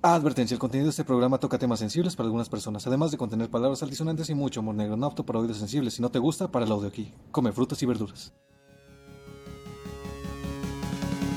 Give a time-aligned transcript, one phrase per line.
[0.00, 3.50] Advertencia, el contenido de este programa toca temas sensibles para algunas personas, además de contener
[3.50, 5.94] palabras altisonantes y mucho humor negro, no apto para oídos sensibles.
[5.94, 7.12] Si no te gusta, para el audio aquí.
[7.32, 8.32] Come frutas y verduras.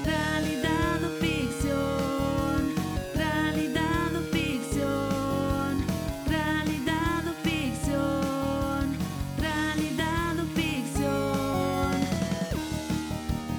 [0.06, 2.76] Realidad o ficción,
[3.16, 5.84] realidad o ficción,
[6.28, 8.96] realidad o ficción,
[9.40, 11.96] realidad o ficción.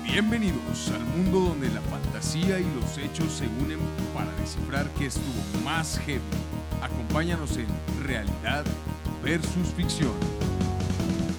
[0.04, 1.80] Bienvenidos al mundo donde la
[2.22, 3.80] fantasía y los hechos se unen
[4.14, 6.20] para descifrar qué estuvo más heavy.
[6.80, 7.66] Acompáñanos en
[8.04, 8.64] Realidad
[9.22, 10.12] versus Ficción.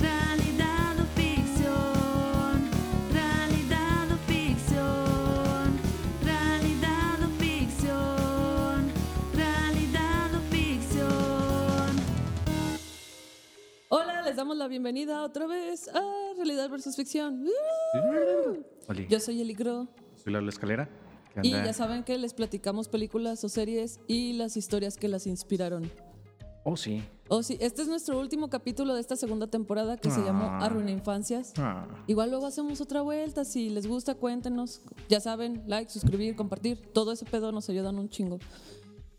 [0.02, 2.70] Realidad o ficción,
[3.14, 5.80] realidad o ficción,
[6.24, 8.92] realidad o ficción,
[9.34, 11.96] realidad o ficción.
[13.90, 16.02] Hola, les damos la bienvenida otra vez a
[16.36, 17.46] Realidad versus Ficción.
[19.08, 19.56] Yo soy Eli
[20.24, 20.90] Gro soy Lalo Escalera.
[21.34, 25.26] ¿Qué y ya saben que les platicamos películas o series y las historias que las
[25.28, 25.90] inspiraron.
[26.64, 27.04] Oh, sí.
[27.28, 30.66] Oh, sí, este es nuestro último capítulo de esta segunda temporada que se llamó Ah.
[30.66, 31.54] Arruina Infancias.
[31.58, 34.82] Ah, Igual luego hacemos otra vuelta, si les gusta cuéntenos.
[35.10, 38.40] Ya saben, like, suscribir, compartir, todo ese pedo nos ayudan un chingo.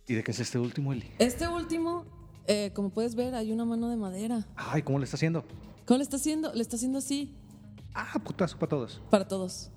[0.06, 1.10] ¿Y de qué es este último, Eli?
[1.18, 2.04] Este último,
[2.46, 4.46] eh, como puedes ver, hay una mano de madera.
[4.56, 5.44] Ay, ¿cómo le está haciendo?
[5.84, 6.52] ¿Cómo le está haciendo?
[6.54, 7.34] Le está haciendo así
[7.92, 9.00] Ah, putazo para todos.
[9.10, 9.70] para todos.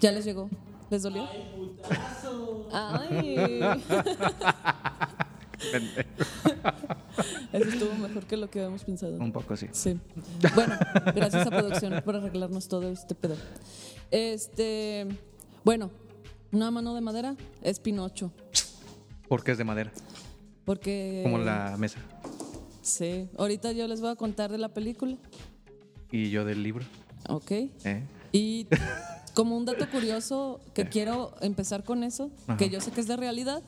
[0.00, 0.48] Ya les llegó.
[0.90, 1.26] ¿Les dolió?
[2.72, 3.60] ¡Ay!
[7.52, 9.16] Eso estuvo mejor que lo que habíamos pensado.
[9.16, 9.68] Un poco así.
[9.72, 9.98] Sí.
[10.54, 10.76] Bueno,
[11.14, 13.36] gracias a producción por arreglarnos todo este pedo.
[14.10, 15.06] Este,
[15.64, 15.90] bueno,
[16.52, 18.32] una mano de madera es Pinocho.
[19.28, 19.92] Porque es de madera.
[20.64, 21.20] Porque.
[21.22, 21.98] Como la mesa.
[22.82, 23.28] Sí.
[23.38, 25.16] Ahorita yo les voy a contar de la película.
[26.10, 26.84] Y yo del libro.
[27.28, 27.50] Ok.
[27.50, 28.02] ¿eh?
[28.32, 28.66] Y
[29.34, 32.56] como un dato curioso que quiero empezar con eso, Ajá.
[32.56, 33.62] que yo sé que es de realidad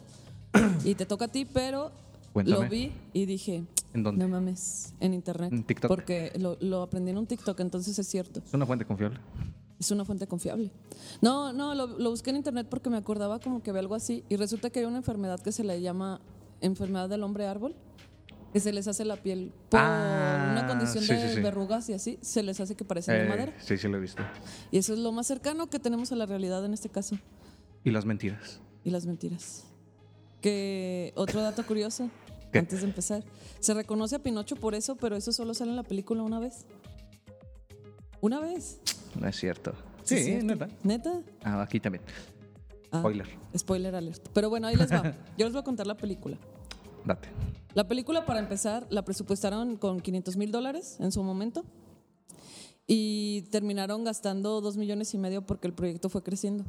[0.85, 1.91] y te toca a ti, pero
[2.33, 2.65] Cuéntame.
[2.65, 4.25] lo vi y dije, ¿En dónde?
[4.25, 5.53] no mames, en internet.
[5.53, 5.89] ¿En TikTok?
[5.89, 8.41] Porque lo, lo aprendí en un TikTok, entonces es cierto.
[8.47, 9.19] Es una fuente confiable.
[9.79, 10.71] Es una fuente confiable.
[11.21, 14.25] No, no, lo, lo busqué en internet porque me acordaba como que había algo así
[14.29, 16.21] y resulta que hay una enfermedad que se le llama
[16.63, 17.75] enfermedad del hombre árbol,
[18.57, 21.41] que se les hace la piel por Ah, una condición sí, de sí, sí.
[21.43, 23.53] verrugas y así, se les hace que parecen de Eh, madera.
[23.61, 24.23] sí, sí lo he visto.
[24.71, 27.19] Y eso es lo más cercano que tenemos a la realidad en este caso.
[27.85, 28.61] Y las mentiras.
[28.83, 29.65] Y las mentiras.
[30.41, 32.09] Que otro dato curioso,
[32.51, 32.61] ¿Qué?
[32.61, 33.25] antes de empezar.
[33.61, 36.65] Se reconoce a Pinocho por eso, pero eso solo sale en la película una vez.
[38.23, 38.81] Una vez.
[39.21, 39.73] No es cierto.
[40.03, 40.47] Sí, Sí, es cierto.
[40.47, 40.69] neta.
[40.83, 41.21] ¿Neta?
[41.45, 42.03] Ah, aquí también.
[42.91, 43.27] Ah, Spoiler.
[43.55, 44.27] Spoiler alert.
[44.33, 45.03] Pero bueno, ahí les va.
[45.37, 46.39] Yo les voy a contar la película.
[47.05, 47.29] Date.
[47.77, 51.63] La película, para empezar, la presupuestaron con 500 mil dólares en su momento.
[52.87, 56.65] Y terminaron gastando 2 millones y medio porque el proyecto fue creciendo.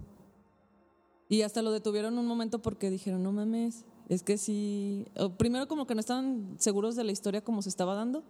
[1.30, 5.06] Y hasta lo detuvieron un momento porque dijeron, no mames, es que sí.
[5.18, 8.26] o Primero, como que no estaban seguros de la historia como se estaba dando.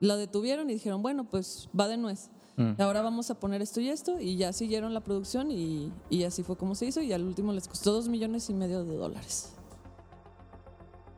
[0.00, 2.30] La detuvieron y dijeron, bueno, pues va de nuez.
[2.56, 2.82] Mm.
[2.82, 4.18] Ahora vamos a poner esto y esto.
[4.18, 7.00] Y ya siguieron la producción y, y así fue como se hizo.
[7.00, 9.52] Y al último les costó 2 millones y medio de dólares.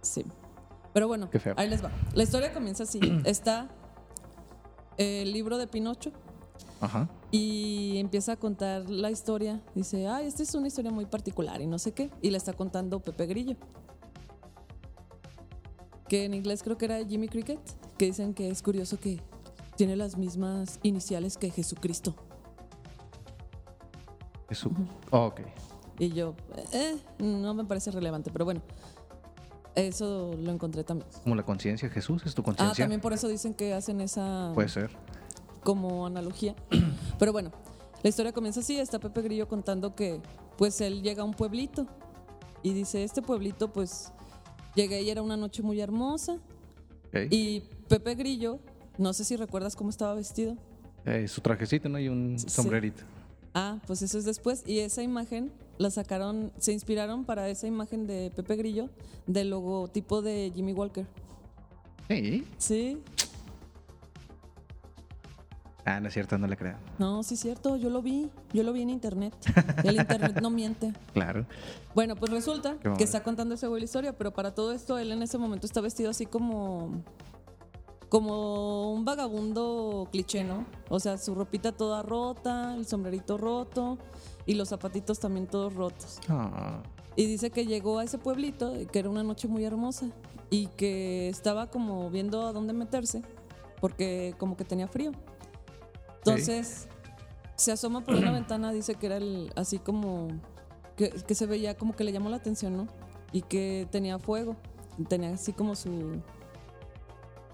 [0.03, 0.27] Sí.
[0.95, 1.53] Pero bueno, Qué feo.
[1.59, 1.91] ahí les va.
[2.15, 3.01] La historia comienza así.
[3.27, 3.69] Está
[4.97, 6.13] el libro de Pinocho
[6.81, 7.09] Ajá.
[7.33, 9.61] y empieza a contar la historia.
[9.75, 12.11] Dice, ay, esta es una historia muy particular y no sé qué.
[12.23, 13.57] Y la está contando Pepe Grillo.
[16.09, 17.59] Que en inglés creo que era Jimmy Cricket.
[17.99, 19.21] Que dicen que es curioso que
[19.77, 22.15] tiene las mismas iniciales que Jesucristo.
[24.49, 24.73] Jesús.
[25.11, 25.41] Oh, ok.
[25.99, 26.35] Y yo,
[26.73, 28.63] eh, no me parece relevante, pero bueno.
[29.75, 31.09] Eso lo encontré también.
[31.23, 32.85] Como la conciencia, Jesús, es tu Ah, conciencia.
[32.85, 34.91] también por eso dicen que hacen esa Puede ser.
[35.63, 36.55] como analogía.
[37.19, 37.51] Pero bueno,
[38.03, 40.21] la historia comienza así, está Pepe Grillo contando que
[40.57, 41.87] pues él llega a un pueblito
[42.63, 44.13] y dice, este pueblito pues
[44.77, 46.39] llegué y era una noche muy hermosa
[47.31, 48.59] y Pepe Grillo,
[48.99, 50.57] no sé si recuerdas cómo estaba vestido.
[51.05, 51.99] Eh, su trajecito, ¿no?
[51.99, 52.49] Y un Sí.
[52.49, 53.03] sombrerito.
[53.55, 58.07] Ah, pues eso es después y esa imagen la sacaron, se inspiraron para esa imagen
[58.07, 58.89] de Pepe Grillo
[59.27, 61.07] del logotipo de Jimmy Walker.
[62.09, 62.45] Sí.
[62.59, 63.03] Sí,
[65.87, 66.77] Ah, no es cierto, no le creo.
[66.99, 69.35] no, sí es cierto, yo lo vi, yo lo vi en internet.
[69.85, 70.95] El internet no miente.
[71.13, 71.45] Claro.
[71.95, 75.13] Bueno, pues resulta que está contando ese güey la historia, pero para todo esto él
[75.13, 77.03] en ese momento está vestido así como
[78.15, 80.65] como un vagabundo cliché, ¿no?
[80.89, 83.99] O sea, su ropita toda rota, el sombrerito roto
[84.47, 86.21] y los zapatitos también todos rotos.
[86.29, 86.81] Ah,
[87.17, 90.13] Y dice que llegó a ese pueblito, que era una noche muy hermosa
[90.49, 93.23] y que estaba como viendo a dónde meterse
[93.81, 95.11] porque como que tenía frío.
[96.19, 96.87] Entonces,
[97.57, 100.29] se asoma por una ventana, dice que era el, así como
[100.95, 102.87] que, que se veía como que le llamó la atención, ¿no?
[103.35, 104.57] y que tenía fuego.
[105.09, 106.23] Tenía así como su.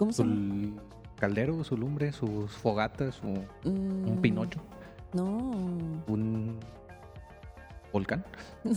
[0.00, 0.34] ¿Cómo se llama?
[0.34, 3.26] Su caldero, su lumbre, sus fogatas, su,
[3.68, 4.58] un Mm, pinocho,
[5.12, 5.26] No.
[6.06, 6.58] un
[7.92, 8.24] volcán.
[8.64, 8.74] no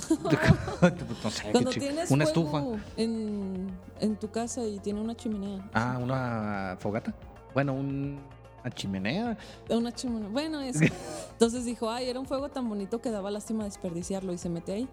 [1.30, 2.62] sé, Cuando tienes una estufa.
[2.98, 3.68] En,
[4.02, 5.70] en tu casa y tiene una chimenea.
[5.74, 7.14] Ah, una fogata.
[7.54, 8.20] Bueno, un-
[8.62, 9.38] una chimenea.
[9.70, 10.30] Una chimenea.
[10.30, 10.80] Bueno, eso.
[11.32, 14.74] Entonces dijo, ay, era un fuego tan bonito que daba lástima desperdiciarlo y se mete
[14.74, 14.88] ahí.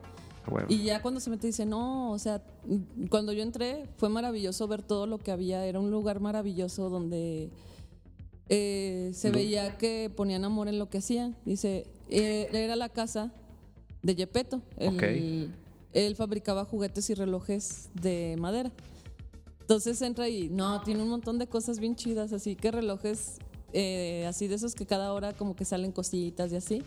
[0.69, 2.42] Y ya cuando se mete dice, no, o sea,
[3.08, 5.64] cuando yo entré fue maravilloso ver todo lo que había.
[5.66, 7.50] Era un lugar maravilloso donde
[8.48, 11.37] eh, se veía que ponían amor en lo que hacían.
[11.44, 13.32] Dice, eh, era la casa
[14.02, 14.62] de Yepeto.
[14.76, 15.52] Él, Ok.
[15.92, 18.72] él fabricaba juguetes y relojes de madera.
[19.60, 23.38] Entonces entra y, no, tiene un montón de cosas bien chidas, así que relojes
[23.72, 26.82] eh, así de esos que cada hora como que salen cositas y así.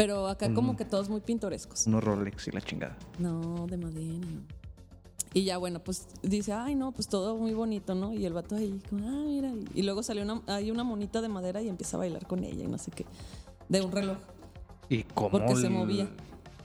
[0.00, 1.86] Pero acá como que todos muy pintorescos.
[1.86, 2.96] Unos Rolex y la chingada.
[3.18, 4.14] No, de madera.
[4.14, 4.60] no.
[5.34, 8.14] Y ya, bueno, pues dice, ay, no, pues todo muy bonito, ¿no?
[8.14, 9.52] Y el vato ahí, como, ah, mira.
[9.74, 12.64] Y, luego salió una, hay una monita de madera y empieza a bailar con ella
[12.64, 13.04] y no sé qué.
[13.68, 14.16] De un reloj.
[14.88, 15.30] ¿Y cómo?
[15.32, 16.08] Porque se movía.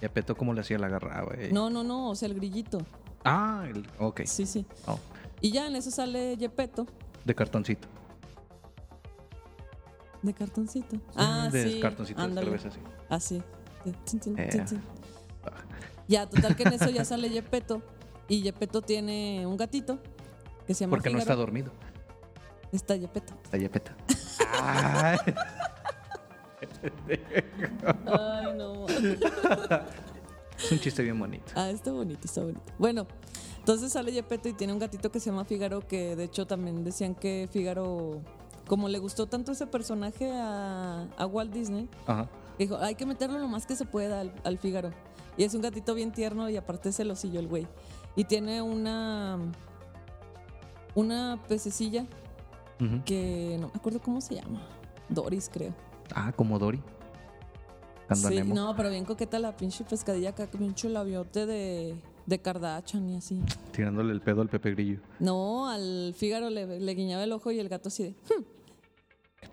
[0.01, 1.51] Y a Peto, ¿cómo le hacía la garra, güey?
[1.51, 2.79] No, no, no, o sea, el grillito.
[3.25, 4.21] Ah, el- ok.
[4.25, 4.65] Sí, sí.
[4.87, 4.97] Oh,
[5.41, 6.87] Y ya en eso sale Yepeto
[7.25, 7.87] de cartoncito.
[10.21, 10.97] de cartoncito.
[11.15, 11.79] Ah, de sí.
[11.81, 12.47] cartoncito de ándale.
[12.47, 12.79] cerveza, sí.
[13.09, 13.41] Así.
[13.83, 14.49] Sí, tin, tin, Eh.
[14.67, 14.81] tin.
[16.07, 17.81] Ya, total que en eso ya sale Yepeto.
[18.27, 19.99] Y Yepeto tiene un gatito
[20.65, 21.71] que se llama Porque no está dormido.
[22.71, 23.33] Está Yepeto.
[23.43, 23.91] Está Yepeto.
[24.61, 25.17] Ay,
[28.05, 28.85] Ay, no.
[28.87, 31.45] es un chiste bien bonito.
[31.55, 32.61] Ah, está bonito, está bonito.
[32.77, 33.07] Bueno,
[33.59, 36.83] entonces sale Yepeto y tiene un gatito que se llama Fígaro, que de hecho también
[36.83, 38.21] decían que Fígaro,
[38.67, 42.27] como le gustó tanto ese personaje a, a Walt Disney, Ajá.
[42.59, 44.91] Dijo, hay que meterlo lo más que se pueda al, al Fígaro.
[45.37, 47.67] Y es un gatito bien tierno y aparte es celosillo el güey.
[48.15, 49.37] Y tiene una,
[50.93, 52.05] una pececilla
[53.05, 54.61] que no me acuerdo cómo se llama.
[55.09, 55.73] Doris, creo.
[56.13, 56.81] Ah, como Dory.
[58.13, 61.95] Sí, no, pero bien coqueta la pinche pescadilla acá, que pinche labiote de,
[62.27, 63.41] de Kardashian y así.
[63.71, 64.99] Tirándole el pedo al Pepe Grillo.
[65.19, 68.09] No, al Fígaro le, le guiñaba el ojo y el gato así de.
[68.11, 68.43] "Hmm".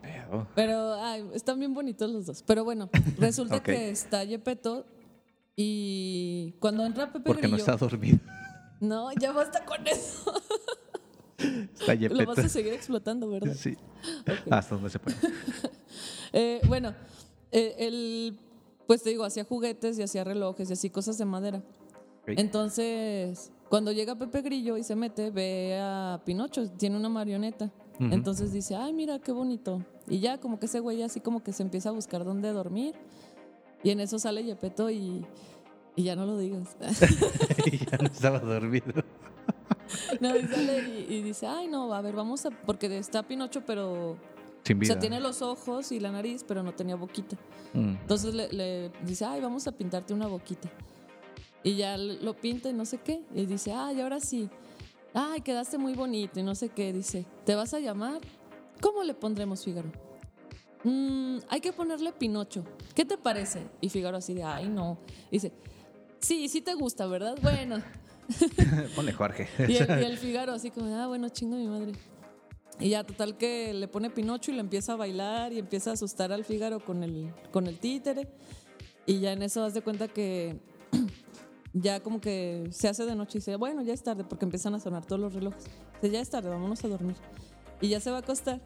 [0.02, 0.46] Pedo.
[0.54, 2.42] Pero ay, están bien bonitos los dos.
[2.42, 4.84] Pero bueno, resulta que está Yepeto
[5.56, 7.58] y cuando entra Pepe Porque no Grillo.
[7.72, 8.18] está dormido.
[8.80, 10.34] No, ya basta con eso.
[11.38, 12.32] Está Lo vas Yepeto.
[12.32, 13.54] a seguir explotando, ¿verdad?
[13.56, 13.76] Sí.
[14.22, 14.50] Ok.
[14.52, 15.16] Hasta donde se puede.
[16.32, 16.92] Eh, bueno,
[17.52, 18.38] eh, él,
[18.88, 21.62] pues te digo, hacía juguetes y hacía relojes y así cosas de madera.
[22.26, 27.70] Entonces, cuando llega Pepe Grillo y se mete, ve a Pinocho, tiene una marioneta.
[28.00, 29.84] Entonces dice, ay, mira, qué bonito.
[30.08, 32.94] Y ya como que ese güey así como que se empieza a buscar dónde dormir.
[33.82, 35.24] Y en eso sale Yepeto y,
[35.96, 36.76] y ya no lo digas.
[37.66, 39.02] y ya no estaba dormido.
[40.20, 42.50] no, y sale y, y dice, ay, no, a ver, vamos a...
[42.50, 44.16] Porque está Pinocho, pero...
[44.64, 44.92] Sin O vida.
[44.92, 47.36] sea, tiene los ojos y la nariz, pero no tenía boquita.
[47.72, 47.96] Mm.
[48.00, 50.70] Entonces le, le dice, ay, vamos a pintarte una boquita.
[51.64, 53.22] Y ya lo pinta y no sé qué.
[53.34, 54.48] Y dice, ay, ahora sí.
[55.14, 56.92] Ay, quedaste muy bonito y no sé qué.
[56.92, 58.20] Dice, ¿te vas a llamar?
[58.80, 59.90] ¿Cómo le pondremos Fígaro?
[60.84, 62.64] "Mm, hay que ponerle Pinocho.
[62.94, 63.62] ¿Qué te parece?
[63.80, 64.98] Y Fígaro así de, ay, no.
[65.30, 65.52] Dice,
[66.20, 67.36] sí, sí te gusta, ¿verdad?
[67.42, 67.82] Bueno.
[68.96, 69.48] Ponle Jorge.
[69.68, 71.92] Y el, y el Fígaro así como, ah, bueno, chingo mi madre.
[72.80, 75.92] Y ya, total que le pone Pinocho y le empieza a bailar y empieza a
[75.92, 78.28] asustar al Fígaro con el, con el títere.
[79.06, 80.58] Y ya en eso das de cuenta que
[81.72, 84.74] ya como que se hace de noche y dice, bueno, ya es tarde porque empiezan
[84.74, 85.64] a sonar todos los relojes.
[86.00, 87.16] Dice, ya es tarde, vámonos a dormir.
[87.82, 88.60] Y ya se va a acostar.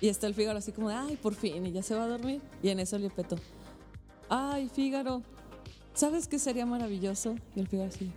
[0.00, 2.08] Y está el Fígaro así como, de, ay, por fin, y ya se va a
[2.08, 2.40] dormir.
[2.62, 3.36] Y en eso le petó,
[4.28, 5.22] ay, Fígaro,
[5.94, 7.34] ¿sabes qué sería maravilloso?
[7.56, 8.12] Y el Fígaro así,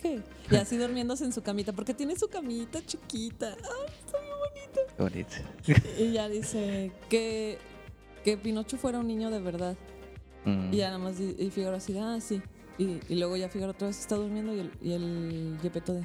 [0.00, 0.22] ¿qué?
[0.48, 3.56] Y así durmiéndose en su camita, porque tiene su camita chiquita.
[3.56, 5.34] Ay, está bien bonito.
[5.66, 5.82] Bonito.
[5.98, 7.58] Y ya dice que,
[8.22, 9.76] que Pinocho fuera un niño de verdad.
[10.44, 10.72] Mm.
[10.72, 12.40] Y ya nada más, y Fígaro así, de, ah, sí.
[12.78, 16.04] Y, y luego ya Fígaro otra vez está durmiendo y el, y el Gepetto de,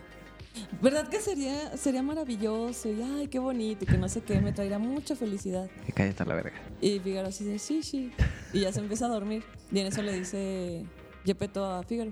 [0.82, 2.90] ¿verdad que sería, sería maravilloso?
[2.90, 5.70] Y ay, qué bonito, y que no sé qué, me traerá mucha felicidad.
[5.86, 6.54] Que cállate a la verga.
[6.82, 8.12] Y Fígaro así de, sí, sí.
[8.54, 9.44] Y ya se empieza a dormir.
[9.72, 10.86] Y en eso le dice
[11.26, 12.12] Gepetto a Fígaro.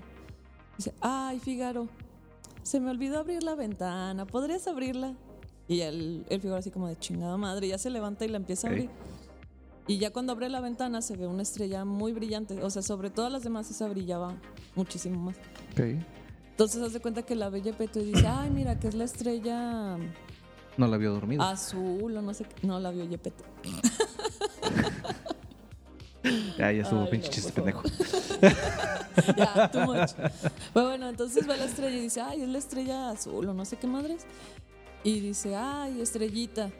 [0.76, 1.88] Dice, ay, Fígaro,
[2.62, 5.14] se me olvidó abrir la ventana, ¿podrías abrirla?
[5.66, 8.68] Y el, el Fígaro así como de chingada madre, ya se levanta y la empieza
[8.68, 8.90] a abrir.
[9.88, 12.62] Y ya cuando abre la ventana se ve una estrella muy brillante.
[12.62, 14.36] O sea, sobre todas las demás esa brillaba
[14.76, 15.36] muchísimo más.
[15.72, 16.04] Ok.
[16.58, 19.96] Entonces hace cuenta que la ve Gepetto y dice, ay, mira, que es la estrella
[20.76, 21.40] No la vio dormido.
[21.40, 22.66] azul o no sé qué.
[22.66, 23.44] No, la vio Gepetto.
[26.58, 27.84] ya, ya estuvo pinche no, chiste pendejo.
[29.36, 30.10] ya, too much.
[30.74, 33.64] Pero bueno, entonces ve la estrella y dice, ay, es la estrella azul o no
[33.64, 34.26] sé qué madres.
[35.04, 36.72] Y dice, ay, estrellita.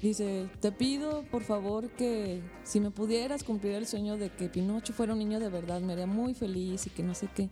[0.00, 4.94] Dice, te pido por favor que si me pudieras cumplir el sueño de que Pinocho
[4.94, 7.50] fuera un niño de verdad, me haría muy feliz y que no sé qué.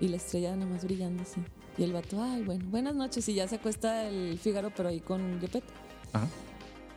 [0.00, 1.40] Y la estrella nada más brillando así.
[1.76, 3.28] Y el vato, ay, bueno, buenas noches.
[3.28, 5.72] Y ya se acuesta el Fígaro, pero ahí con Gepetto.
[6.12, 6.26] Ajá.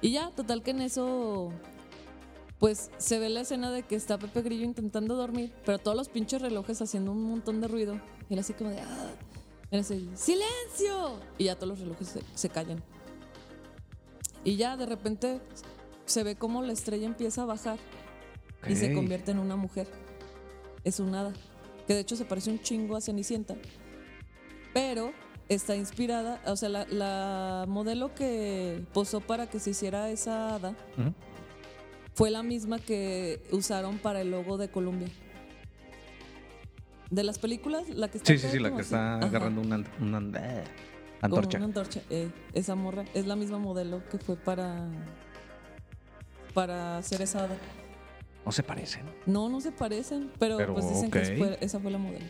[0.03, 1.53] Y ya, total que en eso,
[2.59, 6.09] pues se ve la escena de que está Pepe Grillo intentando dormir, pero todos los
[6.09, 8.01] pinches relojes haciendo un montón de ruido.
[8.29, 9.11] Y él así como de, ah,
[9.71, 11.19] él así, ¡silencio!
[11.37, 12.83] Y ya todos los relojes se, se callan.
[14.43, 15.39] Y ya de repente
[16.05, 17.79] se ve como la estrella empieza a bajar
[18.67, 19.87] y se convierte en una mujer.
[20.83, 21.33] Es un hada.
[21.87, 23.55] Que de hecho se parece un chingo a Cenicienta.
[24.73, 25.11] Pero
[25.49, 30.75] está inspirada, o sea, la, la modelo que posó para que se hiciera esa hada
[32.15, 35.09] fue la misma que usaron para el logo de Columbia.
[37.11, 38.83] De las películas, la que está Sí, sí, sí, la que así.
[38.85, 40.17] está Ajá, agarrando una, eh, como
[41.21, 41.57] antorcha.
[41.57, 42.01] una antorcha.
[42.09, 44.87] eh, esa morra es la misma modelo que fue para
[46.55, 47.57] para hacer esa hada.
[48.45, 49.05] No se parecen.
[49.25, 52.25] No, no se parecen, pero, Pero, pues dicen que fue- esa fue la modelo.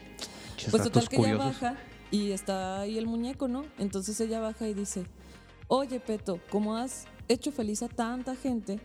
[0.70, 1.78] Pues total que ella baja
[2.12, 3.66] y está ahí el muñeco, ¿no?
[3.80, 5.06] Entonces ella baja y dice,
[5.68, 8.80] oye Peto, como has hecho feliz a tanta gente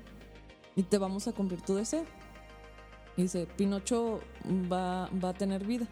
[0.77, 2.05] y te vamos a cumplir tu deseo.
[3.17, 4.21] Y dice, Pinocho
[4.73, 5.87] va, va a tener vida.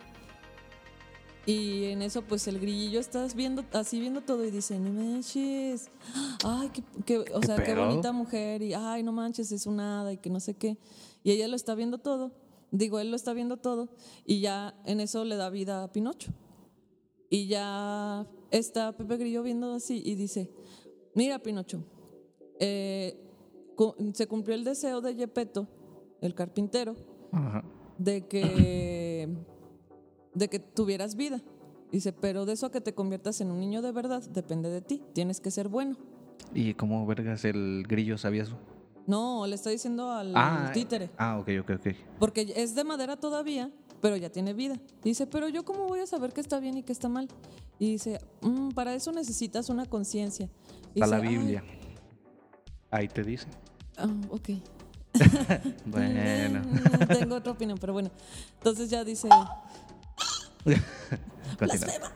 [1.45, 5.91] Y en eso, pues el grillillo está viendo, así viendo todo y dice, no manches,
[6.45, 9.79] ay, qué, qué- o ¿Qué sea, qué bonita mujer, y ay, no manches, es un
[9.79, 10.77] hada y que no sé qué.
[11.27, 12.31] Y ella lo está viendo todo,
[12.71, 13.89] digo, él lo está viendo todo,
[14.25, 16.31] y ya en eso le da vida a Pinocho.
[17.29, 20.49] Y ya está Pepe Grillo viendo así y dice,
[21.17, 21.83] mira Pinocho,
[22.61, 23.19] eh,
[24.13, 25.67] se cumplió el deseo de Gepetto,
[26.21, 26.95] el carpintero,
[27.33, 27.65] Ajá.
[27.99, 29.29] de que
[30.33, 31.43] de que tuvieras vida.
[31.91, 34.81] Dice, pero de eso a que te conviertas en un niño de verdad depende de
[34.81, 35.03] ti.
[35.13, 35.97] Tienes que ser bueno.
[36.55, 38.57] ¿Y cómo vergas el grillo sabía eso?
[39.07, 41.11] No, le está diciendo al Ah, títere.
[41.17, 41.87] Ah, ok, ok, ok.
[42.19, 43.71] Porque es de madera todavía,
[44.01, 44.77] pero ya tiene vida.
[45.03, 47.29] Dice, pero yo cómo voy a saber qué está bien y qué está mal.
[47.79, 50.49] Y dice, "Mm, para eso necesitas una conciencia.
[50.95, 51.65] Está la Dice, "Ay, Biblia.
[52.91, 53.47] Ahí te dice.
[53.97, 54.49] ah, ok.
[55.87, 56.63] Bueno.
[57.19, 58.11] Tengo otra opinión, pero bueno.
[58.59, 59.29] Entonces ya dice,
[61.59, 62.13] Continúa.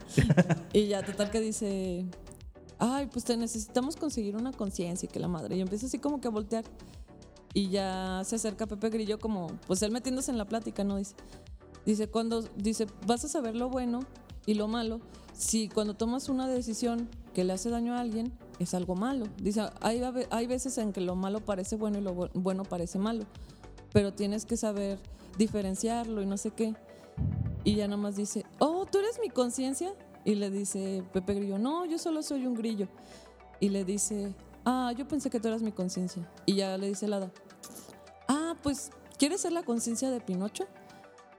[0.73, 2.05] Y ya, total que dice,
[2.81, 5.55] ay, pues te necesitamos conseguir una conciencia y que la madre.
[5.55, 6.65] Y empieza así como que a voltear.
[7.53, 10.97] Y ya se acerca Pepe Grillo como, pues él metiéndose en la plática, ¿no?
[10.97, 11.15] Dice,
[11.85, 13.99] dice, cuando, dice, vas a saber lo bueno
[14.45, 14.99] y lo malo
[15.33, 19.25] si cuando tomas una decisión que le hace daño a alguien es algo malo.
[19.41, 22.97] Dice, hay, hay veces en que lo malo parece bueno y lo bu- bueno parece
[22.99, 23.25] malo,
[23.93, 24.99] pero tienes que saber
[25.37, 26.73] diferenciarlo y no sé qué.
[27.63, 29.93] Y ya nada más dice, oh, ¿tú eres mi conciencia?
[30.23, 32.87] Y le dice Pepe Grillo, no, yo solo soy un grillo.
[33.59, 34.33] Y le dice,
[34.65, 36.27] ah, yo pensé que tú eras mi conciencia.
[36.45, 37.31] Y ya le dice el hada,
[38.27, 40.65] ah, pues, ¿quieres ser la conciencia de Pinocho?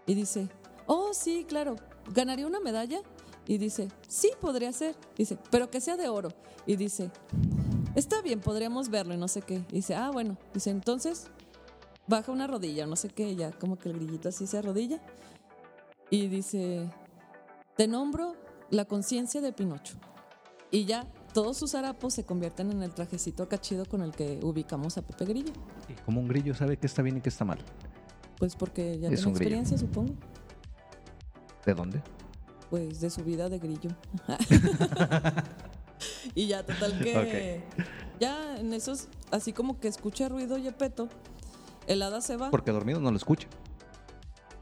[0.07, 0.49] Y dice,
[0.87, 1.77] oh, sí, claro,
[2.13, 3.01] ¿ganaría una medalla?
[3.47, 4.95] Y dice, sí, podría ser.
[5.17, 6.31] Dice, pero que sea de oro.
[6.67, 7.11] Y dice,
[7.95, 9.65] está bien, podríamos verlo y no sé qué.
[9.71, 10.37] Y dice, ah, bueno.
[10.55, 11.29] Dice, entonces,
[12.07, 13.35] baja una rodilla no sé qué.
[13.35, 15.01] Ya como que el grillito así se arrodilla.
[16.11, 16.89] Y dice,
[17.77, 18.35] te nombro
[18.73, 19.97] la conciencia de Pinocho.
[20.71, 24.97] Y ya todos sus harapos se convierten en el trajecito cachido con el que ubicamos
[24.97, 25.53] a Pepe Grillo.
[25.91, 27.59] ¿Y cómo un grillo sabe qué está bien y qué está mal?
[28.39, 29.31] Pues porque ya Es tiene grillo.
[29.31, 30.15] experiencia, supongo.
[31.67, 32.03] ¿De dónde?
[32.71, 33.91] Pues de su vida de grillo.
[36.35, 37.63] y ya, total que.
[38.19, 41.11] Ya en esos, así como que escucha ruido Yepeto,
[41.87, 42.51] el hada se va.
[42.51, 43.49] Porque dormido no lo escucha.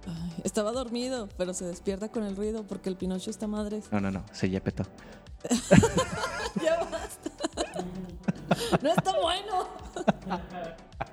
[0.06, 3.82] Ay, estaba dormido, pero se despierta con el ruido porque el Pinocho está madre.
[3.90, 4.24] No, no, no.
[4.32, 4.84] Se ya petó.
[6.62, 7.30] ya basta.
[8.82, 9.68] no está bueno.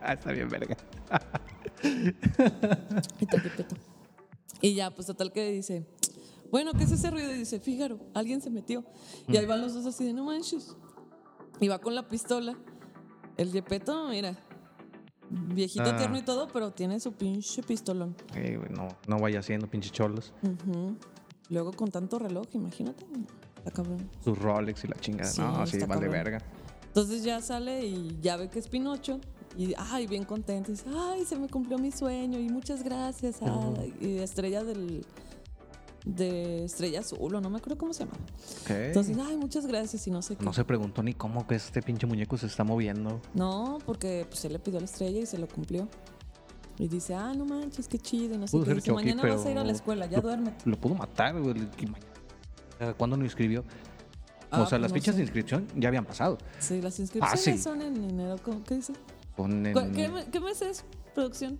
[0.01, 0.77] Ah, está bien, verga.
[4.61, 5.85] Y ya, pues total que dice,
[6.51, 7.31] bueno, ¿qué es ese ruido?
[7.31, 8.83] Y dice, Fíjaro, alguien se metió.
[9.27, 10.75] Y ahí van los dos así de, no manches.
[11.59, 12.57] Y va con la pistola.
[13.37, 14.35] El Yepeto, mira,
[15.29, 15.95] viejito Ah.
[15.97, 18.15] tierno y todo, pero tiene su pinche pistolón.
[18.35, 20.33] Eh, no, no vaya haciendo pinche cholos.
[21.49, 23.05] Luego con tanto reloj, imagínate.
[23.57, 24.09] Está cabrón.
[24.23, 25.29] Sus Rolex y la chingada.
[25.29, 26.11] Sí, no, sí, vale cabrón.
[26.11, 26.41] verga.
[26.87, 29.19] Entonces ya sale y ya ve que es Pinocho.
[29.57, 30.71] Y ay, bien contento.
[30.71, 33.37] Dice, ay, se me cumplió mi sueño y muchas gracias.
[33.41, 33.93] ay".
[33.99, 35.05] Y estrella del.
[36.15, 38.13] De Estrella Azul, o no me acuerdo cómo se llama.
[38.61, 38.69] Ok.
[38.69, 40.45] Entonces, ay, muchas gracias y no sé qué.
[40.45, 43.21] no se preguntó ni cómo que este pinche muñeco se está moviendo.
[43.33, 45.87] No, porque pues él le pidió la estrella y se lo cumplió.
[46.79, 48.35] Y dice, ah, no manches, qué chido.
[48.35, 48.65] y No sé qué.
[48.65, 50.69] ser Dice, Chucky, mañana vas a ir a la escuela, ya duérmete.
[50.69, 51.67] Lo pudo matar, güey.
[52.97, 53.63] ¿Cuándo lo inscribió?
[54.51, 55.17] Ah, o sea, pues las no fichas sé.
[55.17, 56.37] de inscripción ya habían pasado.
[56.59, 57.57] Sí, las inscripciones sí.
[57.57, 58.35] son en enero.
[58.43, 58.93] ¿cómo- ¿Qué dice?
[59.35, 61.59] Son en ¿Cu- ¿Qué, ¿Qué mes es producción?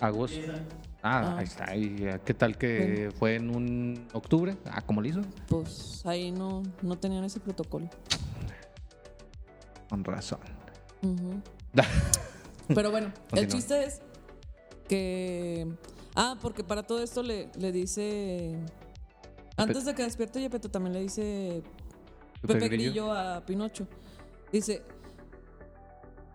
[0.00, 0.38] agosto.
[1.08, 1.38] Ah, Ah.
[1.38, 1.76] ahí está.
[1.76, 4.56] ¿Y eh, qué tal que fue en un octubre?
[4.64, 5.20] Ah, ¿cómo lo hizo?
[5.48, 7.88] Pues ahí no, no tenían ese protocolo.
[9.88, 10.40] Con razón.
[12.68, 14.00] Pero bueno, el chiste es
[14.88, 15.68] que.
[16.16, 18.58] Ah, porque para todo esto le, le dice.
[19.56, 21.62] Antes de que despierte Yepeto también le dice
[22.46, 23.86] Pepe Grillo a Pinocho.
[24.52, 24.82] Dice: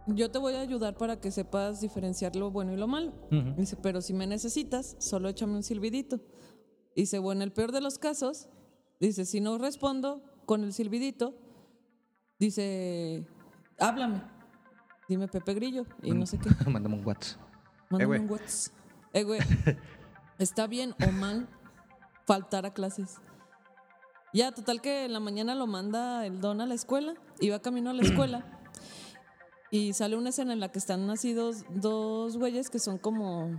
[0.08, 3.14] Yo te voy a ayudar para que sepas diferenciar lo bueno y lo malo.
[3.58, 6.20] Dice: Pero si me necesitas, solo échame un silbidito.
[6.96, 8.50] Dice: Bueno, en el peor de los casos,
[9.00, 11.36] dice: Si no respondo con el silbidito,
[12.40, 13.28] dice:
[13.80, 14.24] Háblame.
[15.08, 15.86] Dime Pepe Grillo.
[16.02, 16.50] Y no sé qué.
[16.70, 17.42] Mándame un WhatsApp.
[17.90, 18.20] Mándame güey.
[18.22, 18.74] un WhatsApp.
[19.14, 19.40] Eh, güey.
[20.40, 21.48] ¿Está bien o mal
[22.26, 23.18] faltar a clases?
[24.34, 27.16] Ya, total que en la mañana lo manda el don a la escuela.
[27.40, 28.46] Iba camino a la escuela.
[29.72, 33.50] Y sale una escena en la que están así dos, dos güeyes que son como,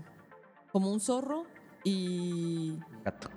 [0.71, 1.45] como un zorro
[1.85, 2.79] y...
[3.03, 3.31] Gato.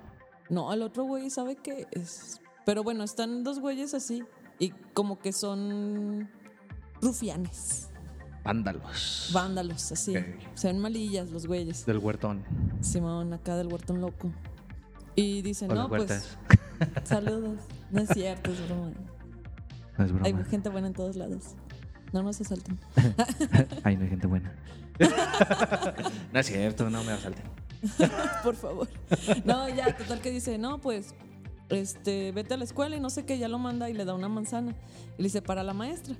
[0.50, 2.40] No, el otro güey sabe que es...
[2.66, 4.22] Pero bueno, están dos güeyes así
[4.58, 6.28] y como que son
[7.00, 7.88] rufianes,
[8.44, 9.30] Vándalos.
[9.32, 10.16] vándalos, así.
[10.16, 10.24] Ok.
[10.54, 11.84] Se ven malillas los güeyes.
[11.86, 12.44] Del huertón.
[12.80, 14.30] Simón, acá del huertón loco.
[15.14, 16.36] Y dicen, no, pues,
[17.04, 17.58] saludos.
[17.90, 18.92] No es cierto, es broma.
[19.98, 20.26] No es broma.
[20.26, 21.54] Hay gente buena en todos lados.
[22.12, 22.78] No nos asalten.
[23.84, 24.52] Ay, no hay gente buena.
[26.32, 27.44] no es cierto, no me asalten.
[28.42, 28.88] Por favor.
[29.44, 31.14] No, ya, total que dice, no, pues,
[31.68, 34.14] este, vete a la escuela y no sé qué, ya lo manda y le da
[34.14, 34.72] una manzana.
[35.18, 36.14] Y le dice, para la maestra.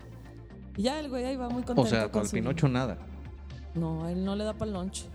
[0.76, 1.82] Y ya el güey ahí va muy contento.
[1.82, 2.98] O sea, con el su- Pinocho nada.
[3.74, 5.06] No, a él no le da para el lunch.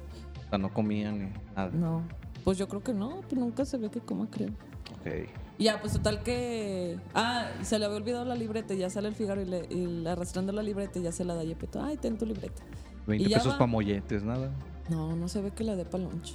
[0.46, 1.70] O sea, no comían ni nada.
[1.72, 2.04] No.
[2.44, 4.50] Pues yo creo que no, pues nunca se ve que coma, creo.
[4.50, 5.30] Ok.
[5.62, 7.00] Y Ya, pues total que.
[7.14, 8.74] Ah, se le había olvidado la libreta.
[8.74, 11.36] y Ya sale el Figaro y, le, y arrastrando la libreta y ya se la
[11.36, 11.82] da Yepeto.
[11.84, 12.64] Ay, ten tu libreta.
[13.06, 14.52] 20 Y pesos para molletes, nada.
[14.90, 16.34] No, no se ve que le dé para lunch.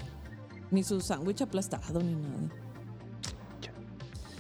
[0.71, 2.37] Ni su sándwich aplastado ni nada.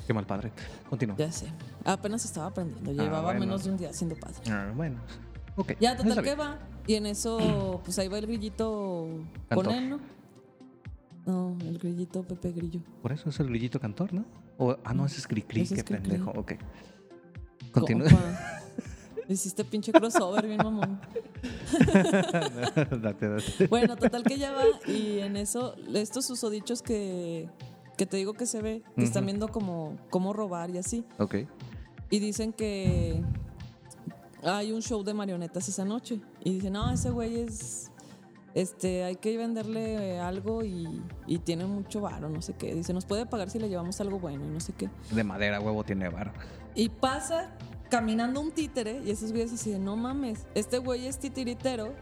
[0.07, 0.53] Qué mal padre.
[0.89, 1.17] Continúa.
[1.17, 1.47] Ya sé.
[1.85, 2.91] Apenas estaba aprendiendo.
[2.93, 3.41] Ah, Llevaba bueno.
[3.41, 4.37] menos de un día siendo padre.
[4.49, 5.01] Ah, bueno.
[5.57, 5.73] Ok.
[5.81, 6.59] Ya, total que va.
[6.87, 9.09] Y en eso, pues ahí va el grillito
[9.49, 9.73] con Cantor.
[9.73, 10.01] él, ¿no?
[11.27, 12.81] No, el grillito Pepe Grillo.
[13.03, 14.25] Por eso es el grillito cantor, ¿no?
[14.59, 16.31] O, ah, no, ese es Cricri, Ese qué pendejo.
[16.31, 16.53] Ok.
[17.73, 18.09] Continúa.
[19.29, 21.01] Hiciste pinche crossover, bien mamón.
[23.03, 23.66] date, date.
[23.69, 27.49] Bueno, total que ya va y en eso, estos susodichos que,
[27.97, 31.05] que te digo que se ve, que están viendo como cómo robar y así.
[31.19, 31.37] Ok.
[32.09, 33.21] Y dicen que
[34.42, 36.21] hay un show de marionetas esa noche.
[36.45, 37.90] Y dicen, no, ese güey es,
[38.57, 42.75] este, hay que venderle algo y, y tiene mucho varo, no sé qué.
[42.75, 44.88] Dice, nos puede pagar si le llevamos algo bueno y no sé qué.
[45.11, 46.33] De madera, huevo, tiene bar.
[46.75, 47.51] Y pasa
[47.90, 51.92] caminando un títere y esos güeyes así de, no mames, este güey es titiritero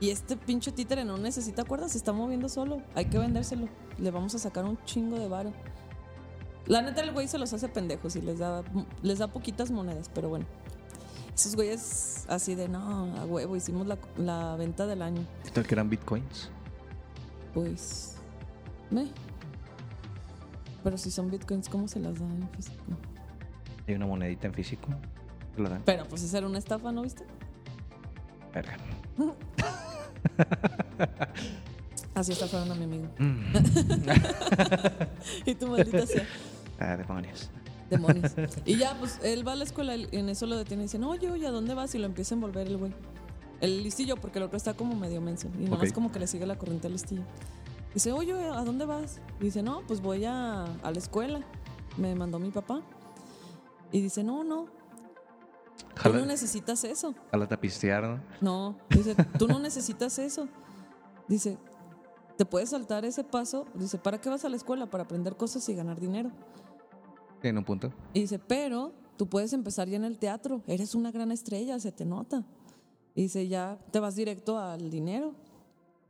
[0.00, 4.10] y este pinche títere no necesita cuerdas, se está moviendo solo, hay que vendérselo, le
[4.10, 5.54] vamos a sacar un chingo de varo.
[6.66, 8.62] La neta el güey se los hace pendejos y les da,
[9.00, 10.44] les da poquitas monedas, pero bueno.
[11.34, 15.24] Esos güeyes así de, no, a huevo, hicimos la, la venta del año.
[15.44, 16.50] ¿Qué tal que eran bitcoins?
[17.54, 18.16] Pues,
[18.90, 19.08] me.
[20.84, 22.82] Pero si son bitcoins, ¿cómo se las dan en físico?
[23.86, 24.88] Hay una monedita en físico.
[25.56, 25.82] La dan.
[25.84, 27.24] Pero pues esa era una estafa, ¿no viste?
[28.52, 28.76] Verga.
[32.14, 33.08] Así estafaron a mi amigo.
[33.18, 33.54] Mm.
[35.46, 36.26] y tu maldita sea.
[36.78, 37.50] Ah, demonios.
[37.92, 38.32] Demonios.
[38.64, 41.30] Y ya, pues él va a la escuela en eso lo detiene y dicen, oye,
[41.30, 41.94] oye, ¿a dónde vas?
[41.94, 42.92] Y lo empieza a envolver el güey.
[43.60, 45.48] El listillo, porque el otro está como medio menso.
[45.58, 47.22] Y nada más como que le sigue la corriente al listillo.
[47.94, 49.20] Dice, oye, ¿a dónde vas?
[49.40, 51.42] Y dice, no, pues voy a, a la escuela.
[51.96, 52.82] Me mandó mi papá.
[53.92, 54.66] Y dice, no, no,
[56.02, 57.14] tú no necesitas eso.
[57.30, 58.20] jala a pistear, ¿no?
[58.40, 60.48] No, dice, tú no necesitas eso.
[61.28, 61.58] Dice,
[62.36, 63.66] te puedes saltar ese paso.
[63.74, 64.86] Dice, ¿para qué vas a la escuela?
[64.86, 66.30] Para aprender cosas y ganar dinero.
[67.42, 67.92] Tiene un punto.
[68.14, 70.62] Y dice, pero tú puedes empezar ya en el teatro.
[70.66, 72.44] Eres una gran estrella, se te nota.
[73.14, 75.34] Y dice, ya te vas directo al dinero.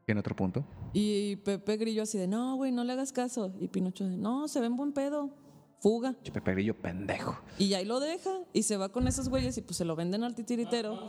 [0.07, 0.65] Tiene otro punto.
[0.93, 3.53] Y Pepe Grillo así de, no, güey, no le hagas caso.
[3.61, 5.31] Y Pinocho de, no, se ven buen pedo.
[5.81, 6.15] Fuga.
[6.33, 7.37] Pepe Grillo, pendejo.
[7.59, 10.23] Y ahí lo deja y se va con esos güeyes y pues se lo venden
[10.23, 11.09] al titiritero.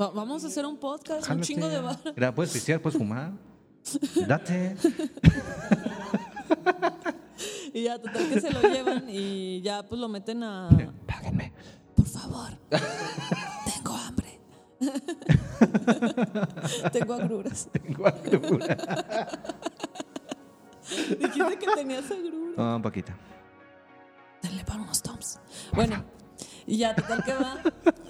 [0.00, 2.34] Va- vamos a hacer un podcast, un chingo de bar.
[2.34, 3.32] Puedes pistear, puedes fumar.
[4.26, 4.76] Date.
[7.72, 10.68] Y ya, total que se lo llevan y ya pues lo meten a...
[11.06, 11.52] Páguenme.
[11.94, 12.50] Por favor,
[13.74, 14.40] tengo hambre.
[16.92, 17.68] Tengo agruras.
[17.70, 18.76] Tengo agruras.
[21.18, 22.56] Dijiste que tenías agruras.
[22.56, 23.12] No, un poquito.
[24.42, 25.38] Dale para unos toms.
[25.74, 26.02] Bueno,
[26.66, 27.58] y ya total que va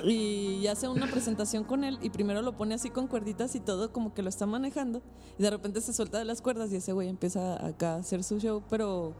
[0.04, 3.92] y hace una presentación con él y primero lo pone así con cuerditas y todo
[3.92, 5.02] como que lo está manejando
[5.38, 8.22] y de repente se suelta de las cuerdas y ese güey empieza acá a hacer
[8.22, 9.14] su show, pero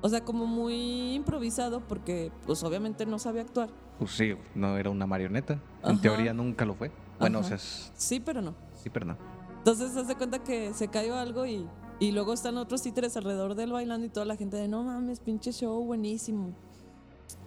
[0.00, 3.70] o sea, como muy improvisado porque pues obviamente no sabe actuar.
[3.98, 5.54] Pues sí, no era una marioneta.
[5.82, 6.00] En Ajá.
[6.00, 6.90] teoría nunca lo fue.
[7.18, 7.46] Bueno, Ajá.
[7.46, 8.54] o sea, es- Sí, pero no.
[8.82, 9.16] sí, pero no.
[9.58, 11.66] Entonces se hace cuenta que se cayó algo y,
[11.98, 15.18] y luego están otros títeres alrededor del bailando y toda la gente de no mames,
[15.20, 16.52] pinche show buenísimo.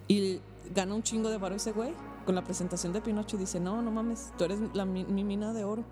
[0.08, 0.40] Y
[0.74, 1.94] gana un chingo de varo ese güey
[2.26, 5.24] con la presentación de Pinocho y dice, no, no mames, tú eres la, mi, mi
[5.24, 5.84] mina de oro.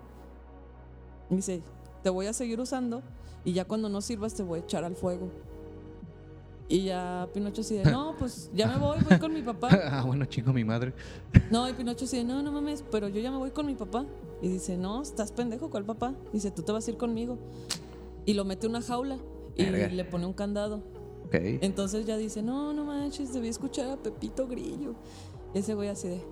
[1.31, 1.61] Y dice,
[2.03, 3.01] te voy a seguir usando
[3.43, 5.29] y ya cuando no sirvas te voy a echar al fuego.
[6.71, 9.67] Y ya Pinocho así de, no, pues ya me voy, voy con mi papá.
[9.91, 10.93] ah, bueno, chingo mi madre.
[11.51, 14.05] No, y Pinocho dice, no, no mames, pero yo ya me voy con mi papá.
[14.41, 16.13] Y dice, no, estás pendejo, ¿cuál papá?
[16.31, 17.37] Dice, tú te vas a ir conmigo.
[18.25, 19.17] Y lo mete a una jaula
[19.57, 19.89] y Verga.
[19.89, 20.81] le pone un candado.
[21.25, 21.35] Ok.
[21.35, 24.95] Entonces ya dice, no, no manches, debí escuchar a Pepito Grillo.
[25.53, 26.23] Y ese güey así de,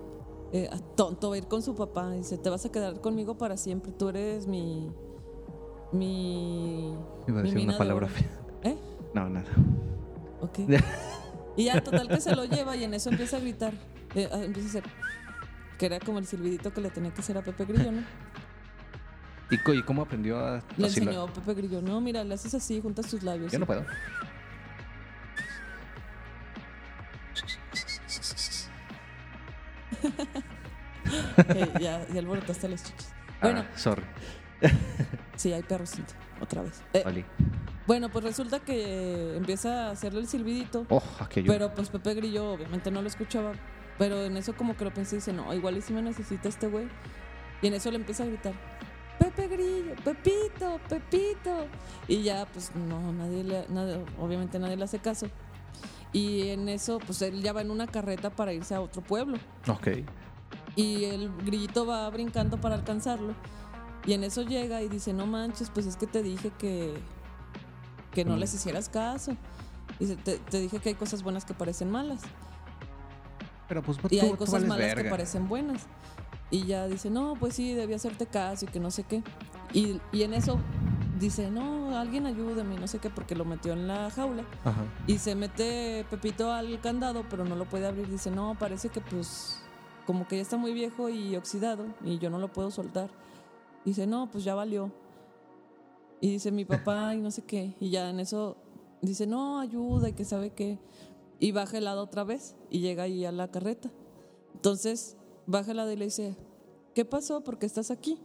[0.52, 2.12] eh, tonto, va a ir con su papá.
[2.12, 4.90] Dice, te vas a quedar conmigo para siempre, tú eres mi...
[5.92, 6.94] Mi...
[7.28, 8.14] Iba a decir una de palabra oro".
[8.14, 8.40] fea.
[8.62, 8.78] ¿Eh?
[9.12, 9.46] No, nada.
[10.40, 10.58] Ok.
[11.56, 13.74] Y ya, total que se lo lleva y en eso empieza a gritar.
[14.14, 14.84] Eh, ah, empieza a hacer.
[15.78, 18.02] Que era como el silbidito que le tenía que hacer a Pepe Grillo, ¿no?
[19.50, 21.82] ¿Y, cómo aprendió a Le la- enseñó Pepe Grillo.
[21.82, 23.50] No, mira, le haces así, juntas tus labios.
[23.52, 23.84] Yo no puedo.
[31.80, 33.12] Ya, ya alborotaste los chichis.
[33.42, 34.02] Bueno, Ah, sorry.
[35.36, 36.12] sí, hay perrocito.
[36.40, 36.82] Otra vez.
[36.92, 37.24] Eh, Oli.
[37.90, 40.86] Bueno, pues resulta que empieza a hacerle el silbidito.
[40.90, 41.02] Oh,
[41.34, 43.50] Pero pues Pepe Grillo obviamente no lo escuchaba.
[43.98, 46.48] Pero en eso como que lo pensé y dice, no, igual y si me necesita
[46.48, 46.86] este güey.
[47.60, 48.52] Y en eso le empieza a gritar,
[49.18, 51.66] Pepe Grillo, Pepito, Pepito.
[52.06, 55.26] Y ya pues no, nadie le, nadie- obviamente nadie le hace caso.
[56.12, 59.36] Y en eso pues él ya va en una carreta para irse a otro pueblo.
[59.66, 59.88] Ok.
[60.76, 63.34] Y el grillito va brincando para alcanzarlo.
[64.06, 66.94] Y en eso llega y dice, no manches, pues es que te dije que,
[68.12, 68.38] que no Mm.
[68.40, 69.36] les hicieras caso.
[69.98, 72.20] Dice, te, te dije que hay cosas buenas que parecen malas.
[73.68, 75.02] Pero pues Y tú, hay cosas malas verga.
[75.04, 75.82] que parecen buenas.
[76.50, 79.22] Y ya dice, no, pues sí, debía hacerte caso y que no sé qué.
[79.72, 80.58] Y, y en eso
[81.20, 84.42] dice, no, alguien ayúdame, no sé qué, porque lo metió en la jaula.
[84.64, 84.82] Ajá.
[85.06, 88.08] Y se mete Pepito al candado, pero no lo puede abrir.
[88.08, 89.60] Dice, no, parece que pues
[90.06, 93.10] como que ya está muy viejo y oxidado y yo no lo puedo soltar.
[93.84, 94.90] Dice, no, pues ya valió.
[96.20, 97.74] Y dice, mi papá y no sé qué.
[97.80, 98.56] Y ya en eso
[99.00, 100.78] dice, no, ayuda y que sabe qué.
[101.38, 103.90] Y baja helado otra vez y llega ahí a la carreta.
[104.54, 106.36] Entonces baja helado y le dice,
[106.94, 107.42] ¿qué pasó?
[107.42, 108.18] ¿Por qué estás aquí?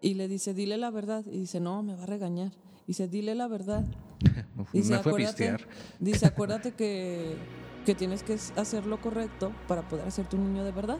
[0.00, 1.24] Y le dice, dile la verdad.
[1.26, 2.52] Y dice, no, me va a regañar.
[2.86, 3.84] Dice, dile la verdad.
[4.72, 5.68] Dice, me fue a acuérdate, pistear.
[5.98, 7.36] dice, acuérdate que,
[7.84, 10.98] que tienes que hacer lo correcto para poder hacerte un niño de verdad.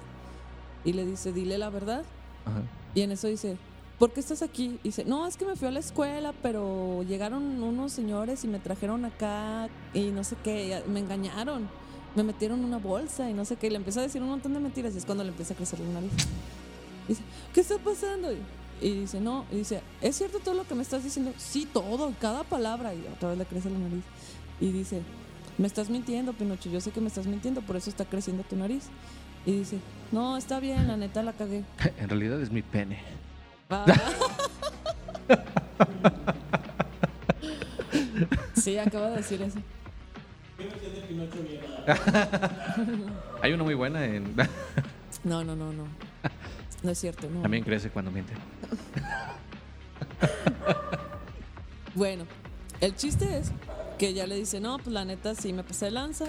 [0.85, 2.05] Y le dice, dile la verdad.
[2.45, 2.63] Ajá.
[2.95, 3.57] Y en eso dice,
[3.99, 4.79] ¿por qué estás aquí?
[4.83, 8.49] Y dice, no, es que me fui a la escuela, pero llegaron unos señores y
[8.49, 11.69] me trajeron acá y no sé qué, y me engañaron.
[12.15, 13.67] Me metieron una bolsa y no sé qué.
[13.67, 15.57] Y le empieza a decir un montón de mentiras y es cuando le empieza a
[15.57, 16.13] crecer la nariz.
[17.09, 18.33] Dice, ¿qué está pasando?
[18.33, 18.39] Y,
[18.81, 21.33] y dice, no, y dice, ¿es cierto todo lo que me estás diciendo?
[21.39, 22.95] Sí, todo, cada palabra.
[22.95, 24.05] Y otra vez le crece la nariz.
[24.61, 25.03] Y dice,
[25.59, 28.57] me estás mintiendo, Pinocho, yo sé que me estás mintiendo, por eso está creciendo tu
[28.57, 28.85] nariz.
[29.47, 29.79] Y dice,
[30.13, 31.65] no, está bien, la neta la cagué.
[31.99, 32.99] En realidad es mi pene.
[38.55, 39.59] Sí, acaba de decir eso.
[43.43, 44.35] Hay una muy buena en...
[45.25, 45.87] No, no, no, no.
[46.83, 47.41] No es cierto, no.
[47.43, 48.35] También crece cuando miente.
[51.95, 52.25] Bueno,
[52.81, 53.53] el chiste es
[53.99, 56.25] que ella le dice, no, pues la neta sí me pasé de lanza.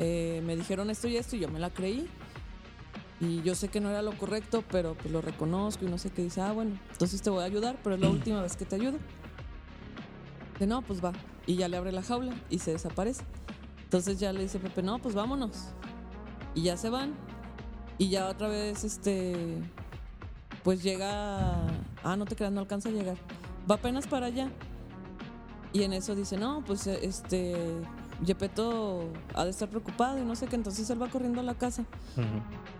[0.00, 2.08] Eh, me dijeron esto y esto y yo me la creí.
[3.22, 6.10] Y yo sé que no era lo correcto, pero pues lo reconozco y no sé
[6.10, 6.22] qué.
[6.22, 8.74] Dice, ah, bueno, entonces te voy a ayudar, pero es la última vez que te
[8.74, 8.98] ayudo.
[10.54, 11.12] Dice, no, pues va.
[11.46, 13.22] Y ya le abre la jaula y se desaparece.
[13.84, 15.68] Entonces ya le dice Pepe, no, pues vámonos.
[16.56, 17.14] Y ya se van.
[17.96, 19.36] Y ya otra vez, este,
[20.64, 21.68] pues llega...
[22.02, 23.18] Ah, no te creas, no alcanza a llegar.
[23.70, 24.50] Va apenas para allá.
[25.72, 27.54] Y en eso dice, no, pues este,
[28.24, 30.56] Yepeto ha de estar preocupado y no sé qué.
[30.56, 31.84] Entonces él va corriendo a la casa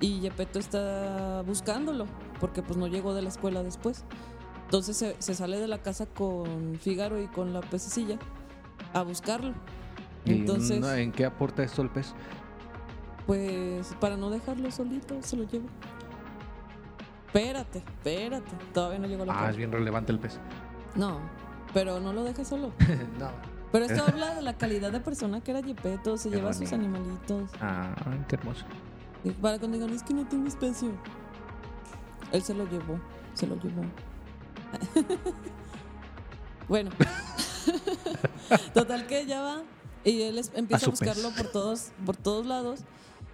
[0.00, 2.07] y Yepeto está buscándolo
[2.40, 4.05] porque pues no llegó de la escuela después.
[4.64, 8.18] Entonces se, se sale de la casa con Fígaro y con la pececilla
[8.94, 9.52] a buscarlo.
[10.24, 12.14] ¿Y Entonces, no, en qué aporta esto el pez?
[13.26, 15.66] pues para no dejarlo solito, se lo lleva.
[17.26, 18.50] Espérate, espérate.
[18.74, 20.38] Todavía no llegó la Ah, es bien relevante el pez.
[20.94, 21.20] No,
[21.72, 22.72] pero no lo dejes solo.
[23.18, 23.31] no.
[23.72, 26.52] Pero esto habla de la calidad de persona que era Yepeto, se Qué lleva a
[26.52, 27.50] sus animalitos.
[27.61, 27.94] Ah,
[28.28, 28.64] qué hermoso.
[29.24, 30.92] Y para cuando digan, es que no tengo espacio.
[32.32, 33.00] Él se lo llevó,
[33.35, 33.82] se lo llevó.
[36.68, 36.90] bueno.
[38.74, 39.62] Total que ya va
[40.04, 42.80] y él empieza A a, buscarlo por todos, por todos lados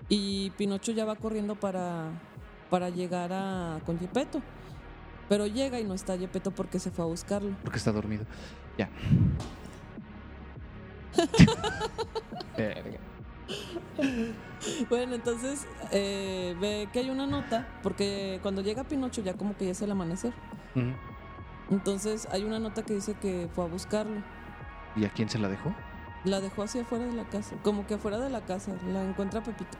[0.08, 2.10] y Pinocho ya va corriendo para,
[2.70, 4.40] para llegar a con Yepeto.
[5.28, 7.54] Pero llega y no está Yepeto porque se fue a buscarlo.
[7.62, 8.24] Porque está dormido.
[8.78, 8.88] Ya.
[14.90, 19.66] Bueno, entonces eh, ve que hay una nota, porque cuando llega Pinocho ya como que
[19.66, 20.32] ya es el amanecer.
[21.70, 24.22] Entonces hay una nota que dice que fue a buscarlo.
[24.96, 25.72] ¿Y a quién se la dejó?
[26.24, 29.42] La dejó así afuera de la casa, como que afuera de la casa, la encuentra
[29.42, 29.78] Pepito.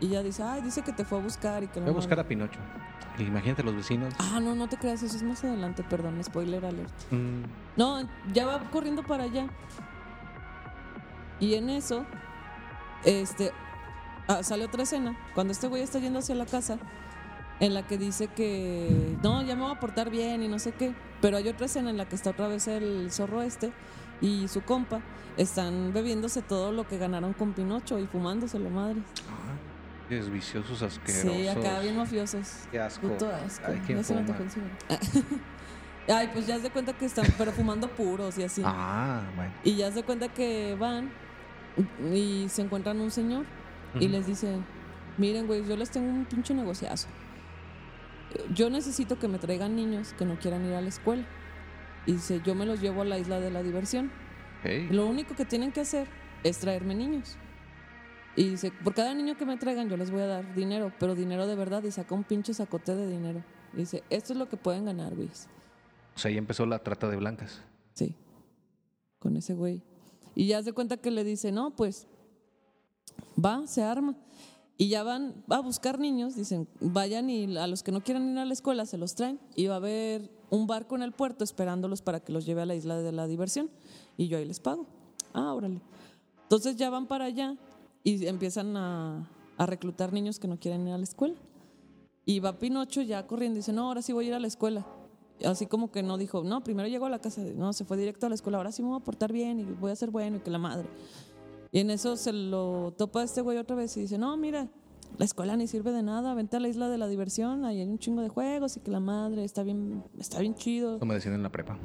[0.00, 2.18] Y ya dice, ay, dice que te fue a buscar y que Voy a buscar
[2.18, 2.58] a Pinocho.
[3.18, 4.12] Imagínate los vecinos.
[4.18, 6.90] Ah, no, no te creas, eso es más adelante, perdón, spoiler alert.
[7.12, 7.42] Mm,
[7.76, 8.00] No,
[8.32, 9.46] ya va corriendo para allá.
[11.40, 12.04] Y en eso,
[13.04, 13.52] este,
[14.28, 16.78] ah, sale otra escena, cuando este güey está yendo hacia la casa,
[17.60, 20.72] en la que dice que, no, ya me voy a portar bien y no sé
[20.72, 20.94] qué.
[21.20, 23.72] Pero hay otra escena en la que está otra vez el zorro este
[24.20, 25.00] y su compa,
[25.36, 29.02] están bebiéndose todo lo que ganaron con Pinocho y fumándoselo, madre.
[30.10, 31.32] es viciosos asquerosos.
[31.32, 32.66] Sí, acá bien mafiosos.
[32.70, 33.08] Qué asco.
[33.08, 33.66] Puto asco.
[33.68, 34.36] Ay, ¿quién ya se fuma?
[36.08, 38.62] Ay, pues ya se cuenta que están, pero fumando puros y así.
[38.64, 39.52] Ah, bueno.
[39.64, 41.10] Y ya se cuenta que van
[42.12, 43.46] y se encuentran un señor
[44.00, 44.58] y les dice,
[45.18, 47.08] miren, güey, yo les tengo un pinche negociazo.
[48.52, 51.24] Yo necesito que me traigan niños que no quieran ir a la escuela.
[52.06, 54.10] Y dice, yo me los llevo a la isla de la diversión.
[54.90, 56.08] Lo único que tienen que hacer
[56.42, 57.36] es traerme niños.
[58.36, 61.14] Y dice, por cada niño que me traigan yo les voy a dar dinero, pero
[61.14, 61.84] dinero de verdad.
[61.84, 63.44] Y saca un pinche sacote de dinero.
[63.72, 65.28] Y dice, esto es lo que pueden ganar, güey.
[66.16, 67.62] O sea, ahí empezó la trata de blancas.
[67.92, 68.16] Sí.
[69.18, 69.82] Con ese güey.
[70.34, 72.06] Y ya se cuenta que le dice, no, pues
[73.42, 74.16] va, se arma.
[74.76, 78.38] Y ya van a buscar niños, dicen, vayan y a los que no quieran ir
[78.38, 79.38] a la escuela se los traen.
[79.54, 82.66] Y va a haber un barco en el puerto esperándolos para que los lleve a
[82.66, 83.70] la isla de la diversión.
[84.16, 84.86] Y yo ahí les pago.
[85.32, 85.80] Ah, órale.
[86.42, 87.56] Entonces ya van para allá
[88.02, 91.36] y empiezan a, a reclutar niños que no quieren ir a la escuela.
[92.26, 94.46] Y va Pinocho ya corriendo y dice, no, ahora sí voy a ir a la
[94.46, 94.84] escuela.
[95.44, 98.26] Así como que no dijo, no, primero llegó a la casa, no, se fue directo
[98.26, 100.36] a la escuela, ahora sí me voy a portar bien y voy a ser bueno
[100.36, 100.86] y que la madre.
[101.72, 104.68] Y en eso se lo topa este güey otra vez y dice, no, mira,
[105.18, 107.88] la escuela ni sirve de nada, vente a la isla de la diversión, ahí hay
[107.88, 110.98] un chingo de juegos y que la madre está bien, está bien chido.
[111.00, 111.78] Como decían en la prepa.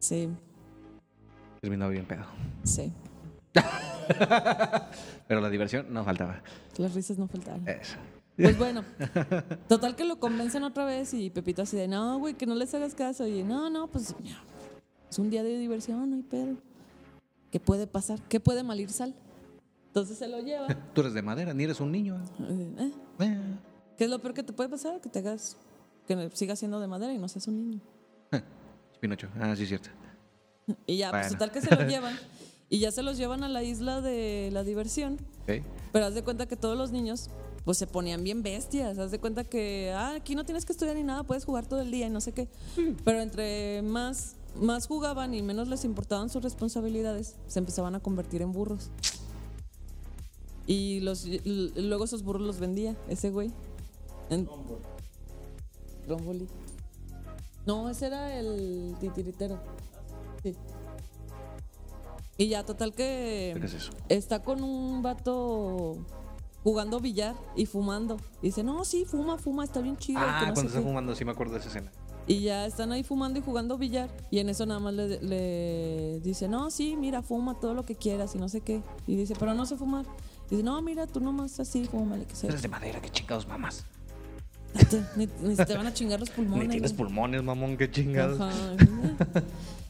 [0.00, 0.28] Sí,
[1.60, 2.24] Terminaba bien pedo.
[2.64, 2.92] sí,
[5.28, 6.42] Pero la diversión no faltaba.
[6.78, 7.66] las risas no faltaron.
[7.66, 7.96] Eso.
[8.36, 8.84] Pues bueno,
[9.68, 12.74] total que lo convencen otra vez y Pepito así de, no, güey, que no les
[12.74, 13.26] hagas caso.
[13.26, 14.14] Y no, no, pues
[15.10, 16.56] es un día de diversión, no hay pedo.
[17.50, 18.20] ¿Qué puede pasar?
[18.28, 19.14] ¿Qué puede mal ir sal?
[19.86, 20.66] Entonces se lo lleva.
[20.94, 22.22] Tú eres de madera, ni eres un niño.
[22.40, 23.40] Eh, Eh.
[23.96, 25.00] ¿Qué es lo peor que te puede pasar?
[25.00, 25.56] Que te hagas,
[26.06, 27.80] que sigas siendo de madera y no seas un niño.
[29.00, 29.28] Pinocho.
[29.40, 29.88] Ah, sí, es cierto.
[30.86, 32.14] Y ya, pues total que se lo llevan.
[32.68, 35.16] Y ya se los llevan a la isla de la diversión.
[35.46, 37.30] Pero haz de cuenta que todos los niños
[37.66, 38.96] pues se ponían bien bestias.
[38.96, 41.80] Haz de cuenta que ah, aquí no tienes que estudiar ni nada, puedes jugar todo
[41.80, 42.46] el día y no sé qué.
[43.04, 48.40] Pero entre más, más jugaban y menos les importaban sus responsabilidades, se empezaban a convertir
[48.40, 48.88] en burros.
[50.68, 53.50] Y los, y luego esos burros los vendía ese güey.
[54.30, 54.48] En...
[56.06, 56.46] Romboli.
[57.66, 59.58] No, ese era el titiritero.
[60.44, 60.54] Sí.
[62.38, 63.90] Y ya, total que ¿Qué es eso?
[64.08, 65.96] está con un vato
[66.66, 68.16] jugando billar y fumando.
[68.42, 70.18] Y dice, no, sí, fuma, fuma, está bien chido.
[70.18, 70.84] que Ah, no cuando está qué".
[70.84, 71.92] fumando, sí me acuerdo de esa escena.
[72.26, 74.10] Y ya están ahí fumando y jugando billar.
[74.32, 77.94] Y en eso nada más le, le dice, no, sí, mira, fuma todo lo que
[77.94, 78.82] quieras y no sé qué.
[79.06, 80.04] Y dice, pero no sé fumar.
[80.46, 82.50] Y dice, no, mira, tú nomás así, fúmale, que sea.
[82.50, 83.84] Eres de madera, qué chingados mamas.
[85.16, 86.66] Ni, ni se te van a chingar los pulmones.
[86.66, 88.40] Ni tienes pulmones, mamón, qué chingados.
[88.40, 88.52] Ajá.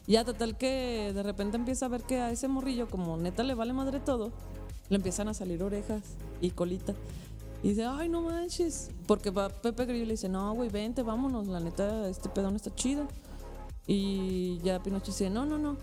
[0.09, 3.55] Ya, total que de repente empieza a ver que a ese morrillo, como neta le
[3.55, 4.31] vale madre todo,
[4.89, 6.01] le empiezan a salir orejas
[6.41, 6.93] y colita.
[7.63, 8.91] Y dice, ay, no manches.
[9.07, 13.07] Porque Pepe Grillo le dice, no, güey, vente, vámonos, la neta, este pedón está chido.
[13.87, 15.77] Y ya Pinocho dice, no, no, no.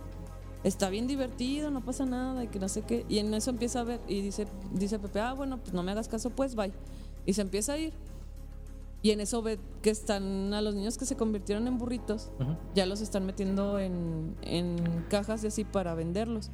[0.63, 3.05] Está bien divertido, no pasa nada, y que no sé qué.
[3.09, 5.93] Y en eso empieza a ver, y dice, dice Pepe, ah, bueno, pues no me
[5.93, 6.73] hagas caso, pues, bye.
[7.27, 7.93] Y se empieza a ir.
[9.05, 12.33] Y en eso ve que están a los niños que se convirtieron en burritos,
[12.75, 16.51] ya los están metiendo en, en cajas y así para venderlos.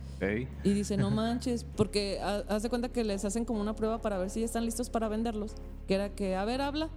[0.64, 4.00] Y dice, no manches, porque ha- haz de cuenta que les hacen como una prueba
[4.02, 5.54] para ver si ya están listos para venderlos.
[5.86, 6.90] Que era que, a ver, habla.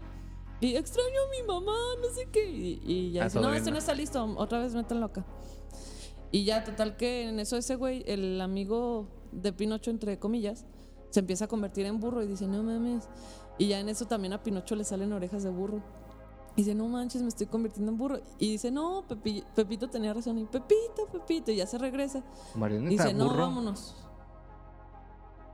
[0.59, 2.49] Y extraño a mi mamá, no sé qué.
[2.49, 3.73] Y, y ya Ah, dice, no, este no.
[3.73, 5.23] no está listo, otra vez métanlo acá.
[6.31, 10.65] Y ya, total que en eso ese güey, el amigo de Pinocho, entre comillas,
[11.11, 13.07] se empieza a convertir en burro y dice, no mames.
[13.57, 15.81] Y ya en eso también a Pinocho le salen orejas de burro.
[16.55, 18.19] Y dice, no manches, me estoy convirtiendo en burro.
[18.37, 20.37] Y dice, no, Pepi- Pepito tenía razón.
[20.37, 21.51] Y Pepito, Pepito.
[21.51, 22.23] Y ya se regresa.
[22.55, 23.37] Y Marioneta, dice, no, burro.
[23.39, 23.95] vámonos.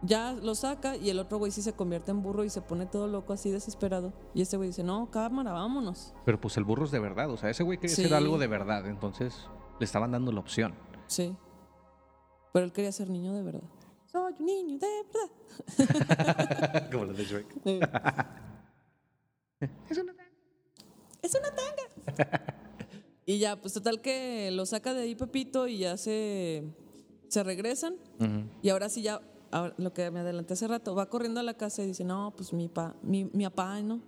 [0.02, 2.86] Ya lo saca y el otro güey sí se convierte en burro y se pone
[2.86, 4.14] todo loco así desesperado.
[4.34, 6.14] Y este güey dice, no, cámara, vámonos.
[6.26, 7.30] Pero pues el burro es de verdad.
[7.30, 8.04] O sea, ese güey quería Sí.
[8.06, 8.88] hacer algo de verdad.
[8.88, 9.36] Entonces
[9.78, 10.74] le estaban dando la opción.
[11.08, 11.36] Sí.
[12.54, 13.64] Pero él quería ser niño de verdad.
[14.12, 15.30] Soy un niño de verdad.
[16.92, 17.48] Como lo de Shrek.
[21.22, 21.84] Es una tanga.
[23.26, 26.64] y ya, pues total que lo saca de ahí Pepito y ya se,
[27.28, 27.98] se regresan.
[28.62, 31.54] Y ahora sí ya, ahora, lo que me adelanté hace rato, va corriendo a la
[31.54, 34.02] casa y dice, no, pues mi pa, mi, mi papá, ¿no?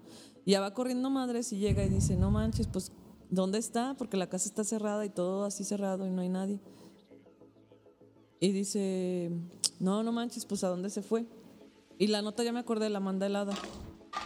[0.45, 2.91] Y ya va corriendo madres y llega y dice, no manches, pues,
[3.29, 3.93] ¿dónde está?
[3.97, 6.59] Porque la casa está cerrada y todo así cerrado y no hay nadie.
[8.39, 9.31] Y dice,
[9.81, 11.25] no, no manches, pues, ¿a dónde se fue?
[11.97, 13.53] Y la nota ya me acordé, la manda helada.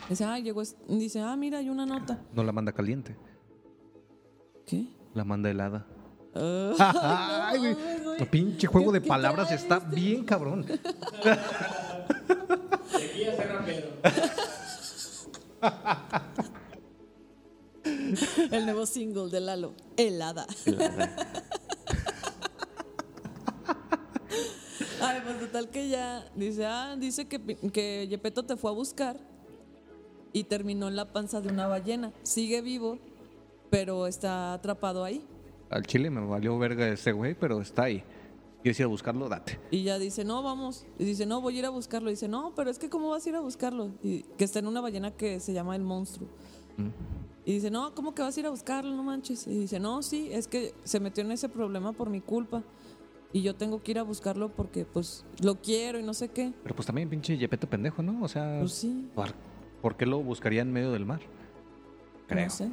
[0.10, 2.22] Dice, ah, llegó, dice, ah, mira, hay una nota.
[2.34, 3.16] No la manda caliente.
[4.66, 4.88] ¿Qué?
[5.14, 5.86] La manda helada.
[6.36, 8.30] Ah, Ay, güey.
[8.30, 9.96] pinche juego ¿Qué- de palabras está este?
[9.96, 10.66] bien cabrón.
[18.52, 20.46] El nuevo single de Lalo, Helada.
[20.66, 20.76] Ay,
[25.26, 27.40] pues total que ya dice, ah, dice que,
[27.74, 29.18] que Yepeto te fue a buscar
[30.32, 32.14] y terminó en la panza de una ballena.
[32.24, 33.00] Sigue vivo,
[33.70, 35.26] pero está atrapado ahí.
[35.70, 38.04] Al chile me valió verga ese güey, pero está ahí.
[38.62, 39.30] ¿Quieres ir a buscarlo?
[39.30, 39.60] Date.
[39.72, 40.86] Y ya dice, no, vamos.
[40.98, 42.10] Y dice, no, voy a ir a buscarlo.
[42.10, 43.92] Y dice, no, pero es que ¿cómo vas a ir a buscarlo?
[44.04, 46.28] Y que está en una ballena que se llama el monstruo.
[47.46, 48.96] Y dice, no, ¿cómo que vas a ir a buscarlo?
[48.96, 49.46] No manches.
[49.46, 52.64] Y dice, no, sí, es que se metió en ese problema por mi culpa.
[53.36, 56.54] Y yo tengo que ir a buscarlo porque, pues, lo quiero y no sé qué.
[56.64, 58.24] Pero pues también pinche Yepeto pendejo, ¿no?
[58.24, 59.34] O sea, Pues sí, ¿por,
[59.82, 61.20] por qué lo buscaría en medio del mar?
[62.28, 62.46] Creo.
[62.46, 62.70] no sé.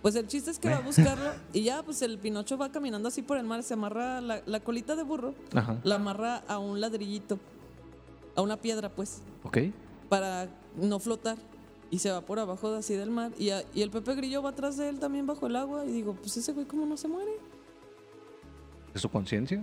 [0.00, 3.08] Pues el chiste es que va a buscarlo y ya, pues el Pinocho va caminando
[3.08, 5.78] así por el mar, se amarra la, la colita de burro, Ajá.
[5.82, 7.38] la amarra a un ladrillito,
[8.34, 9.20] a una piedra, pues.
[9.42, 9.58] Ok.
[10.08, 11.36] para no flotar.
[11.90, 13.32] Y se va por abajo de así del mar.
[13.38, 15.84] Y, a- y el Pepe Grillo va atrás de él también bajo el agua.
[15.86, 17.30] Y digo, pues ese güey, ¿cómo no se muere?
[18.98, 19.62] ¿Es su conciencia?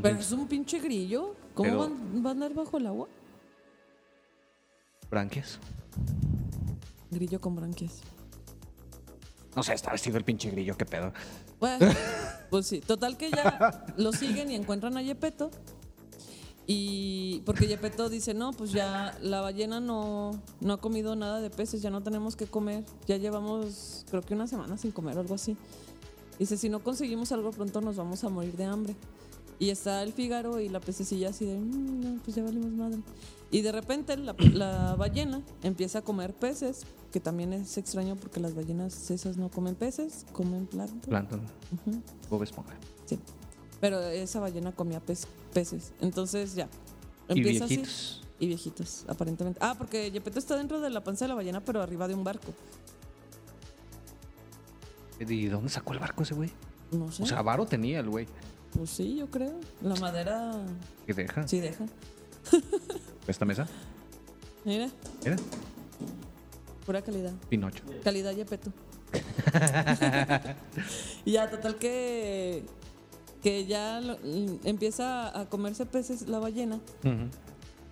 [0.00, 1.34] Pero es un pinche grillo.
[1.54, 3.08] ¿Cómo Pero- van- va a andar bajo el agua?
[5.10, 5.58] Branquias.
[7.10, 7.98] Grillo con branquias.
[9.56, 11.12] No sé, está vestido el pinche grillo, qué pedo.
[11.58, 11.78] Bueno,
[12.50, 12.80] pues sí.
[12.80, 15.50] Total que ya lo siguen y encuentran a Yepeto.
[16.64, 21.50] Y porque Yepeto dice, no, pues ya la ballena no, no ha comido nada de
[21.50, 22.84] peces, ya no tenemos que comer.
[23.08, 25.56] Ya llevamos, creo que una semana sin comer o algo así.
[26.38, 28.94] Dice, si no conseguimos algo pronto nos vamos a morir de hambre.
[29.60, 32.98] Y está el Fígaro y la pececilla así de, "Mm, no, pues ya valimos madre.
[33.50, 38.38] Y de repente la, la ballena empieza a comer peces, que también es extraño porque
[38.38, 41.08] las ballenas esas no comen peces, comen plantas.
[41.08, 41.40] Plantan.
[41.40, 42.00] Ujú.
[42.30, 42.74] Bob Esponja.
[43.06, 43.18] Sí.
[43.80, 45.92] Pero esa ballena comía pez- peces.
[46.00, 46.68] Entonces ya.
[47.28, 47.76] Y Empieza así.
[47.78, 48.22] viejitos.
[48.40, 49.58] Y viejitos, aparentemente.
[49.60, 52.22] Ah, porque Yepeto está dentro de la panza de la ballena, pero arriba de un
[52.22, 52.52] barco.
[55.20, 56.50] ¿Y de dónde sacó el barco ese güey?
[56.92, 57.22] No sé.
[57.22, 58.26] O sea, varo tenía el güey.
[58.72, 59.58] pues sí, yo creo.
[59.82, 60.52] La madera
[61.06, 61.46] ¿Qué deja?
[61.46, 61.84] sí deja.
[63.26, 63.66] ¿Esta mesa?
[64.64, 64.88] Mira,
[65.24, 65.36] Mira,
[66.86, 67.32] pura calidad.
[67.48, 67.82] Pinocho.
[68.04, 68.72] Calidad Yepeto.
[71.24, 72.64] y ya, total que.
[73.42, 74.18] Que ya lo-
[74.64, 76.80] empieza a comerse peces la ballena.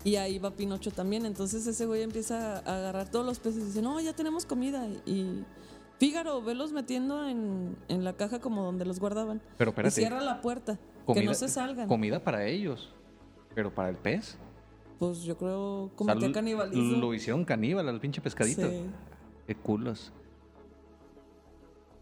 [0.02, 1.24] Y ahí va Pinocho también.
[1.24, 4.86] Entonces ese güey empieza a agarrar todos los peces y dice, no, ya tenemos comida.
[5.06, 5.44] Y
[5.98, 9.40] Fígaro, velos metiendo en, en la caja como donde los guardaban.
[9.56, 9.94] Pero Y espérate.
[9.94, 10.78] cierra la puerta.
[11.12, 11.88] que no se salgan.
[11.88, 12.92] Comida para ellos.
[13.54, 14.36] Pero para el pez.
[14.98, 16.98] Pues yo creo O sea, cometió lo- canibalismo.
[16.98, 18.68] Lo hicieron caníbal al pinche pescadito.
[18.68, 18.82] Sí.
[19.46, 20.12] Qué culos.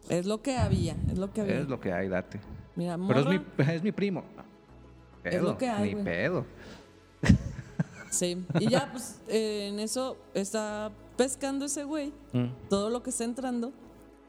[0.09, 1.61] Es lo que había, es lo que había.
[1.61, 2.41] Es lo que hay, date.
[2.77, 3.41] Mira, Pero es mi,
[3.73, 4.23] es mi primo.
[5.23, 6.45] Es lo Pedo, que hay, Ni pedo.
[8.11, 8.45] Sí.
[8.61, 12.47] Y ya, pues, eh, en eso está pescando ese güey Mm.
[12.69, 13.73] todo lo que está entrando.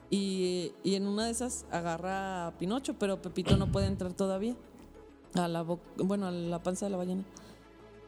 [0.09, 4.55] Y, y en una de esas agarra a Pinocho, pero Pepito no puede entrar todavía.
[5.33, 7.23] A la bueno, a la panza de la ballena.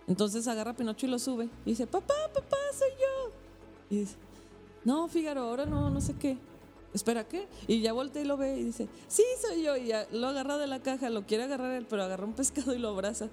[0.07, 1.49] Entonces agarra a Pinocho y lo sube.
[1.65, 3.31] Y dice, papá, papá, soy yo.
[3.89, 4.15] Y dice,
[4.85, 6.37] no, Fígaro, ahora no, no sé qué.
[6.93, 7.47] espera, ¿qué?
[7.67, 9.75] Y ya voltea y lo ve y dice, sí, soy yo.
[9.75, 12.79] Y lo agarra de la caja, lo quiere agarrar él, pero agarra un pescado y
[12.79, 13.27] lo abraza.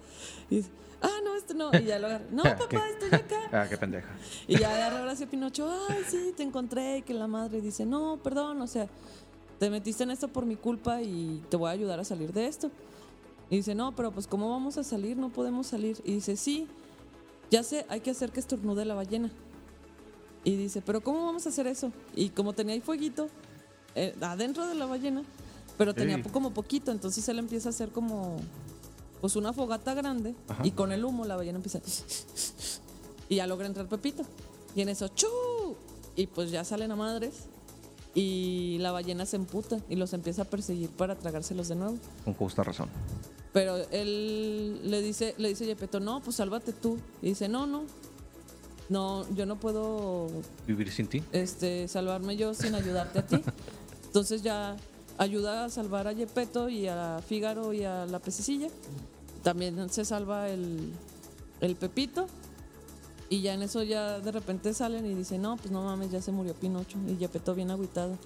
[0.50, 0.70] Y dice,
[1.04, 1.70] ah, no, esto no.
[1.72, 2.50] Y ya lo agarra, no, ¿Qué?
[2.50, 3.40] papá, estoy acá.
[3.52, 4.08] Ah, qué pendeja.
[4.48, 6.98] Y ya agarra a Pinocho, ay, sí, te encontré.
[6.98, 8.88] Y que la madre dice, no, perdón, o sea,
[9.58, 12.46] te metiste en esto por mi culpa y te voy a ayudar a salir de
[12.46, 12.70] esto.
[13.50, 15.16] Y dice, no, pero pues ¿cómo vamos a salir?
[15.16, 16.00] No podemos salir.
[16.04, 16.66] Y dice, sí,
[17.50, 19.30] ya sé, hay que hacer que estornude la ballena.
[20.44, 21.92] Y dice, pero ¿cómo vamos a hacer eso?
[22.14, 23.28] Y como tenía ahí fueguito
[23.94, 25.22] eh, adentro de la ballena,
[25.78, 28.36] pero tenía como poquito, entonces él empieza a hacer como
[29.24, 31.80] pues una fogata grande y con el humo la ballena empieza
[33.30, 34.22] y ya logra entrar Pepito.
[34.76, 35.28] Y en eso, ¡chu!
[36.14, 37.46] Y pues ya salen a madres
[38.14, 41.96] y la ballena se emputa y los empieza a perseguir para tragárselos de nuevo.
[42.22, 42.90] Con justa razón.
[43.54, 46.98] Pero él le dice, le dice a Yepeto, no, pues sálvate tú.
[47.22, 47.84] Y dice, no, no.
[48.90, 50.28] No, yo no puedo
[50.66, 51.22] Vivir sin ti.
[51.32, 53.40] este, salvarme yo sin ayudarte a ti.
[54.04, 54.76] Entonces ya
[55.16, 58.68] ayuda a salvar a Yepeto y a Fígaro y a la pececilla.
[59.44, 60.90] También se salva el,
[61.60, 62.26] el Pepito.
[63.30, 66.20] Y ya en eso ya de repente salen y dicen, no, pues no mames, ya
[66.20, 66.98] se murió Pinocho.
[67.06, 68.18] Y Yepeto bien agüitado.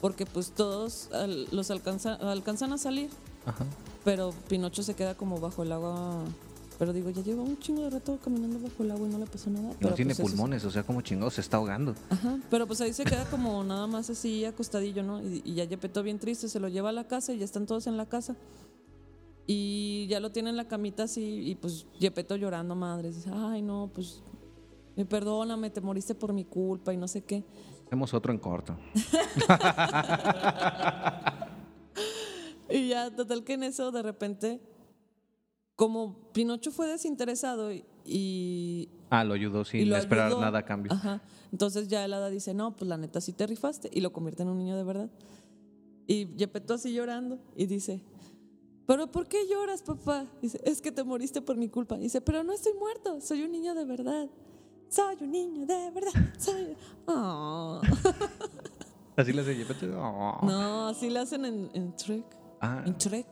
[0.00, 3.08] Porque pues todos al- los alcanza- alcanzan a salir,
[3.46, 3.64] Ajá.
[4.04, 6.22] pero Pinocho se queda como bajo el agua.
[6.78, 9.26] Pero digo, ya lleva un chingo de rato caminando bajo el agua y no le
[9.26, 9.68] pasó nada.
[9.68, 11.94] No Pero, tiene pues, pulmones, o sea, como chingado se está ahogando.
[12.10, 15.22] Ajá, pero pues ahí se queda como nada más así acostadillo, ¿no?
[15.22, 17.66] Y, y ya Yepeto bien triste, se lo lleva a la casa y ya están
[17.66, 18.34] todos en la casa.
[19.46, 23.08] Y ya lo tiene en la camita así y pues Yepeto llorando, madre.
[23.10, 24.22] Dice, ay no, pues
[24.96, 27.44] eh, perdóname, te moriste por mi culpa y no sé qué.
[27.86, 28.76] Hacemos otro en corto.
[32.70, 34.58] Y ya, total que en eso de repente,
[35.76, 37.84] como Pinocho fue desinteresado y...
[38.04, 40.40] y Ah, lo ayudó sin lo esperar ayudó.
[40.40, 40.90] nada a cambio.
[40.90, 41.20] Ajá.
[41.50, 44.42] Entonces ya el hada dice, no, pues la neta sí te rifaste y lo convierte
[44.42, 45.10] en un niño de verdad.
[46.06, 48.00] Y Yepeto así llorando y dice,
[48.86, 50.26] ¿pero por qué lloras, papá?
[50.40, 51.96] Dice, es que te moriste por mi culpa.
[51.96, 54.28] Dice, pero no estoy muerto, soy un niño de verdad.
[54.88, 56.12] Soy un niño de verdad.
[56.38, 56.76] Soy...
[57.06, 57.80] Ah.
[59.16, 59.90] Así le hace.
[59.94, 60.38] Oh.
[60.42, 62.24] No, así lo hacen en, en Trek.
[62.60, 63.26] Ah, En Trek.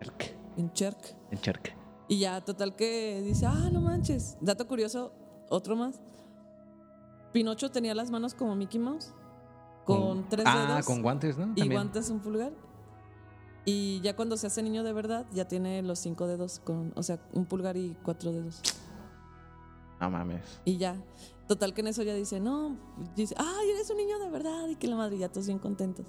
[0.00, 0.36] Cherk.
[0.56, 1.16] En Cherk.
[1.30, 1.76] En Cherk.
[2.08, 4.36] Y ya, total que dice, ah, no manches.
[4.40, 5.12] Dato curioso,
[5.48, 6.00] otro más.
[7.32, 9.12] Pinocho tenía las manos como Mickey Mouse,
[9.84, 11.44] con tres ah, dedos con guantes, ¿no?
[11.44, 11.72] y También.
[11.72, 12.52] guantes un pulgar.
[13.64, 17.02] Y ya cuando se hace niño de verdad, ya tiene los cinco dedos, con, o
[17.02, 18.62] sea, un pulgar y cuatro dedos.
[20.00, 20.60] No mames.
[20.64, 20.96] Y ya,
[21.48, 22.76] total que en eso ya dice, no,
[23.16, 26.06] dice, ay, eres un niño de verdad, y que la madre, ya todos bien contentos.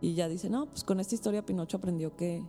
[0.00, 2.44] Y ya dice, no, pues con esta historia Pinocho aprendió que,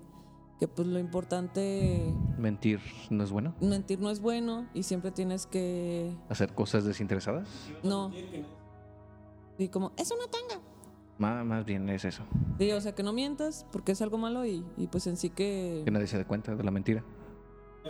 [0.59, 3.55] que pues lo importante, Mentir no es bueno.
[3.61, 7.47] mentir no es bueno y siempre tienes que Hacer cosas desinteresadas.
[7.83, 8.11] No.
[9.57, 10.61] Y como, es una tanga.
[11.17, 12.23] Má- Más bien es eso.
[12.59, 15.29] Sí, o sea, que no mientas porque es algo malo y, y pues en sí
[15.29, 15.81] que...
[15.85, 17.03] Que nadie se dé cuenta de la mentira.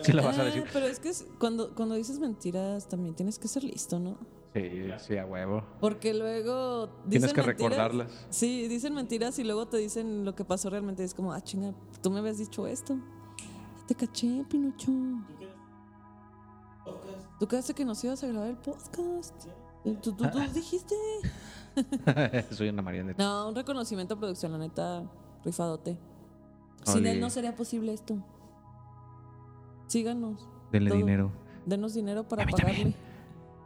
[0.02, 0.66] Sí la vas a Eh, decir.
[0.74, 4.18] pero es que es- cuando, cuando dices mentiras también tienes que ser listo, ¿no?
[4.54, 4.70] Sí,
[5.00, 5.64] sí, a huevo.
[5.82, 6.88] Porque luego...
[7.10, 8.28] Tienes dicen que mentiras- recordarlas.
[8.30, 11.04] Sí, dicen mentiras y luego te dicen lo que pasó realmente.
[11.04, 12.98] Es como, ah, chinga, tú me habías dicho esto.
[13.88, 14.92] Te caché, Pinocho.
[17.40, 19.34] Tú quedaste que nos ibas a grabar el podcast.
[19.84, 20.96] Tú, tú, tú dijiste.
[22.52, 23.24] Soy una marioneta.
[23.24, 25.04] No, un reconocimiento a producción, la neta,
[25.44, 25.98] rifadote.
[26.84, 28.18] Sin él no sería posible esto.
[29.88, 30.48] Síganos.
[30.72, 31.00] Denle todo.
[31.00, 31.32] dinero.
[31.66, 32.94] Denos dinero para pagarle.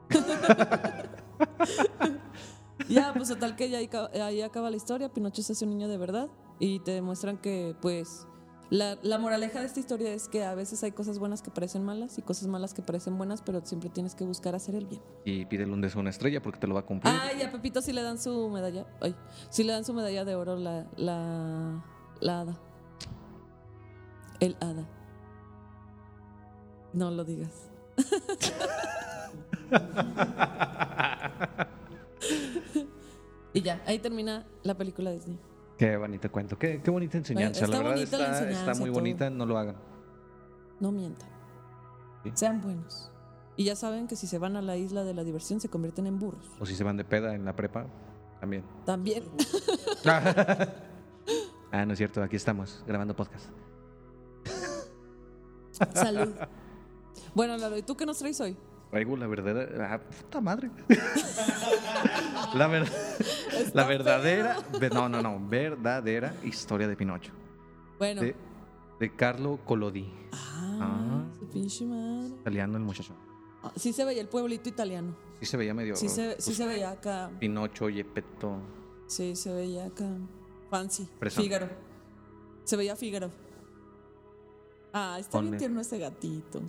[2.89, 3.79] ya, pues total que ya
[4.25, 5.09] ahí acaba la historia.
[5.09, 6.29] Pinocho se hace un niño de verdad.
[6.59, 8.27] Y te demuestran que, pues,
[8.69, 11.83] la, la moraleja de esta historia es que a veces hay cosas buenas que parecen
[11.83, 15.01] malas y cosas malas que parecen buenas, pero siempre tienes que buscar hacer el bien.
[15.25, 17.13] Y pídele un deseo a una estrella porque te lo va a cumplir.
[17.19, 18.85] Ay, a Pepito sí le dan su medalla.
[19.01, 19.15] Ay,
[19.49, 21.83] sí le dan su medalla de oro la, la,
[22.19, 22.57] la hada.
[24.39, 24.87] El hada.
[26.93, 27.69] No lo digas.
[33.53, 35.37] y ya, ahí termina la película Disney.
[35.79, 36.59] Qué bonito cuento.
[36.59, 37.63] Qué, qué bonita enseñanza.
[37.63, 39.29] está la verdad bonita la está, enseñanza, está muy bonita.
[39.29, 39.77] No lo hagan.
[40.81, 41.29] No mientan.
[42.25, 42.31] Sí.
[42.35, 43.09] Sean buenos.
[43.55, 46.05] Y ya saben que si se van a la isla de la diversión se convierten
[46.05, 46.45] en burros.
[46.59, 47.87] O si se van de peda en la prepa,
[48.41, 48.65] también.
[48.85, 49.23] También.
[50.05, 52.21] ah, no es cierto.
[52.21, 53.45] Aquí estamos grabando podcast.
[55.93, 56.33] Salud.
[57.33, 58.57] Bueno, Lalo, ¿y tú qué nos traes hoy?
[58.89, 59.93] Traigo la verdadera.
[59.93, 60.71] Ah, puta madre.
[62.55, 62.91] la, ver-
[63.73, 64.57] la verdadera.
[64.79, 65.39] ve- No, no, no.
[65.47, 67.31] Verdadera historia de Pinocho.
[67.99, 68.21] Bueno.
[68.21, 68.35] De,
[68.99, 70.11] de Carlo Collodi.
[70.31, 71.25] Ah, Ah.
[71.37, 72.29] su pinche madre.
[72.41, 73.13] Italiano el muchacho.
[73.61, 75.15] Ah, Sí se veía el pueblito italiano.
[75.39, 75.95] Sí se veía medio.
[75.95, 77.29] Sí se, sí pues, se veía acá.
[77.39, 78.57] Pinocho, Yepeto.
[79.07, 80.05] Sí, se veía acá.
[80.69, 81.07] Fancy.
[81.19, 81.43] Fresón.
[81.43, 81.67] Fígaro.
[82.63, 83.29] Se veía Fígaro.
[84.93, 86.61] Ah, está bien Ponle- tierno ese gatito.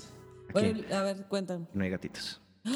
[0.53, 1.67] Bueno, a ver, cuéntame.
[1.73, 2.41] No hay gatitos.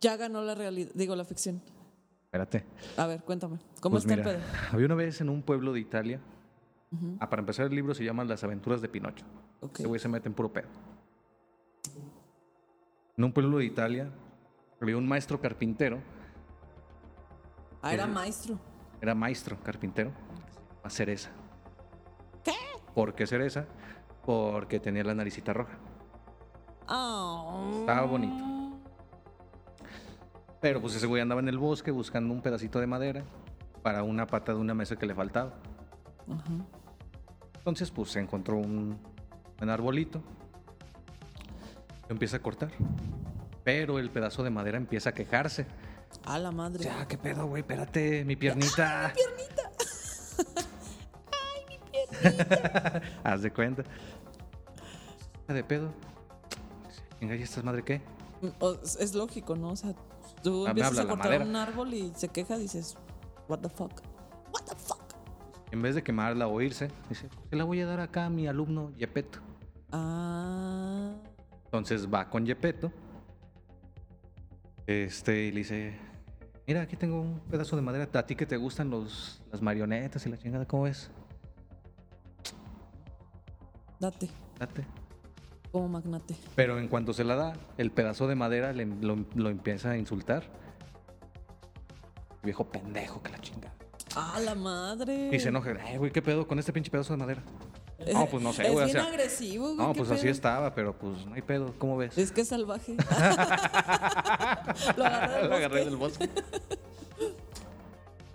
[0.00, 1.62] Ya ganó la realidad, digo, la ficción.
[2.24, 2.64] Espérate.
[2.96, 3.58] A ver, cuéntame.
[3.80, 4.46] ¿Cómo Pues está mira, el pedo?
[4.72, 6.18] había una vez en un pueblo de Italia.
[7.20, 9.24] Ah, para empezar, el libro se llama Las aventuras de Pinocho.
[9.60, 9.78] Ok.
[9.78, 10.66] Ese güey se mete en puro pedo.
[13.16, 14.10] En un pueblo de Italia
[14.80, 16.00] había un maestro carpintero.
[17.80, 18.58] Ah, era maestro.
[19.00, 20.10] Era maestro carpintero.
[20.82, 21.30] A cereza.
[22.42, 22.52] ¿Qué?
[22.92, 23.66] ¿Por qué cereza?
[24.26, 25.78] Porque tenía la naricita roja.
[26.82, 28.44] Estaba bonito.
[30.60, 33.24] Pero pues ese güey andaba en el bosque buscando un pedacito de madera
[33.82, 35.54] para una pata de una mesa que le faltaba.
[37.56, 38.98] Entonces pues se encontró un,
[39.60, 40.22] un arbolito.
[42.08, 42.70] Lo empieza a cortar.
[43.64, 45.66] Pero el pedazo de madera empieza a quejarse.
[46.24, 46.84] A la madre.
[46.84, 47.62] Ya, ¿qué pedo, güey?
[47.62, 49.12] Espérate, mi piernita.
[53.24, 53.82] Haz de cuenta.
[55.40, 55.92] ¿Está de pedo?
[57.22, 58.00] Venga, ¿y esta madre qué?
[58.58, 59.68] O- es lógico, ¿no?
[59.68, 59.94] O sea,
[60.42, 62.96] tú Ah, empiezas a cortar un árbol y se queja, dices,
[63.48, 63.92] what the fuck.
[64.52, 64.98] What the fuck.
[65.70, 68.48] En vez de quemarla o irse, dice, se la voy a dar acá a mi
[68.48, 69.38] alumno Yepeto.
[69.92, 71.12] Ah.
[71.66, 72.90] Entonces va con Yepeto.
[74.88, 75.96] Este, y le dice,
[76.66, 78.08] mira, aquí tengo un pedazo de madera.
[78.18, 80.66] ¿A ti que te gustan los, las marionetas y la chingada?
[80.66, 81.08] ¿Cómo ves?
[84.00, 84.84] Date, Date.
[85.72, 86.36] Como magnate.
[86.54, 89.96] Pero en cuanto se la da, el pedazo de madera le- lo, lo empieza a
[89.96, 90.44] insultar.
[92.42, 93.74] Viejo pendejo que la chingada.
[94.14, 95.30] ¡Ah, la madre!
[95.32, 97.42] Y se enoja, ay, güey, ¿qué pedo con este pinche pedazo de madera?
[98.12, 99.76] No, pues no sé, Es o bien sea, agresivo, güey.
[99.76, 101.72] no, ¿qué pues así estaba, pero pues no hay pedo.
[101.78, 102.18] ¿Cómo ves?
[102.18, 102.96] Es que es salvaje.
[104.96, 105.84] Lo agarré del Lo agarré bosque.
[105.84, 106.28] del bosque.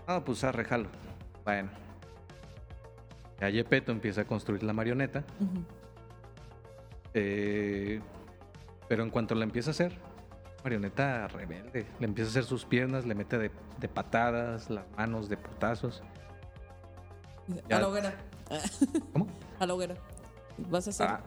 [0.07, 0.87] Ah, pues arre, jalo.
[1.43, 1.69] Bueno.
[3.41, 5.23] Ya Yepeto empieza a construir la marioneta.
[5.39, 5.63] Ujú.
[7.13, 8.01] Eh,
[8.87, 9.97] pero en cuanto la empieza a hacer,
[10.63, 11.85] marioneta rebelde.
[11.99, 16.03] Le empieza a hacer sus piernas, le mete de, de patadas, las manos de putazos.
[17.69, 17.77] Ya.
[17.77, 18.13] A la hoguera.
[19.13, 19.27] ¿Cómo?
[19.59, 19.95] A la hoguera.
[20.69, 21.21] Vas a hacer Ah,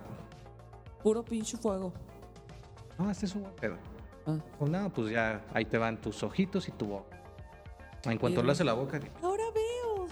[1.02, 1.92] puro pinche fuego.
[2.98, 3.76] no, este es un pedo.
[4.26, 4.36] Ah.
[4.58, 7.16] Pues nada, pues ya ahí te van tus ojitos y tu boca.
[8.04, 10.06] En cuanto le hace la boca, Ahora veo.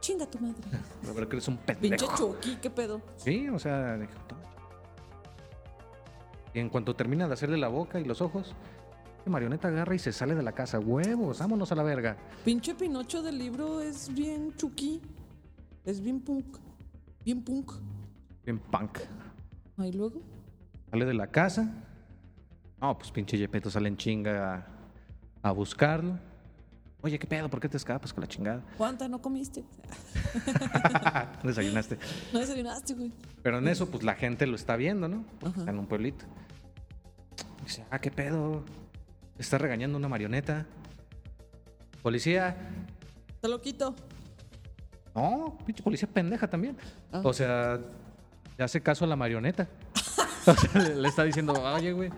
[0.00, 0.56] Chinga tu madre.
[1.14, 2.16] ver que eres un Pinche pendejo.
[2.16, 3.00] Chucky, ¿qué pedo?
[3.16, 3.98] Sí, o sea.
[6.54, 8.54] Y en cuanto termina de hacerle la boca y los ojos,
[9.26, 10.78] marioneta agarra y se sale de la casa.
[10.78, 12.16] Huevos, vámonos a la verga.
[12.44, 15.02] Pinche Pinocho del libro es bien Chucky.
[15.84, 16.58] Es bien punk.
[17.24, 17.72] Bien punk.
[18.44, 18.98] Bien punk.
[19.76, 20.20] Ahí luego.
[20.90, 21.72] Sale de la casa.
[22.80, 26.18] No, pues pinche Yepeto sale en chinga a, a buscarlo.
[27.04, 27.50] Oye, ¿qué pedo?
[27.50, 28.62] ¿Por qué te escapas con la chingada?
[28.78, 29.62] ¿Cuánta no comiste?
[31.42, 31.98] Desayunaste.
[32.32, 33.12] No desayunaste, güey.
[33.42, 35.22] Pero en eso, pues la gente lo está viendo, ¿no?
[35.38, 36.24] Porque está en un pueblito.
[37.62, 38.64] Dice, ah, ¿qué pedo?
[39.38, 40.64] Está regañando una marioneta.
[42.02, 42.56] Policía.
[43.42, 43.94] Te lo quito.
[45.14, 46.74] No, pinche policía pendeja también.
[47.12, 47.20] Ah.
[47.22, 47.80] O sea,
[48.56, 49.68] le hace caso a la marioneta.
[50.46, 52.10] o sea, le, le está diciendo, oye, güey,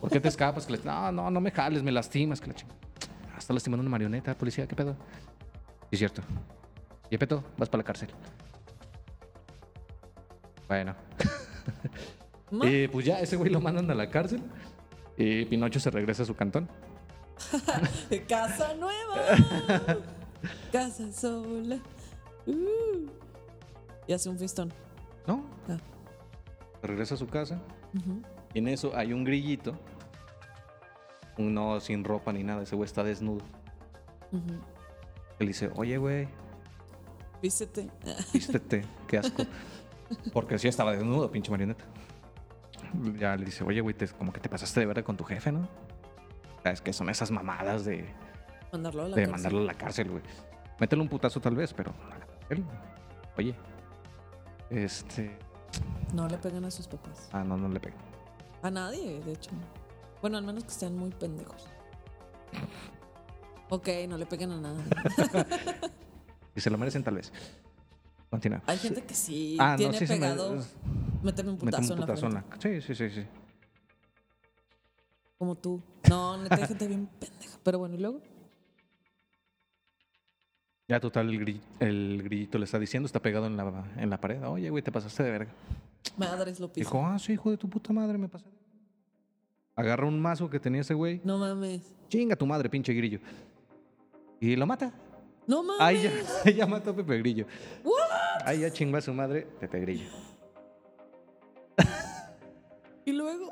[0.00, 0.66] ¿por qué te escapas?
[0.66, 2.40] Que le- no, no, no me jales, me lastimas.
[2.40, 2.83] Que la chingada.
[3.44, 4.96] Está lastimando una marioneta, policía, ¿qué pedo?
[5.82, 6.22] Sí, es cierto.
[7.10, 8.08] Yepeto, vas para la cárcel.
[10.66, 10.94] Bueno.
[12.62, 14.40] Y pues ya, ese güey lo mandan a la cárcel.
[15.18, 16.70] Y Pinocho se regresa a su cantón.
[18.28, 19.98] Casa nueva.
[20.72, 21.76] Casa sola.
[22.46, 23.10] Uh.
[24.06, 24.72] Y hace un fistón.
[25.26, 25.44] ¿No?
[25.68, 25.76] Ah.
[26.82, 27.60] Regresa a su casa.
[28.54, 29.78] Y en eso hay un grillito.
[31.38, 32.62] No sin ropa ni nada.
[32.62, 33.44] Ese güey está desnudo.
[35.38, 36.28] Él dice, oye, güey,
[37.42, 37.90] Vístete.
[38.32, 38.84] vístete.
[39.06, 39.42] Qué asco.
[40.32, 41.84] Porque sí estaba desnudo, pinche marioneta.
[43.18, 45.68] Ya le dice, oye, güey, como que te pasaste de verga con tu jefe, ¿no?
[46.64, 48.06] Es que son esas mamadas de,
[48.72, 49.30] Mandarlo a la de cárcel.
[49.32, 50.22] mandarlo a la cárcel, güey.
[50.80, 52.64] Métele un putazo tal vez, pero a la cárcel.
[53.36, 53.54] Oye,
[54.70, 55.36] este...
[56.14, 57.28] No le pegan a sus papás.
[57.32, 57.96] Ah, no, no le pega.
[58.62, 59.50] A nadie, de hecho.
[60.24, 61.66] Bueno, al menos que estén muy pendejos.
[63.68, 64.82] Ok, no le peguen a nadie.
[66.56, 67.30] Y se lo merecen tal vez.
[68.30, 68.62] Continúa.
[68.66, 70.64] Hay gente que sí Ah, no, tiene sí se me- pegado
[71.22, 72.80] meterme un Mete putazo, un en la frente.
[72.80, 73.26] Sí, sí, sí, sí.
[75.36, 75.82] Como tú.
[76.08, 77.58] No, neta, hay gente bien pendeja.
[77.62, 78.22] Pero bueno, y luego.
[80.88, 84.18] Ya total, el, grill- el grillito le está diciendo, está pegado en la, en la
[84.18, 84.42] pared.
[84.46, 85.52] Oye, güey, te pasaste de verga.
[86.16, 86.88] Madres lo piso.
[86.88, 88.46] Dijo, ah, sí, hijo de tu puta madre, me pasé.
[89.76, 91.20] Agarra un mazo que tenía ese güey.
[91.24, 91.82] No mames.
[92.08, 93.18] Chinga tu madre, pinche grillo.
[94.40, 94.92] Y lo mata.
[95.46, 95.80] No mames.
[95.80, 96.02] Ahí
[96.44, 97.46] ya, ya mató a Pepe Grillo.
[97.82, 98.46] What?
[98.46, 100.08] Ahí ya chingó a su madre Pepe Grillo.
[103.06, 103.50] Y luego,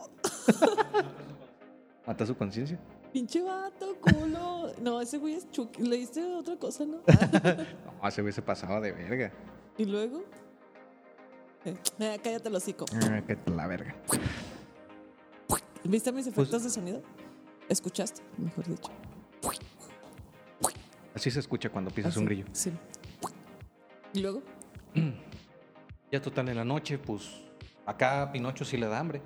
[2.07, 2.79] Mató su conciencia.
[3.13, 4.73] pinche vato, culo.
[4.81, 5.83] No, ese güey es Chucky.
[5.83, 6.99] Leíste otra cosa, ¿no?
[8.03, 9.31] No, ese güey se pasaba de verga.
[9.77, 10.25] y luego.
[11.65, 12.87] Eh, eh, cállate el hocico.
[12.95, 13.95] Ah, que la verga.
[15.85, 17.03] ¿Viste mis efectos Pues de sonido?
[17.69, 18.23] ¿Escuchaste?
[18.39, 18.91] Mejor dicho.
[21.15, 22.47] Así se escucha cuando pisas Así, un grillo.
[22.53, 22.73] Sí.
[24.15, 24.43] Y luego,
[26.13, 27.31] Ya total en la noche, pues
[27.87, 29.23] acá a Pinocho sí le da hambre.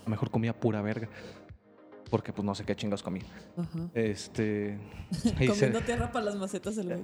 [0.00, 1.08] A lo mejor comía pura verga.
[2.08, 3.24] Porque pues no sé qué chingados comía.
[3.56, 3.88] ajá.
[3.94, 4.78] Este.
[5.10, 7.00] se- Comiendo tierra para las macetas güey.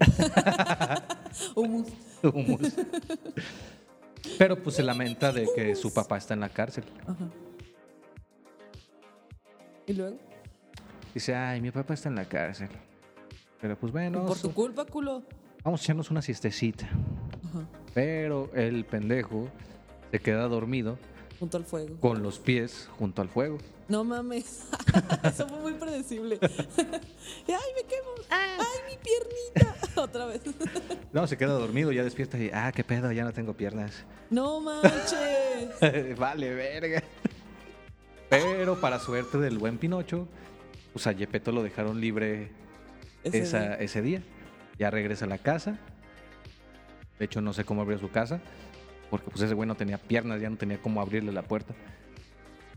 [1.56, 1.88] Humus.
[2.22, 2.72] Humus.
[4.38, 6.84] Pero pues se lamenta de que su papá está en la cárcel.
[7.06, 7.28] Ajá.
[9.86, 10.16] Y luego,
[11.14, 12.68] Dice, ay, mi papá está en la cárcel.
[13.60, 15.22] Pero pues bueno, por su- culpa, culo.
[15.62, 16.86] vamos a echarnos una siestecita.
[16.86, 17.66] Ajá.
[17.92, 19.48] Pero el pendejo
[20.10, 20.98] se queda dormido
[21.42, 21.96] Junto al fuego.
[21.98, 23.58] con los pies junto al fuego.
[23.88, 24.68] No mames.
[25.24, 26.38] Eso fue muy predecible.
[26.40, 28.10] ¡Ay, me quemo!
[28.30, 28.48] ¡Ay,
[28.88, 29.76] mi piernita!
[30.00, 30.40] Otra vez.
[31.12, 34.04] No, se queda dormido, ya despierta y, ah, qué pedo, ya no tengo piernas.
[34.30, 36.16] ¡No manches!
[36.16, 37.02] vale, verga.
[38.30, 40.28] Pero para suerte del buen Pinocho,
[40.92, 42.50] pues a Gepetto lo dejaron libre
[43.24, 43.74] Ese esa- día.
[43.80, 44.22] ese día.
[44.78, 45.76] Ya regresa a la casa.
[47.18, 48.40] De hecho, no sé cómo abrió su casa.
[49.12, 51.74] Porque pues ese güey no tenía piernas, ya no tenía cómo abrirle la puerta.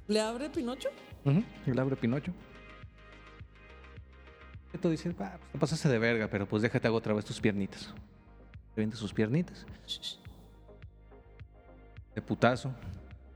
[0.05, 0.89] ¿Le abre Pinocho?
[1.65, 2.33] Y le abre Pinocho.
[4.65, 7.39] Gepetto dice, "Ah, pues te pasaste de verga, pero pues déjate hago otra vez tus
[7.39, 7.93] piernitas.
[8.75, 9.65] Le vende sus piernitas.
[12.13, 12.73] De putazo.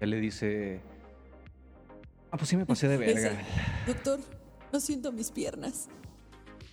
[0.01, 0.81] Él le dice,
[2.31, 3.41] ah, pues sí me pasé de verga.
[3.87, 4.19] Doctor,
[4.73, 5.87] no siento mis piernas.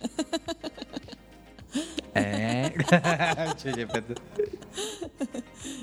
[2.15, 2.73] ¿Eh?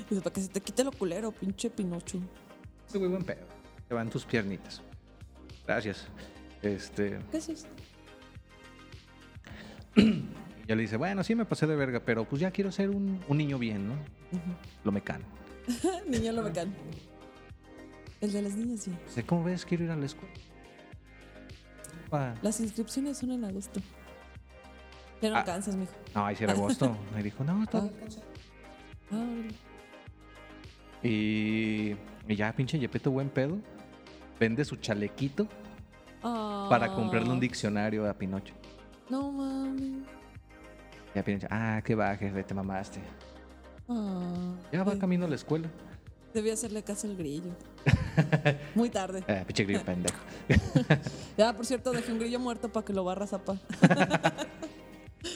[0.09, 2.19] Dice, para que se te quite lo culero, pinche Pinocho.
[2.87, 3.45] Ese güey buen pedo.
[3.87, 4.81] Te van tus piernitas.
[5.65, 6.07] Gracias.
[6.61, 7.19] Este.
[7.31, 7.67] ¿Qué es eso?
[9.95, 10.23] y
[10.67, 13.23] ya le dice, bueno, sí me pasé de verga, pero pues ya quiero ser un,
[13.27, 13.95] un niño bien, ¿no?
[14.83, 15.25] Lo mecano.
[16.07, 16.73] Niño lo bacán.
[18.21, 19.23] El de las niñas, sí.
[19.23, 19.65] ¿cómo ves?
[19.65, 20.33] Quiero ir a la escuela.
[22.41, 23.81] Las inscripciones son en agosto.
[25.21, 25.39] Ya no Ah.
[25.39, 25.91] alcanzas, mijo.
[26.13, 26.95] No, ahí sí era agosto.
[27.19, 27.83] Y dijo, no, está.
[31.03, 31.95] Y,
[32.27, 33.57] y ya, pinche Yepeto, buen pedo.
[34.39, 35.47] Vende su chalequito
[36.21, 37.41] para comprarle un Ah.
[37.41, 38.53] diccionario a Pinocho.
[39.09, 40.03] No mames.
[41.13, 42.99] Y a Pinocho, ah, qué va, jefe, te mamaste.
[43.87, 45.69] Ah, Ya va camino a la escuela.
[46.33, 47.51] Debía hacerle caso al grillo.
[48.75, 49.23] Muy tarde.
[49.27, 50.17] Eh, pinche grillo pendejo.
[51.37, 53.55] Ya, por cierto, dejé un grillo muerto para que lo barra zapa.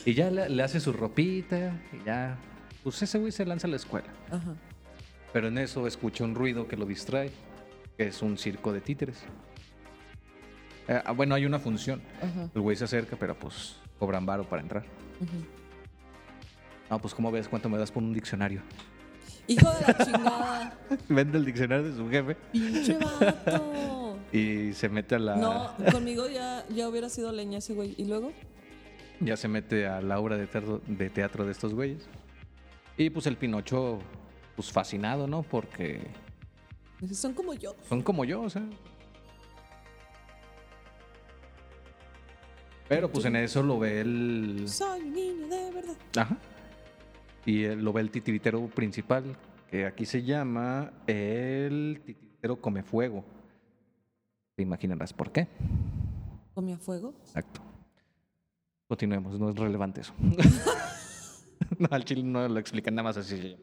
[0.06, 2.38] Y ya le, le hace su ropita y ya.
[2.84, 4.08] Pues ese güey se lanza a la escuela.
[4.32, 4.56] Ajá.
[5.34, 7.32] Pero en eso escucha un ruido que lo distrae,
[7.98, 9.18] que es un circo de títeres.
[10.88, 12.02] Eh, ah, bueno, hay una función.
[12.22, 12.50] Ajá.
[12.54, 14.84] El güey se acerca, pero pues cobran varo para entrar.
[15.22, 15.46] ujú.
[16.90, 18.62] No, pues ¿cómo ves cuánto me das por un diccionario?
[19.46, 20.74] Hijo de la chingada.
[21.10, 24.18] Vende el diccionario de su jefe Pinche vato.
[24.34, 25.36] y se mete a la...
[25.36, 27.94] No, conmigo ya, ya hubiera sido leña ese güey.
[27.98, 28.32] ¿Y luego?
[29.22, 32.08] Ya se mete a la obra de teatro, de teatro de estos güeyes.
[32.98, 34.00] Y pues el Pinocho,
[34.56, 35.44] pues fascinado, ¿no?
[35.44, 36.00] Porque
[37.02, 37.76] Dice, Son como yo.
[37.88, 38.64] son como yo, o sea.
[42.88, 44.64] Pero pues en eso lo ve el...
[44.68, 45.98] Soy un niño de verdad.
[46.18, 46.38] Ajá.
[47.46, 49.38] Y él lo ve el titiritero principal,
[49.70, 53.24] que aquí se llama el titiritero come fuego.
[54.56, 55.48] Te imaginarás por qué.
[56.54, 57.14] Comía fuego.
[57.22, 57.62] Exacto.
[58.90, 60.14] Continuemos, no es relevante eso.
[61.78, 63.56] no, al chile no lo explican nada más así.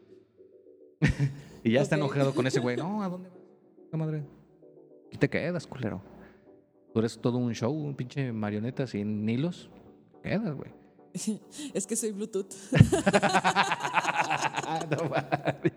[1.65, 2.77] y ya está enojado con ese güey.
[2.77, 3.99] No, ¿a dónde vas?
[3.99, 4.23] Madre.
[5.09, 6.01] Aquí te quedas, culero.
[6.93, 9.69] Tú eres todo un show, un pinche marioneta sin hilos.
[10.23, 10.71] Quedas, güey.
[11.73, 12.53] Es que soy Bluetooth.
[14.89, 15.73] no mames.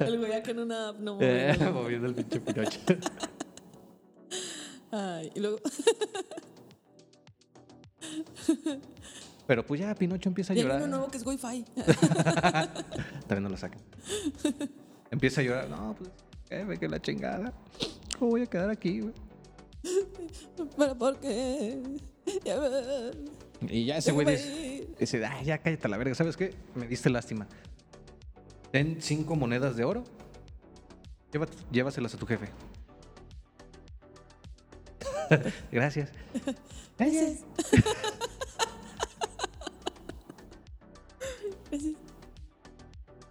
[0.00, 1.72] El güey acá en una app no Eh, moviendo.
[1.72, 2.80] Moviendo el pinche Pinocho.
[4.90, 5.58] Ay, y luego
[9.46, 10.78] Pero pues ya Pinocho empieza a llorar.
[10.78, 11.64] uno nuevo que es Wi-Fi.
[13.28, 13.80] También no lo sacan.
[15.10, 15.68] empieza a llorar.
[15.68, 16.10] No, pues,
[16.48, 17.52] jefe, que la chingada.
[18.18, 19.14] ¿Cómo voy a quedar aquí, güey?
[20.76, 21.80] ¿Pero por qué?
[22.44, 22.56] Ya
[23.68, 26.14] Y ya ese güey dice, dice, ya cállate a la verga.
[26.16, 26.52] ¿Sabes qué?
[26.74, 27.46] Me diste lástima.
[28.72, 30.02] Ten cinco monedas de oro.
[31.32, 32.48] Llévat- llévaselas a tu jefe.
[35.70, 36.10] Gracias.
[36.98, 37.44] Gracias.
[41.70, 41.94] Gracias.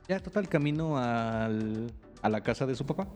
[0.08, 1.92] Ya, total, camino al-
[2.22, 3.08] a la casa de su papá.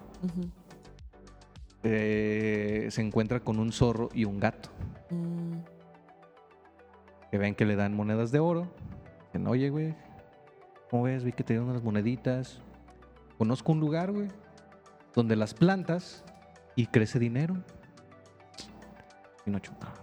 [1.83, 4.69] Eh, se encuentra con un zorro y un gato.
[5.11, 5.59] Mm,
[7.31, 8.67] Que ven que le dan monedas de oro.
[9.27, 9.95] Dicen, oye, güey,
[10.89, 11.23] ¿cómo ves?
[11.23, 12.59] Vi que te dieron unas moneditas.
[13.37, 14.29] Conozco un lugar, güey,
[15.13, 16.23] donde las plantas
[16.75, 17.55] y crece dinero.
[19.45, 19.73] Pinocho.
[19.81, 19.93] "Ah".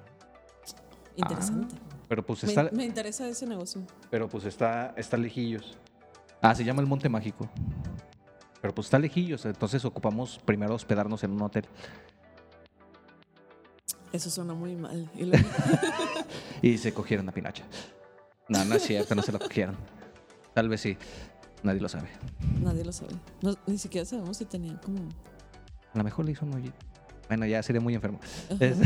[1.16, 1.74] Interesante.
[2.08, 3.82] Pero pues Me- está, me, interesa ese negocio.
[4.10, 5.76] pero pues está, está lejillos.
[6.40, 7.48] Ah, se llama el Monte Mágico.
[8.60, 11.66] Pero pues está lejillos, entonces ocupamos primero hospedarnos en un hotel.
[14.12, 15.10] Eso suena muy mal.
[15.16, 15.48] Y luego-
[16.62, 17.64] Y se cogieron a Pinocha.
[18.48, 19.76] No, no es cierto, no se lo cogieron.
[20.54, 20.96] Tal vez sí.
[21.62, 22.08] Nadie lo sabe.
[22.62, 23.14] nadie lo sabe.
[23.42, 24.98] No- ni siquiera sabemos si tenían como.
[25.92, 26.76] A lo mejor le hizo un hoyito.
[27.28, 28.20] Bueno, ya sería muy enfermo.
[28.60, 28.76] Es-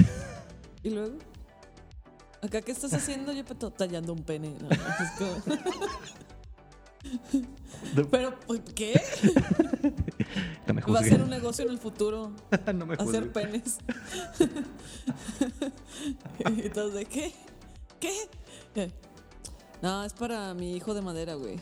[0.83, 1.19] ¿Y luego?
[2.43, 3.33] ¿Acá qué estás haciendo?
[3.33, 4.55] Yo peto tallando un pene.
[4.61, 5.41] No, no, es como-
[8.11, 9.01] Pero, ¿por ¿qué?
[10.67, 12.33] no me Va a ser un negocio en el futuro.
[12.75, 13.79] no me Hacer penes.
[16.75, 17.33] todos de qué?
[17.99, 18.13] ¿Qué?
[18.77, 18.91] Eh,
[19.83, 21.59] No, es para mi hijo de madera, güey.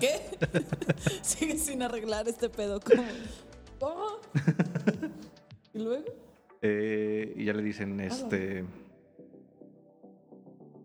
[0.00, 0.38] ¿Qué?
[1.22, 2.80] Sigue sin arreglar este pedo.
[2.80, 3.04] ¿Cómo?
[3.78, 4.06] ¿Cómo?
[5.74, 6.04] ¿Y luego?
[6.68, 8.64] Eh, y ya le dicen, este.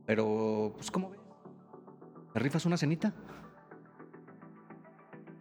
[0.05, 1.19] Pero, pues, ¿cómo ves?
[2.33, 3.13] ¿Te rifas una cenita?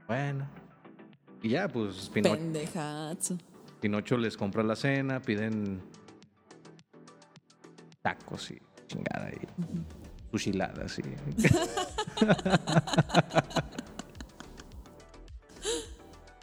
[0.08, 0.48] Bueno.
[1.42, 3.36] Y ya, pues, Pino- Pendejazo.
[3.80, 5.80] Pinocho les compra la cena, piden
[8.02, 9.38] tacos y chingada y
[10.30, 11.02] sushiladas y.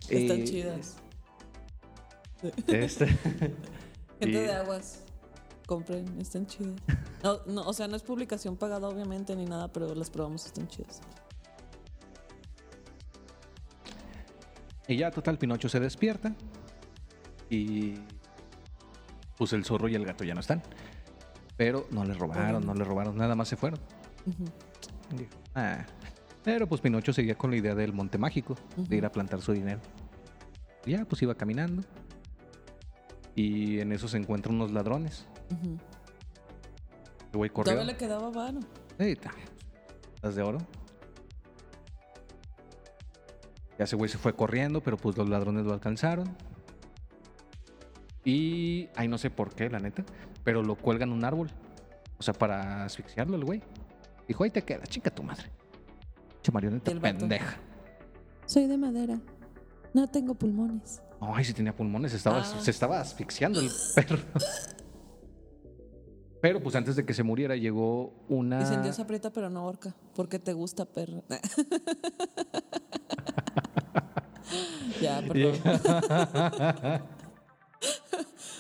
[0.10, 0.98] Están chidas.
[2.68, 3.08] Este.
[4.20, 5.04] Gente y- de aguas.
[5.66, 6.76] Compren, están chidas.
[7.24, 10.68] No, no, o sea, no es publicación pagada, obviamente, ni nada, pero las probamos, están
[10.68, 11.02] chidas.
[14.88, 16.34] Y ya, total, Pinocho se despierta.
[17.50, 17.96] Y.
[19.38, 20.62] Pues el zorro y el gato ya no están.
[21.58, 23.80] Pero no le robaron, no le robaron, nada más se fueron.
[25.16, 25.86] Dijo, "Ah".
[26.44, 29.52] Pero pues Pinocho seguía con la idea del monte mágico, de ir a plantar su
[29.54, 29.80] dinero.
[30.86, 31.84] Y ya, pues iba caminando.
[33.38, 35.28] Y en eso se encuentran unos ladrones.
[37.32, 37.72] El güey corrió.
[37.72, 38.52] Todavía le quedaba.
[38.98, 39.32] Ey, ta,
[40.24, 40.58] ¿Las de oro?
[43.78, 46.36] Ya ese güey se fue corriendo, pero pues los ladrones lo alcanzaron.
[48.26, 48.90] Y.
[48.96, 50.04] Ay, no sé por qué, la neta.
[50.44, 51.52] Pero lo cuelgan un árbol.
[52.18, 53.62] O sea, para asfixiarlo el güey.
[54.28, 55.52] Dijo, ahí te queda, chica tu madre.
[56.42, 57.60] Che marioneta pendeja.
[58.48, 59.20] Soy de madera.
[59.94, 61.04] No tengo pulmones.
[61.20, 62.60] Ay, si tenía pulmones, estaba, Ah.
[62.62, 64.20] se estaba asfixiando el perro.
[66.42, 68.60] Pero pues antes de que se muriera llegó una.
[68.60, 69.96] Dicen Dios aprieta pero no ahorca.
[70.14, 71.24] Porque te gusta, perro.
[75.02, 75.60] ya, perdón.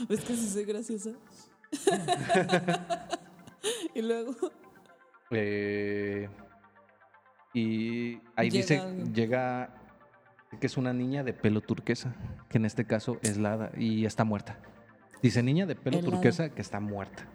[0.09, 1.11] ¿Ves que sí soy graciosa?
[3.93, 4.35] y luego.
[5.31, 6.29] Eh,
[7.53, 9.13] y ahí Llega dice, alguien.
[9.13, 9.69] llega
[10.59, 12.15] que es una niña de pelo turquesa,
[12.49, 14.57] que en este caso es la hada y está muerta.
[15.21, 16.11] Dice niña de pelo Helada.
[16.13, 17.25] turquesa que está muerta.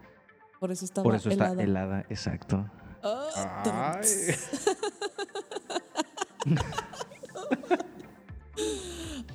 [0.61, 1.63] Por eso estaba Por eso está helada.
[1.63, 2.65] helada, exacto.
[3.03, 4.09] Ah, Ay.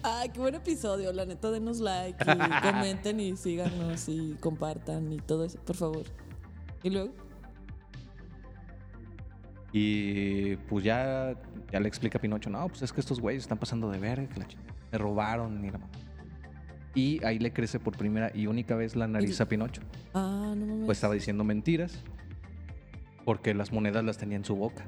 [0.03, 1.11] Ay, qué buen episodio.
[1.11, 6.03] La neta, denos like y comenten y síganos y compartan y todo eso, por favor.
[6.83, 7.13] Y luego,
[9.73, 11.35] Y pues ya,
[11.71, 14.27] ya le explica a Pinocho, no, pues es que estos güeyes están pasando de verga,
[14.27, 14.47] que la
[14.91, 15.91] me robaron y la mamá".
[16.95, 19.81] Y ahí le crece por primera y única vez la nariz a Pinocho.
[20.13, 20.85] ah, no mames.
[20.85, 22.01] Pues estaba diciendo mentiras
[23.25, 24.85] porque las monedas las tenía en su boca.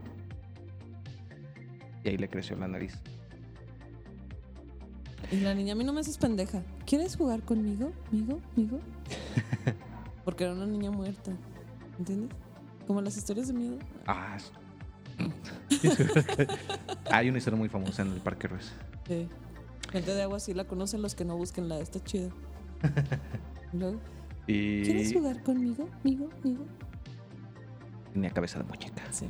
[2.04, 2.98] Y ahí le creció la nariz.
[5.32, 6.64] Y la niña, a mí no me haces pendeja.
[6.88, 7.92] ¿Quieres jugar conmigo?
[8.12, 8.40] ¿Migo?
[8.56, 8.80] ¿Migo?
[10.26, 11.32] Porque era una niña muerta.
[12.00, 12.30] ¿Entiendes?
[12.88, 13.78] Como las historias de miedo.
[14.08, 14.38] Ah,
[17.12, 18.72] Hay una historia muy famosa en el Parque Ruiz.
[19.08, 19.28] Sí.
[19.92, 22.30] Gente de agua sí la conocen, los que no busquen la está chido.
[23.72, 24.00] Y Luego,
[24.48, 25.88] ¿quieres Y jugar conmigo?
[26.04, 26.28] ¿Migo?
[26.44, 26.66] ¿Migo?
[28.14, 29.04] tenía cabeza de muñeca.
[29.12, 29.28] Sí.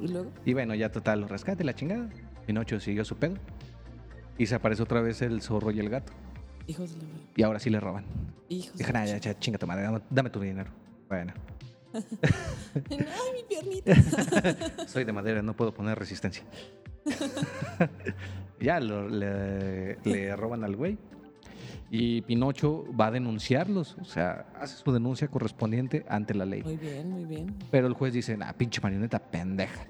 [0.00, 2.08] Y luego, Y bueno, ya total, lo rescate la chingada.
[2.46, 3.34] Pinocho siguió su pedo.
[4.38, 6.12] Y se aparece otra vez el zorro y el gato.
[6.66, 7.20] hijos de la madre.
[7.36, 8.06] Y ahora sí le roban.
[8.48, 10.70] Hijos de la "Nah, ya, ya, chinga tu madre, dame, dame tu dinero.
[11.10, 11.34] Bueno,
[12.90, 12.98] Ay,
[13.34, 13.94] mi piernita.
[14.88, 16.44] soy de madera, no puedo poner resistencia.
[18.60, 20.98] ya lo- le, le roban al güey.
[21.90, 26.62] Y Pinocho va a denunciarlos, o sea, hace su denuncia correspondiente ante la ley.
[26.64, 27.54] Muy bien, muy bien.
[27.70, 29.86] Pero el juez dice, ah, pinche marioneta pendeja.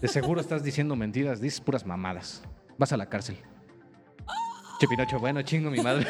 [0.00, 2.42] De seguro estás diciendo mentiras, dices puras mamadas.
[2.78, 3.36] Vas a la cárcel.
[4.80, 6.06] Che, Pinocho, bueno, chingo mi madre.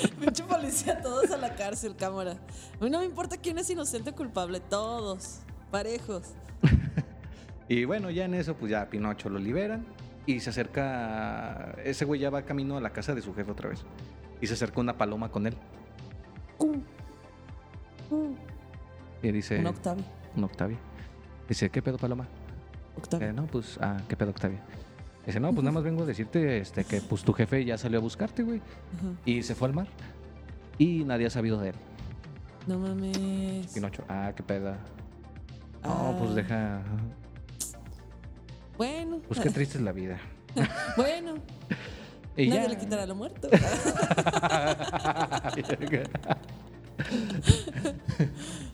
[0.20, 2.36] Pinche policía, todos a la cárcel, cámara.
[2.80, 5.40] A mí no me importa quién es inocente o culpable, todos,
[5.70, 6.34] parejos.
[7.68, 9.86] Y bueno, ya en eso, pues ya a Pinocho lo liberan
[10.26, 11.74] y se acerca.
[11.82, 13.82] Ese güey ya va camino a la casa de su jefe otra vez.
[14.42, 15.56] Y se acerca una paloma con él.
[19.22, 19.58] Y dice.
[19.58, 20.04] Un Octavio.
[20.36, 20.76] Un Octavio.
[21.48, 22.28] Dice, ¿qué pedo, paloma?
[22.96, 23.28] Octavio.
[23.28, 24.58] Eh, no, pues, ah, ¿qué pedo, Octavio?
[25.26, 27.98] Dice, no, pues nada más vengo a decirte este, que pues tu jefe ya salió
[27.98, 28.58] a buscarte, güey.
[28.58, 29.12] Ajá.
[29.24, 29.86] Y se fue al mar.
[30.78, 31.74] Y nadie ha sabido de él.
[32.66, 33.66] No mames.
[33.68, 34.78] Pinocho, ah, qué peda.
[35.84, 36.16] No, Ah.
[36.18, 36.82] pues deja.
[38.76, 40.18] Bueno, Pues qué triste es la vida.
[40.96, 41.34] bueno.
[42.36, 42.68] Y Nadie ya.
[42.68, 43.48] le quitará lo muerto.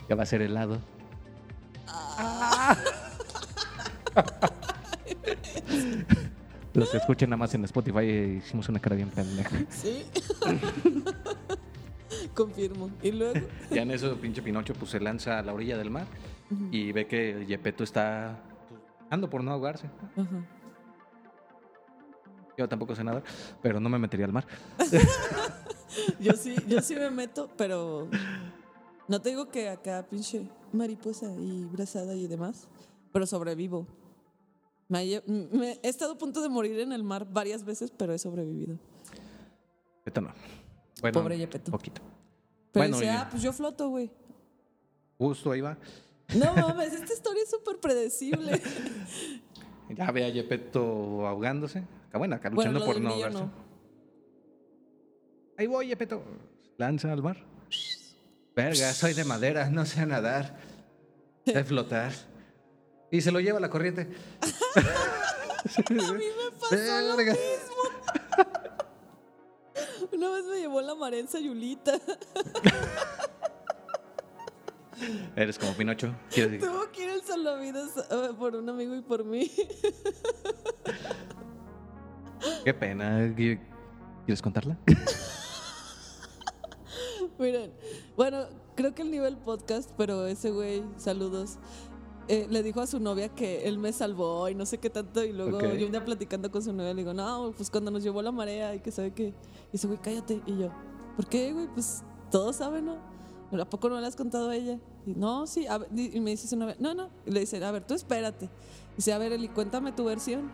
[0.08, 0.78] ya va a ser helado.
[6.78, 9.56] Los que escuchen nada más en Spotify eh, hicimos una cara bien pendeja.
[9.70, 10.04] sí.
[12.34, 12.90] Confirmo.
[13.02, 13.46] Y luego.
[13.70, 16.06] Ya en eso, pinche Pinocho, pues se lanza a la orilla del mar
[16.70, 19.86] y ve que Yepeto está pues, ando por no ahogarse.
[20.16, 20.46] Ajá.
[22.56, 23.22] Yo tampoco sé nadar,
[23.62, 24.46] pero no me metería al mar.
[26.20, 28.08] Yo sí, yo sí me meto, pero
[29.08, 32.68] no te digo que acá pinche mariposa y brazada y demás,
[33.10, 33.86] pero sobrevivo.
[34.88, 38.18] Me, me- he estado a punto de morir en el mar varias veces, pero he
[38.18, 38.78] sobrevivido.
[39.98, 40.32] Yepeto no.
[41.02, 41.70] Bueno, Pobre Yepeto.
[41.70, 42.00] Poquito.
[42.72, 44.10] Pero Bueno, dice, ah, pues yo floto, güey.
[45.18, 45.76] Justo ahí va.
[46.34, 48.60] No mames, esta historia es súper predecible.
[49.90, 51.82] Ya ve a Yepeto ahogándose.
[52.12, 53.38] Ah, Bueno, acá luchando por no ahogarse.
[53.38, 53.50] no.
[55.56, 56.22] Ahí voy, Yepeto.
[56.76, 57.38] Lanza al mar.
[58.54, 60.58] Verga, soy de madera, no sé nadar.
[61.46, 62.12] Sé flotar.
[63.10, 64.02] Y se lo lleva la corriente.
[64.78, 67.38] A mí me pasó lo mismo.
[70.12, 71.94] Una vez me llevó la marea en Sayulita.
[75.36, 76.14] Eres como Pinocho.
[76.30, 79.50] Quieres decir- Tuvo que ir el salvavidas eh, por un amigo y por mí.
[82.64, 83.20] Qué pena.
[83.36, 83.60] ¿Qui-
[84.26, 84.76] ¿Quieres contarla?
[87.38, 87.72] Miren,
[88.16, 91.58] bueno, creo que el nivel podcast, pero ese güey, saludos,
[92.28, 95.24] eh, le dijo a su novia que él me salvó y no sé qué tanto.
[95.24, 95.64] Y luego Ok.
[95.78, 98.32] yo un día platicando con su novia le digo, no, pues cuando nos llevó la
[98.32, 99.28] marea y que sabe que.
[99.72, 100.42] Y ese güey, cállate.
[100.46, 100.70] Y yo,
[101.16, 101.66] ¿por qué, güey?
[101.68, 102.96] Pues todos saben, ¿no?
[103.60, 104.78] ¿A poco no le has contado a ella?
[105.06, 105.66] Y no, sí.
[105.66, 107.08] a ver", y me dice su novia, no, no.
[107.24, 108.50] Y le dice, a ver, tú espérate.
[108.96, 110.50] Dice, a ver, Eli, cuéntame tu versión.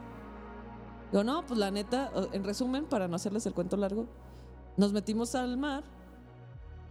[1.11, 4.07] Digo, no, pues la neta, en resumen, para no hacerles el cuento largo,
[4.77, 5.83] nos metimos al mar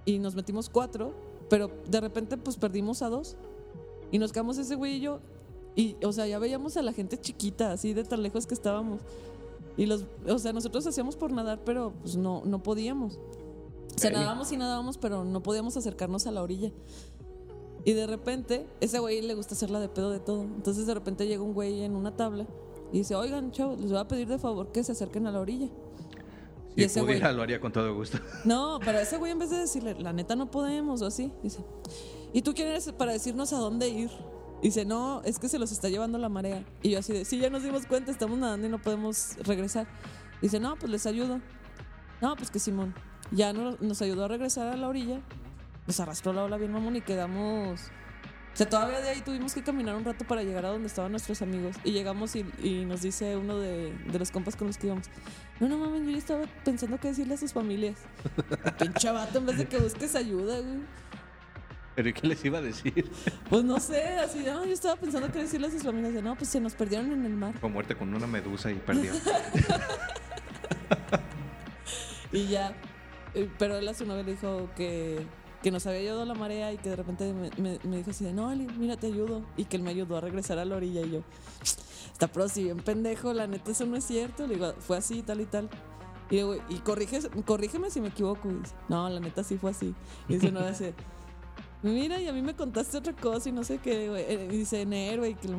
[0.05, 1.13] y nos metimos cuatro,
[1.49, 3.37] pero de repente pues perdimos a dos
[4.13, 5.19] y nos quedamos ese güey y yo.
[5.75, 9.01] Y, o sea, ya veíamos a la gente chiquita, así de tan lejos que estábamos.
[9.75, 13.15] Y los, o sea, nosotros hacíamos por nadar, pero pues no, no podíamos.
[13.15, 16.71] O sea, nadábamos y nadábamos, pero no podíamos acercarnos a la orilla.
[17.85, 20.43] Y de repente, ese güey le gusta hacerla de pedo de todo.
[20.43, 22.45] Entonces de repente llega un güey en una tabla
[22.91, 25.39] y dice, oigan, chavos, les voy a pedir de favor que se acerquen a la
[25.41, 25.69] orilla.
[26.75, 28.19] Y ese pudiera, güey- lo haría con todo gusto.
[28.45, 31.59] no, pero ese güey en vez de decirle, la neta no podemos o así, dice,
[32.33, 34.09] ¿y tú quién eres para decirnos a dónde ir?
[34.63, 36.63] Dice, no, es que se los está llevando la marea.
[36.81, 39.87] Y yo así de, sí, ya nos dimos cuenta, estamos nadando y no podemos regresar.
[40.41, 41.41] Dice, no, pues les ayudo.
[42.21, 42.95] No, pues que Simón.
[43.31, 45.19] Ya no- nos ayudó a regresar a la orilla,
[45.85, 47.81] nos arrastró la ola bien mamón y quedamos...
[48.53, 51.11] O sea, todavía de ahí tuvimos que caminar un rato para llegar a donde estaban
[51.11, 51.75] nuestros amigos.
[51.83, 55.07] Y llegamos y, nos dice uno de, los compas con los que íbamos,
[55.59, 57.97] no, no mames, yo estaba pensando qué decirle a sus familias.
[58.79, 60.81] Pinche vato, en vez de que busques ayuda, güey.
[61.95, 63.11] ¿Pero qué les iba a decir?
[63.49, 66.13] Pues no sé, así, no, yo estaba pensando qué decirle a sus familias.
[66.13, 67.53] De, no, pues se nos perdieron en el mar.
[67.59, 69.11] Fue muerte con una medusa y perdió.
[72.31, 72.73] Y ya.
[73.35, 75.23] Eh, Pero él a su novia le dijo que,
[75.61, 78.23] que nos había ayudado la marea y que de repente me, me- me dijo así
[78.25, 79.43] de, no, Ali, mira, te ayudo.
[79.57, 81.01] Y que él me ayudó a regresar a la orilla.
[81.01, 81.19] Y yo,
[82.11, 84.47] está pero si bien pendejo, la neta eso no es cierto.
[84.47, 85.69] Le digo, fue así, tal y tal.
[86.31, 86.79] Y, digo, y
[87.45, 88.49] corrígeme si me equivoco.
[88.49, 89.93] Y dice, no, la neta sí fue así.
[90.27, 90.93] Y dice, no, dice,
[91.83, 94.23] mira, y a mí me contaste otra cosa y no sé qué, güey.
[94.27, 95.57] Eh, dice, enero, y que lo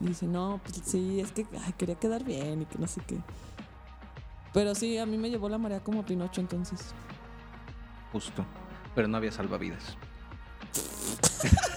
[0.00, 3.18] dice, no, pues sí, es que ay, quería quedar bien y que no sé qué.
[4.52, 6.94] Pero sí, a mí me llevó la marea como a Pinocho entonces.
[8.12, 8.44] Justo.
[8.94, 9.96] Pero no había salvavidas.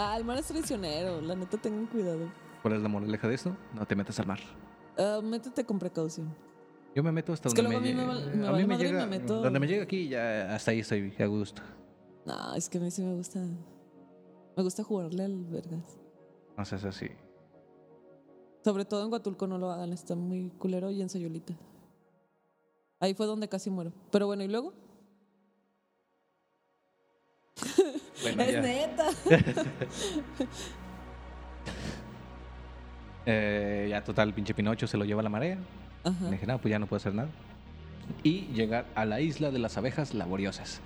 [0.00, 2.30] Ah, el mar es traicionero, la neta tengan cuidado.
[2.62, 3.56] ¿Cuál es la moraleja de esto?
[3.74, 4.38] No te metas al mar.
[4.96, 6.32] Ah, métete con precaución.
[6.94, 8.62] Yo me meto hasta Es que donde luego a mí me val- me a vale
[8.66, 11.62] mí me llega, me meto- donde me llega aquí, ya hasta ahí estoy a gusto.
[12.26, 13.40] No, es que a mí sí me gusta.
[14.56, 15.98] Me gusta jugarle al vergas.
[16.56, 17.08] No seas así.
[18.64, 21.54] Sobre todo en Huatulco no lo hagan, está muy culero y en Sayulita.
[23.00, 23.92] Ahí fue donde casi muero.
[24.10, 24.72] Pero bueno, ¿y luego?
[28.22, 28.60] Bueno, es ya.
[28.60, 29.06] neta.
[33.30, 35.58] Eh, ya total, pinche Pinocho se lo lleva la marea.
[36.04, 36.24] Ajá.
[36.24, 37.28] Le dije, no, pues ya no puedo hacer nada.
[38.22, 40.80] Y llegar a la isla de las abejas laboriosas.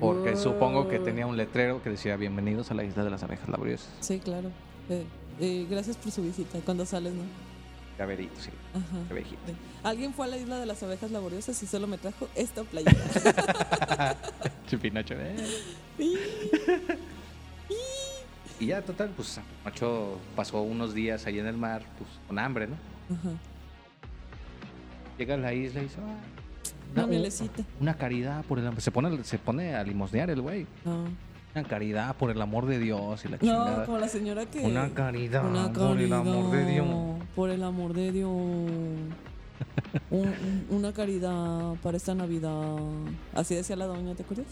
[0.00, 3.48] Porque supongo que tenía un letrero que decía bienvenidos a la isla de las abejas
[3.48, 3.88] laboriosas.
[4.00, 4.50] Sí, claro.
[4.88, 5.04] Eh,
[5.40, 6.58] eh, gracias por su visita.
[6.64, 7.22] Cuando sales, ¿no?
[7.96, 8.50] Caberito, sí.
[8.74, 9.88] Ajá.
[9.88, 12.96] Alguien fue a la isla de las abejas laboriosas y solo me trajo esta playera.
[14.66, 15.36] Che, Pinocho, eh.
[18.60, 22.68] Y ya, total, pues Pinocho pasó unos días ahí en el mar, pues con hambre,
[22.68, 22.76] ¿no?
[23.14, 23.36] Ajá.
[25.18, 27.06] Llega a la isla y dice, "Ah, Una.
[27.80, 28.80] Una caridad por el amor.
[28.80, 30.66] Se pone, se pone a limosnear el güey.
[30.84, 31.04] No.
[31.54, 33.84] Una caridad por el amor de Dios y la No, chingada.
[33.86, 34.60] como la señora que.
[34.60, 36.86] Una caridad Una por el amor de Dios.
[37.34, 38.30] Por el amor de Dios.
[40.10, 42.76] Un- un- una caridad para esta Navidad.
[43.34, 44.46] Así decía la doña, ¿te acuerdas?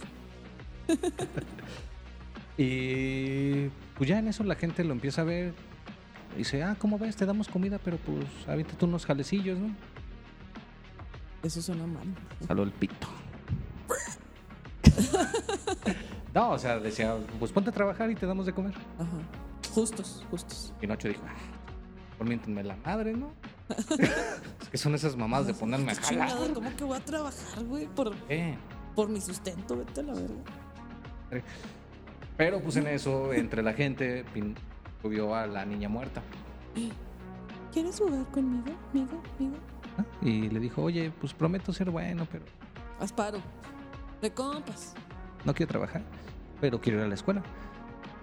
[2.59, 5.55] Y pues ya en eso la gente lo empieza a ver.
[6.35, 7.17] Y dice, ah, ¿cómo ves?
[7.17, 9.69] Te damos comida, pero pues aviéntate unos jalecillos, ¿no?
[11.43, 12.07] Eso suena mal.
[12.47, 13.07] Saló el pito.
[16.35, 18.75] no, o sea, decía, pues ponte a trabajar y te damos de comer.
[18.99, 19.09] Ajá.
[19.75, 20.73] Justos, justos.
[20.81, 21.33] Pinocho dijo, ah,
[22.19, 23.33] por miéntenme la madre, ¿no?
[24.61, 26.29] es que son esas mamás de ponerme a jalar.
[26.29, 27.87] chingada, ¿Cómo que voy a trabajar, güey?
[27.87, 28.15] Por,
[28.95, 31.43] por mi sustento, vete a la verga.
[32.37, 34.55] Pero pues en eso, entre la gente, Pin-
[35.05, 36.23] vio a la niña muerta.
[37.73, 39.57] ¿Quieres jugar conmigo, amigo, amigo?
[40.21, 42.45] Y le dijo, oye, pues prometo ser bueno, pero
[43.01, 43.39] Haz paro.
[44.21, 44.95] De compas.
[45.45, 46.03] no quiero trabajar,
[46.61, 47.43] pero quiero ir a la escuela.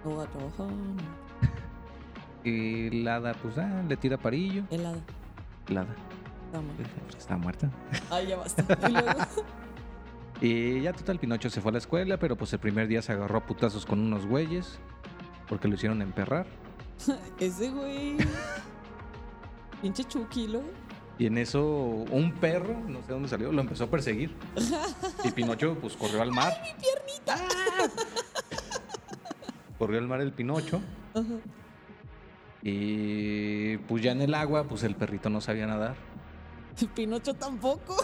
[0.04, 0.68] No voy a trabajar.
[2.42, 4.62] Y la hada, pues, ah, le tira parillo.
[4.70, 4.96] Helada.
[5.68, 5.94] La hada,
[6.50, 6.72] Dama.
[6.74, 7.70] pues, está muerta.
[8.10, 8.64] Ay, ya basta.
[8.88, 9.08] Y luego.
[10.42, 13.12] Y ya total, Pinocho se fue a la escuela, pero pues el primer día se
[13.12, 14.78] agarró a putazos con unos güeyes,
[15.46, 16.46] porque lo hicieron emperrar.
[17.38, 18.16] Ese güey.
[19.82, 20.02] Pinche
[20.48, 20.66] luego.
[21.20, 24.34] Y en eso, un perro, no sé dónde salió, lo empezó a perseguir.
[25.22, 26.54] Y Pinocho, pues, corrió al mar.
[26.62, 27.36] ¡Ay, mi piernita!
[29.78, 30.80] corrió al mar el Pinocho.
[31.12, 31.34] Ajá.
[32.62, 35.94] Y pues ya en el agua, pues el perrito no sabía nadar.
[36.94, 38.02] Pinocho tampoco.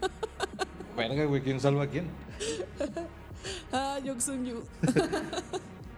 [0.96, 2.08] Verga, güey, ¿quién salva a quién?
[3.70, 4.16] Ah, Yu.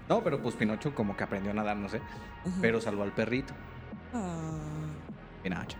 [0.08, 2.00] No, pero pues Pinocho como que aprendió a nadar, no sé.
[2.61, 3.54] Pero salvó al perrito.
[4.12, 4.58] Ah.
[5.44, 5.78] Pinocho.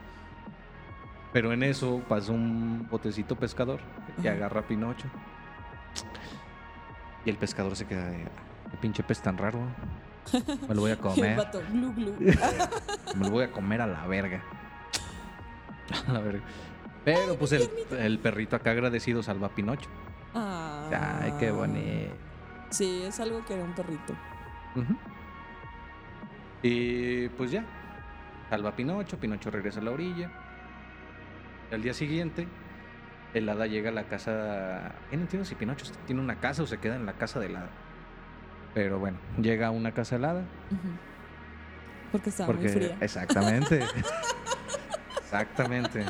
[1.32, 3.80] Pero en eso pasó un botecito pescador
[4.22, 5.06] y agarra a Pinocho.
[7.24, 8.24] Y el pescador se queda de.
[8.24, 9.60] "Ah, ¿Qué pinche pez tan raro?
[10.68, 11.36] Me lo voy a comer.
[11.36, 12.14] vato, glu glu.
[13.16, 14.42] Me lo voy a comer a la verga.
[16.08, 16.42] A la verga.
[17.04, 17.68] Pero pues el,
[17.98, 19.88] el perrito acá agradecido salva a Pinocho.
[20.34, 21.18] Ah.
[21.22, 22.14] Ay, qué bonito.
[22.70, 24.14] Sí, es algo que era un perrito.
[26.62, 27.64] Y pues ya.
[28.48, 30.30] Salva a Pinocho, Pinocho regresa a la orilla.
[31.72, 32.48] Al día siguiente,
[33.34, 34.92] el hada llega a la casa.
[35.10, 37.56] Ya no entiendo si Pinocho tiene una casa o se queda en la casa del
[37.56, 37.70] hada.
[38.74, 40.44] Pero bueno, llega a una casa helada.
[42.12, 42.96] Porque estaba porque muy fría.
[43.00, 43.84] Exactamente.
[45.20, 46.04] exactamente.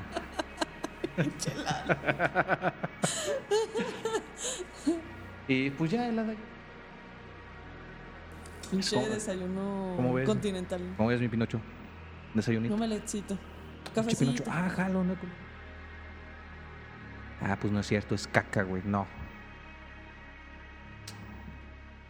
[5.48, 6.34] y pues ya el hada.
[8.70, 10.26] Pinche ¿Cómo- desayuno cómo ves?
[10.26, 10.80] continental.
[10.96, 11.61] ¿Cómo ves mi Pinocho?
[12.34, 12.74] Desayunito.
[12.74, 13.36] No melecito.
[13.36, 14.44] Pinche Cafecito.
[14.44, 14.44] Pinocho.
[14.46, 15.14] Ah, jalo, no.
[17.43, 18.82] Ah, pues no es cierto, es caca, güey.
[18.84, 19.07] No.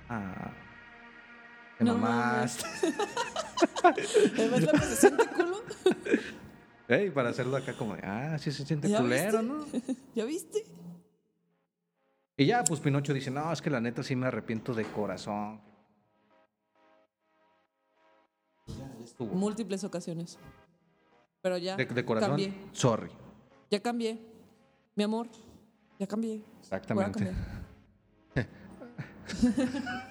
[0.09, 0.51] Ah.
[1.78, 2.64] Te No mamaste.
[4.37, 5.62] ¿Ves lo que se siente culo?
[6.89, 9.89] Ey, para hacerlo acá como de, ah, sí se siente ¿Ya culero, viste?
[9.89, 9.95] ¿no?
[10.14, 10.64] ¿Ya viste?
[12.37, 15.61] Y ya, pues Pinocho dice, no, es que la neta sí me arrepiento de corazón.
[18.66, 19.33] Ya, ya estuvo.
[19.35, 20.39] Múltiples ocasiones.
[21.43, 21.76] Pero ya.
[21.76, 22.53] De, de corazón, Cambié.
[22.72, 23.11] sorry.
[23.70, 24.18] Ya cambié.
[25.01, 25.28] Mi amor.
[25.98, 26.36] Ya cambié.
[26.36, 27.24] Voy a Exactamente.
[27.24, 27.34] cambiar.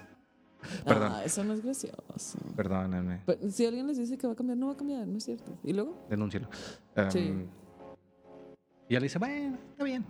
[0.83, 1.11] Perdón.
[1.13, 2.39] Ah, eso no es gracioso.
[2.55, 5.19] Perdónenme, Pero si alguien les dice que va a cambiar, no va a cambiar, no
[5.19, 5.51] es cierto.
[5.63, 6.07] ¿Y luego?
[6.09, 6.49] denúncialo.
[6.95, 7.19] Em, Sí.
[7.19, 10.03] Y ella le dice, bueno, está bien.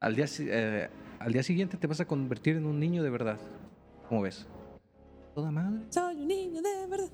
[0.00, 0.88] Al día, eh,
[1.18, 3.38] al día siguiente te vas a convertir en un niño de verdad.
[4.08, 4.46] ¿Cómo ves?
[5.34, 5.82] Toda madre.
[5.90, 7.10] Soy un niño de verdad.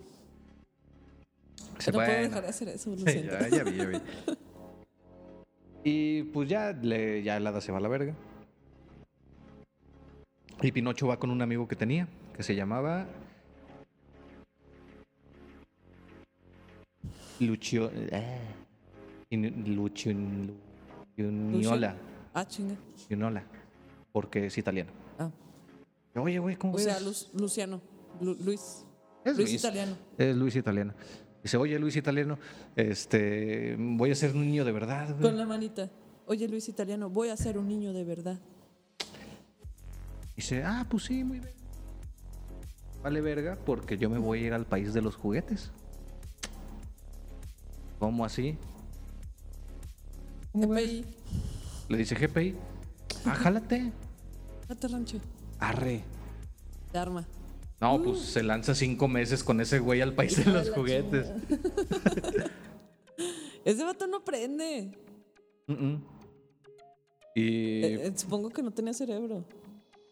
[1.77, 2.23] Dice, no puedo "Bueno".
[2.29, 3.33] dejar de hacer eso, lo Sí, siento.
[3.33, 3.99] ya, ya vi, ya vi.
[5.85, 8.15] Y pues ya, le, ya el hada se va a la verga.
[10.61, 13.07] Y Pinocho va con un amigo que tenía, que se llamaba.
[17.41, 17.91] Lucio.
[17.95, 18.41] eh,
[19.31, 20.13] Lucio.
[21.17, 21.97] Luciola.
[22.35, 22.75] Ah, chinga.
[23.09, 23.45] Luciola.
[24.13, 24.91] Porque es italiano.
[25.19, 25.31] Ah.
[26.17, 26.99] Oye, güey, ¿cómo O sea,
[27.35, 27.81] Luciano.
[28.21, 28.85] Lu- Luis.
[29.25, 29.61] Es Luis Luis.
[29.61, 29.97] italiano.
[30.17, 30.95] Es Luis italiano.
[31.43, 32.39] Dice, oye, Luis italiano,
[32.75, 35.23] este, voy a ser un niño de verdad, güey.
[35.23, 35.89] Con la manita.
[36.27, 38.39] Oye, Luis italiano, voy a ser un niño de verdad.
[40.37, 41.55] Dice, ah, pues sí, muy bien.
[43.03, 45.71] Vale verga, porque yo me voy a ir al país de los juguetes.
[47.99, 48.57] ¿Cómo así?
[50.53, 51.05] GPI.
[51.89, 52.55] Le dice GPI,
[53.25, 53.93] ah, jálate.
[54.69, 55.19] Date rancho.
[55.59, 56.03] Arre.
[56.93, 57.27] Te arma.
[57.81, 61.31] No, pues se lanza cinco meses con ese güey al país de los juguetes.
[63.65, 64.97] Ese vato no prende.
[65.67, 66.05] Mm, mm.
[67.35, 69.45] Y Eh, eh, supongo que no tenía cerebro.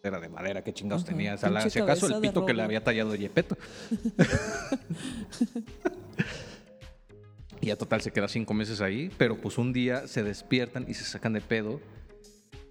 [0.03, 1.35] era de madera, qué chingados tenía.
[1.35, 3.57] O sea, la- si acaso el pito que le había tallado Yepeto.
[7.61, 10.95] y ya total se queda cinco meses ahí, pero pues un día se despiertan y
[10.95, 11.81] se sacan de pedo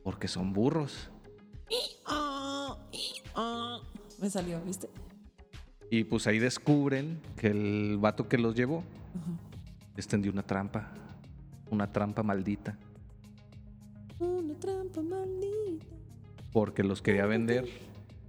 [0.03, 1.09] porque son burros.
[2.05, 2.77] Ah,
[3.35, 3.74] ah.
[4.19, 4.89] Me salió, ¿viste?
[5.89, 8.83] Y pues ahí descubren que el vato que los llevó
[9.95, 10.91] les tendió una trampa.
[11.69, 12.77] Una trampa maldita.
[14.19, 15.85] Una trampa maldita.
[16.51, 17.67] Porque los quería vender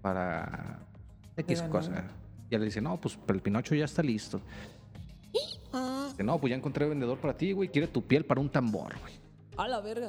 [0.03, 0.81] para
[1.37, 2.05] X Pero cosa.
[2.51, 4.41] Ya le dice, no, pues el Pinocho ya está listo.
[5.73, 6.09] Ah.
[6.11, 7.69] Dice, no, pues ya encontré vendedor para ti, güey.
[7.69, 9.15] Quiere tu piel para un tambor, güey.
[9.57, 10.09] A la verga.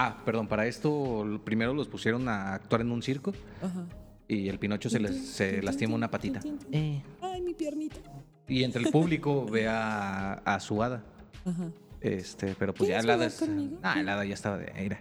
[0.00, 3.84] Ah, perdón, para esto primero los pusieron a actuar en un circo Ajá.
[4.28, 6.40] y el Pinocho se, les, se lastima una patita.
[6.70, 7.02] Eh.
[7.20, 7.98] Ay, mi piernita.
[8.46, 11.02] Y entre el público ve a, a su hada.
[11.44, 11.70] Ajá.
[12.00, 13.78] Este, pero pues ya ¿Quieres el hada es.
[13.82, 14.72] Ah, el hada ya estaba de.
[14.80, 15.00] Mira.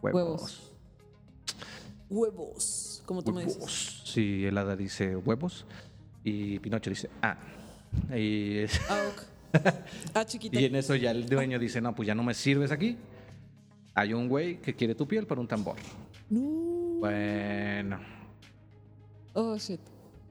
[0.00, 0.22] Huevos.
[0.22, 0.72] Huevos.
[2.08, 3.02] Huevos.
[3.06, 3.56] Como tú me dices.
[3.56, 4.02] Huevos.
[4.06, 5.66] Sí, el hada dice huevos.
[6.22, 7.36] Y Pinocho dice, ah.
[8.14, 9.22] Y, es- Ah, ok.
[10.14, 10.58] Ah, chiquita.
[10.60, 12.96] y en eso ya el dueño dice, no, pues ya no me sirves aquí.
[13.94, 15.76] Hay un güey que quiere tu piel para un tambor.
[16.30, 16.98] No.
[17.00, 17.98] Bueno,
[19.34, 19.80] Oh, shit.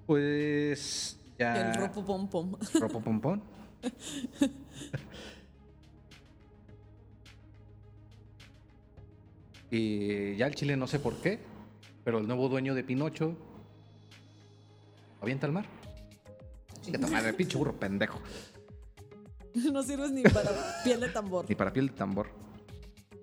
[0.05, 1.71] pues ya.
[1.71, 2.55] El ropo pom pom.
[2.79, 3.41] Ropo pompón.
[9.69, 11.39] y ya el chile no sé por qué,
[12.03, 13.35] pero el nuevo dueño de Pinocho
[15.21, 15.65] avienta al mar.
[16.81, 18.19] Chinga tu madre, pinche burro pendejo.
[19.53, 20.49] No sirves ni para
[20.81, 21.45] piel de tambor.
[21.49, 22.29] Ni para piel de tambor.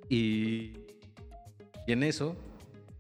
[0.09, 0.73] Y,
[1.87, 2.37] y en eso,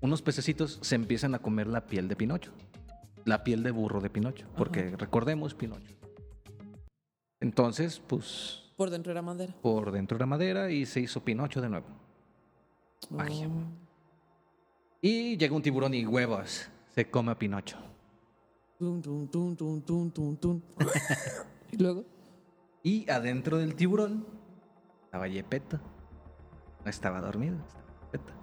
[0.00, 2.52] unos pececitos se empiezan a comer la piel de Pinocho.
[3.24, 4.46] La piel de burro de Pinocho.
[4.56, 5.94] Porque recordemos Pinocho.
[7.40, 9.54] Entonces, pues Por dentro era madera.
[9.62, 11.86] por dentro era madera y se hizo Pinocho de nuevo.
[13.10, 13.48] Magia.
[13.48, 13.64] Oh.
[15.00, 16.68] Y llega un tiburón y huevos.
[16.94, 17.76] Se come a Pinocho.
[18.78, 20.60] Tum, tum, tum, tum, tum, tum, tum.
[21.72, 22.04] y luego.
[22.82, 24.26] Y adentro del tiburón
[25.04, 25.80] estaba Yepeto.
[26.84, 27.56] No estaba dormido,
[28.12, 28.38] estaba.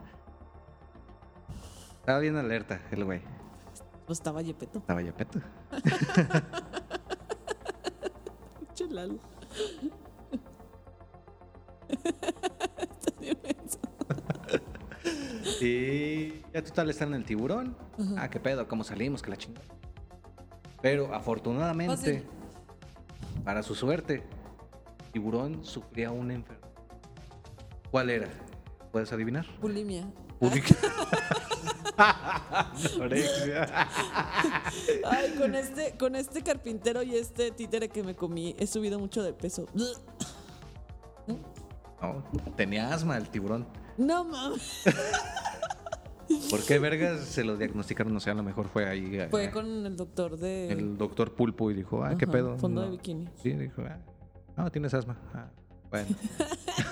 [1.99, 3.21] Estaba bien alerta el güey.
[4.05, 4.79] Pues estaba Yepeto.
[4.79, 5.39] Estaba Yepeto.
[8.59, 9.17] Pinche Lalo.
[11.89, 13.79] Está bien menso.
[15.61, 17.75] Y ya total están en el tiburón.
[18.17, 19.65] Ah, qué pedo, cómo salimos, que la chingada.
[20.81, 22.23] Pero afortunadamente, Fácil.
[23.43, 24.23] para su suerte,
[25.05, 26.64] el tiburón sufría una enfermedad.
[27.91, 28.29] ¿Cuál era?
[28.91, 29.45] ¿Puedes adivinar?
[29.61, 30.07] Bulimia.
[31.97, 33.87] Anorexia.
[35.05, 39.23] Ay, con este, con este carpintero y este títere que me comí, he subido mucho
[39.23, 39.67] de peso.
[39.73, 39.85] No,
[42.55, 43.65] tenía asma el tiburón.
[43.97, 44.83] No mames.
[46.49, 48.15] ¿Por qué vergas se lo diagnosticaron?
[48.15, 50.71] O sea, a lo mejor fue ahí eh, Fue con el doctor de.
[50.71, 52.57] el doctor Pulpo y dijo, ah, qué pedo.
[52.57, 53.29] Fondo de bikini.
[53.41, 53.99] Sí, dijo, ah,
[54.57, 55.17] no, tienes asma.
[55.33, 55.49] Ah,
[55.89, 56.07] bueno.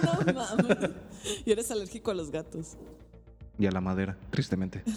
[0.04, 0.92] No mames.
[1.46, 2.78] Y eres alérgico a los gatos.
[3.58, 4.84] Y a la madera, tristemente.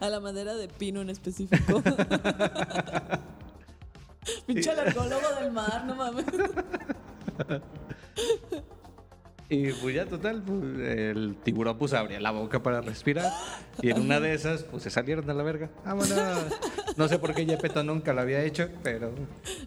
[0.00, 1.82] A la madera de pino en específico.
[4.46, 6.26] Pinche alergólogo del mar, no mames.
[9.48, 13.30] Y pues ya total, pues, el tiburón pues abría la boca para respirar.
[13.82, 15.70] Y en una de esas, pues se salieron a la verga.
[15.84, 16.08] Vámonos.
[16.96, 19.12] No sé por qué Yepeto nunca lo había hecho, pero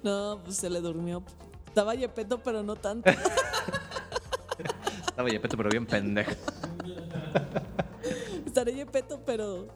[0.04, 1.24] No, pues se le durmió.
[1.68, 3.10] Estaba Yepeto, pero no tanto.
[5.08, 6.32] estaba Yepeto, pero bien pendejo.
[8.46, 9.68] Estaré Yepeto, pero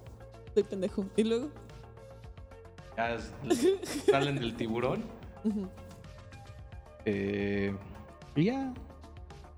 [0.48, 1.06] estoy pendejo.
[1.16, 1.50] Y luego,
[2.98, 3.18] Ya
[4.10, 5.04] salen del tiburón.
[7.06, 7.76] Eh,
[8.36, 8.74] y ya.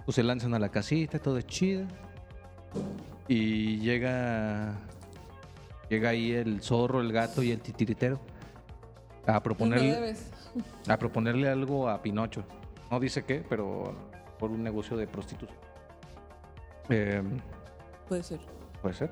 [0.05, 1.85] Pues se lanzan a la casita, todo es chido.
[3.27, 4.75] Y llega.
[5.89, 8.19] Llega ahí el zorro, el gato y el titiritero.
[9.25, 10.15] A proponerle,
[10.87, 12.43] a proponerle algo a Pinocho.
[12.91, 13.95] No dice qué, pero
[14.37, 15.57] por un negocio de prostitución.
[16.89, 17.23] Eh,
[18.07, 18.39] Puede ser.
[18.81, 19.11] Puede ser.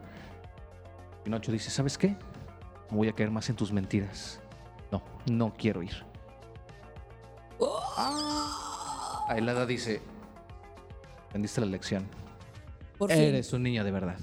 [1.23, 2.09] Pinocho dice, ¿sabes qué?
[2.89, 4.41] No voy a caer más en tus mentiras.
[4.91, 6.03] No, no quiero ir.
[9.39, 10.01] La hada dice,
[11.31, 12.03] aprendiste la lección.
[12.97, 13.21] Por fin.
[13.21, 14.19] Eres un niño de verdad.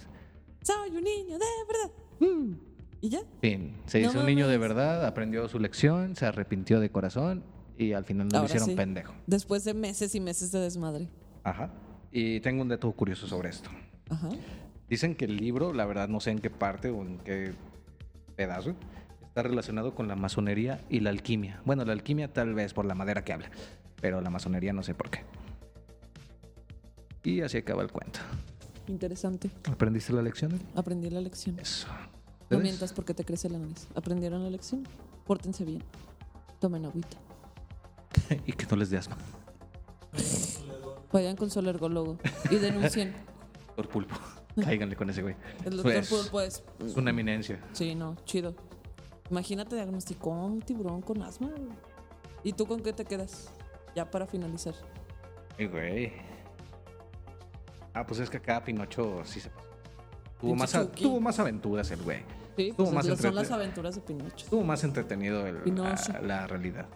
[0.63, 1.91] Soy un niño de verdad.
[3.01, 3.21] ¿Y ya?
[3.41, 3.77] Fin.
[3.87, 7.45] Se No hizo un niño de verdad, aprendió su lección, se arrepintió de corazón
[7.79, 8.75] y al final lo hicieron sí.
[8.75, 9.15] pendejo.
[9.27, 11.09] Después de meses y meses de desmadre.
[11.45, 11.71] Ajá.
[12.13, 13.71] Y tengo un dato curioso sobre esto.
[14.11, 14.29] Ajá.
[14.91, 17.53] Dicen que el libro, la verdad no sé en qué parte o en qué
[18.37, 18.75] pedazo,
[19.23, 21.63] está relacionado con la masonería y la alquimia.
[21.65, 23.51] Bueno, la alquimia tal vez por la madera que habla,
[23.99, 25.21] pero la masonería no sé por qué.
[27.29, 28.21] Y así acaba el cuento.
[28.87, 29.51] Interesante.
[29.71, 30.59] ¿Aprendiste la lección?
[30.75, 31.59] Aprendí la lección.
[31.59, 31.87] Eso.
[32.49, 33.87] No mientas porque te crece la nariz.
[33.95, 34.89] ¿Aprendieron la lección?
[35.27, 35.83] Pórtense bien.
[36.59, 37.19] Tomen agüita.
[38.47, 39.19] y que no les dé asma.
[41.13, 42.17] Vayan con su alergólogo
[42.51, 43.13] y denuncien.
[43.77, 44.17] Doctor Pulpo.
[44.65, 45.37] Cáiganle con ese güey.
[45.67, 46.63] El doctor Pues, Pulpo pues.
[46.81, 47.61] Es una eminencia.
[47.75, 48.55] Sí, no, chido.
[49.31, 51.51] Imagínate, diagnosticó un tiburón con asma.
[52.43, 53.51] ¿Y tú con qué te quedas?
[53.95, 54.75] Ya para finalizar.
[55.59, 56.38] Ay, güey.
[57.95, 59.67] Ah, pues es que acá Pinocho sí se pasó.
[60.41, 61.03] Tuvo más, a- Chucky.
[61.03, 62.21] tuvo más aventuras el güey.
[62.57, 64.45] Sí, pues más son las aventuras de Pinocho.
[64.45, 66.87] Estuvo más entretenido el- la, la realidad.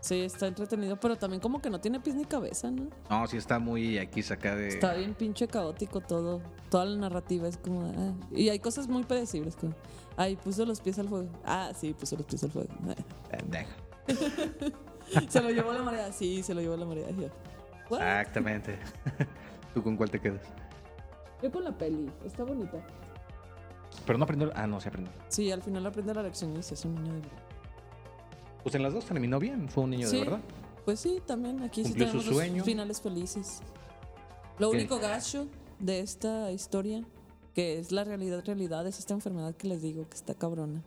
[0.00, 2.88] Sí, está entretenido, pero también como que no tiene pies ni cabeza, ¿no?
[3.10, 4.68] No, sí está muy aquí saca de.
[4.68, 6.40] Está bien pinche caótico todo.
[6.70, 7.92] Toda la narrativa es como...
[7.96, 8.12] ah.
[8.30, 9.74] Y hay cosas muy predecibles como...
[10.16, 11.28] Ay, puso los pies al fuego.
[11.44, 12.68] Ah, sí, puso los pies al fuego.
[13.30, 13.70] Pendejo.
[15.28, 16.12] se lo llevó la marea.
[16.12, 17.08] Sí, se lo llevó la marea.
[17.90, 18.78] Exactamente.
[19.78, 20.40] ¿Tú con cuál te quedas?
[21.40, 22.10] Yo con la peli.
[22.26, 22.84] Está bonita.
[24.04, 24.50] Pero no aprendió.
[24.56, 25.12] Ah, no, se aprendió.
[25.28, 27.38] Sí, al final aprende la lección y se hace un niño de verdad.
[28.64, 29.68] Pues en las dos terminó bien.
[29.68, 30.40] Fue un niño Sí, de verdad.
[30.84, 32.64] Pues sí, también aquí sí Cumplió su tenemos los sueño.
[32.64, 33.60] finales felices.
[34.58, 35.46] Lo único gacho
[35.78, 37.04] de esta historia,
[37.54, 40.82] que es la realidad, realidad, es esta enfermedad que les digo, que está cabrona.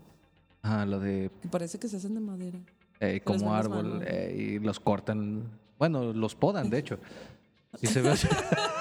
[0.64, 2.60] Ah, lo de Que parece que se hacen de madera.
[3.00, 5.50] eh, como árbol eh, y los cortan.
[5.80, 7.00] Bueno, los podan, de hecho.
[7.82, 8.28] Y se ve así.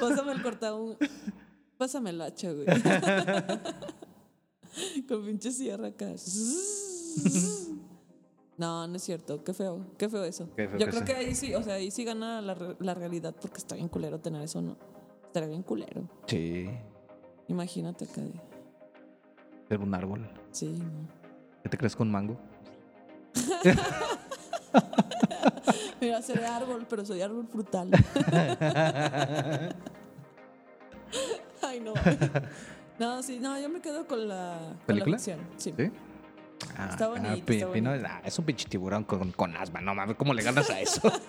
[0.00, 0.96] Pásame el corta un...
[1.78, 2.66] Pásame el hacha, güey.
[5.08, 6.06] Con pinche sierra acá.
[8.56, 9.44] No, no es cierto.
[9.44, 9.86] Qué feo.
[9.98, 10.48] Qué feo eso.
[10.56, 11.16] Qué feo Yo que creo sea.
[11.18, 14.18] que ahí sí, o sea, ahí sí gana la, la realidad porque está bien culero
[14.20, 14.76] tener eso, ¿no?
[15.26, 16.08] Estaría bien culero.
[16.26, 16.66] Sí.
[17.48, 18.22] Imagínate acá.
[18.22, 18.40] de-
[19.68, 20.26] Ser un árbol.
[20.52, 21.08] Sí, no.
[21.62, 22.38] ¿Qué te crees con mango?
[26.00, 27.90] Mira, seré árbol, pero soy árbol frutal.
[31.62, 31.94] Ay, no.
[32.98, 35.16] No, sí, no, yo me quedo con la, con la ¿Película?
[35.18, 35.40] ficción.
[35.56, 35.74] Sí.
[35.76, 35.90] ¿Sí?
[36.76, 37.90] Ah, Está bonito, ah, está bonito.
[38.08, 39.80] ah, es un pinche tiburón con, con asma.
[39.80, 41.00] No mames, ¿cómo le ganas a eso?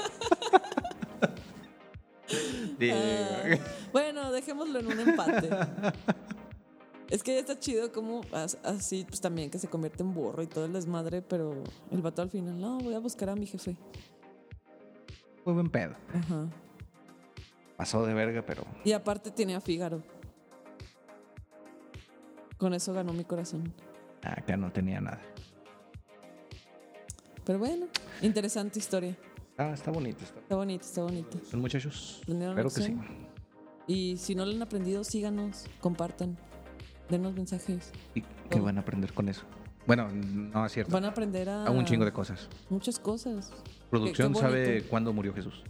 [3.91, 5.49] Bueno, dejémoslo en un empate.
[7.09, 10.47] Es que está chido como as- así, pues también que se convierte en burro y
[10.47, 13.75] todo el desmadre, pero el vato al final, no, voy a buscar a mi jefe.
[15.45, 15.95] Muy buen pedo.
[16.13, 16.47] Ajá.
[17.77, 20.03] Pasó de verga, pero Y aparte tiene a Fígaro.
[22.57, 23.71] Con eso ganó mi corazón.
[24.23, 25.21] acá no tenía nada.
[27.45, 27.85] Pero bueno,
[28.21, 29.15] interesante historia.
[29.57, 30.23] Ah, está bonito.
[30.23, 30.39] Está.
[30.39, 31.39] Está bonito, está bonito.
[31.49, 32.19] Son muchachos.
[32.23, 32.97] ¿Aprendieron Espero que sí.
[33.87, 36.37] Y si no lo han aprendido, síganos, compartan,
[37.09, 37.91] denos mensajes.
[38.15, 39.43] ¿Y qué van a aprender con eso?
[39.85, 40.91] Bueno, no es cierto.
[40.91, 42.49] Van a aprender a, A un chingo de cosas.
[42.69, 43.51] muchas cosas.
[43.89, 45.63] Producción qué sabe cuándo murió Jesús.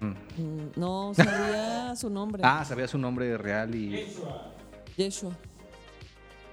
[0.00, 0.06] Mm.
[0.06, 2.42] Mm, No sabía su nombre.
[2.44, 4.06] Ah, sabía su nombre real y
[4.96, 5.36] Yeshua.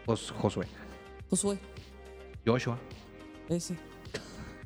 [0.06, 0.68] pues, Josué.
[1.30, 1.58] Josué.
[2.46, 2.78] Joshua.
[3.50, 3.76] Ese.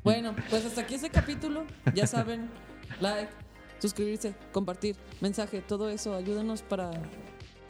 [0.04, 1.64] Bueno, pues hasta aquí ese capítulo.
[1.94, 2.48] Ya saben,
[3.00, 3.28] like,
[3.80, 6.14] suscribirse, compartir, mensaje, todo eso.
[6.14, 6.90] Ayúdanos para.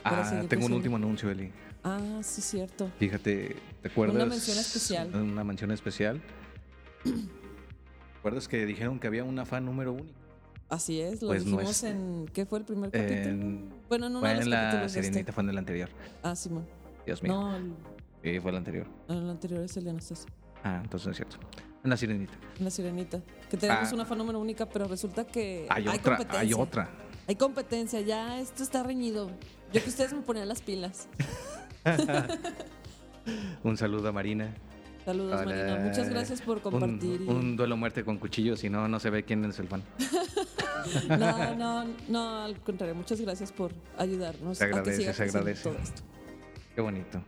[0.09, 1.51] Ah, tengo un último anuncio, Eli.
[1.85, 2.91] Ah, sí, cierto.
[2.99, 4.16] Fíjate, ¿te acuerdas?
[4.16, 5.15] Una mención especial.
[5.15, 6.20] Una mención especial.
[8.16, 10.05] ¿Recuerdas que dijeron que había una fan número uno?
[10.69, 12.27] Así es, lo Pues no dijimos es- en.
[12.33, 13.19] ¿Qué fue el primer capítulo?
[13.28, 15.33] En, bueno, en uno fue los en la Sirenita, este.
[15.33, 15.89] fue en el anterior.
[16.24, 16.66] Ah, Simón.
[17.05, 17.33] Dios mío.
[17.33, 17.73] No, el,
[18.24, 18.87] Sí, fue el anterior.
[19.09, 20.28] el anterior es el de Anastasia.
[20.65, 21.37] Ah, entonces es cierto.
[21.85, 22.33] En la Sirenita.
[22.59, 23.20] En la sirenita.
[23.49, 23.95] Que tenemos Ah.
[23.95, 25.66] una fan número única, pero resulta que.
[25.70, 26.41] Hay, otra, competencia.
[26.41, 26.91] hay otra.
[27.28, 29.31] Hay competencia, ya esto está reñido.
[29.73, 31.09] Yo que ustedes me ponían las pilas.
[33.65, 34.55] Un saludo a Marina.
[35.05, 35.57] Saludos, Hola.
[35.57, 35.78] Marina.
[35.89, 37.20] Muchas gracias por Un- compartir.
[37.23, 39.82] y- Un, duelo muerte con cuchillo, si no, no se ve quién es el fan.
[41.09, 42.94] No, no, no, al contrario.
[42.94, 45.62] Muchas gracias por ayudarnos Se a que agradece, se agradece.
[45.65, 46.03] todo esto.
[46.77, 47.20] Qué bonito.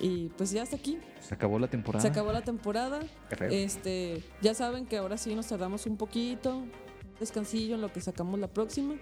[0.00, 0.98] Y pues ya hasta aquí.
[1.20, 2.02] Se acabó la temporada.
[2.02, 2.98] Se acabó la temporada.
[3.48, 6.72] Este, ya saben que ahora sí nos tardamos un poquito, un
[7.20, 8.94] descansillo en lo que sacamos la próxima.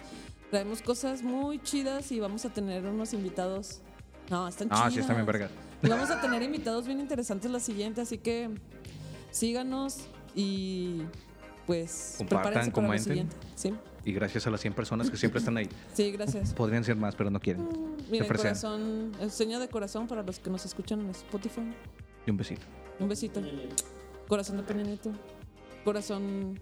[0.50, 3.80] Traemos cosas muy chidas y vamos a tener unos invitados.
[4.30, 4.94] No, están Ah, chidas.
[4.94, 5.48] sí, está bien verga.
[5.82, 8.50] Y vamos a tener invitados bien interesantes la siguiente, así que
[9.30, 9.98] síganos
[10.34, 11.02] y
[11.66, 13.04] pues Compartan, comenten.
[13.04, 13.36] siguiente.
[13.54, 13.74] Sí,
[14.04, 15.68] Y gracias a las 100 personas que siempre están ahí.
[15.94, 16.52] sí, gracias.
[16.54, 17.66] Podrían ser más, pero no quieren.
[18.10, 18.50] Miren, ofrecen.
[18.50, 21.62] corazón, eh, seña de corazón para los que nos escuchan en Spotify.
[22.26, 22.62] Y un besito.
[22.98, 23.40] Un besito.
[24.28, 24.96] Corazón de Peña.
[25.84, 26.58] Corazón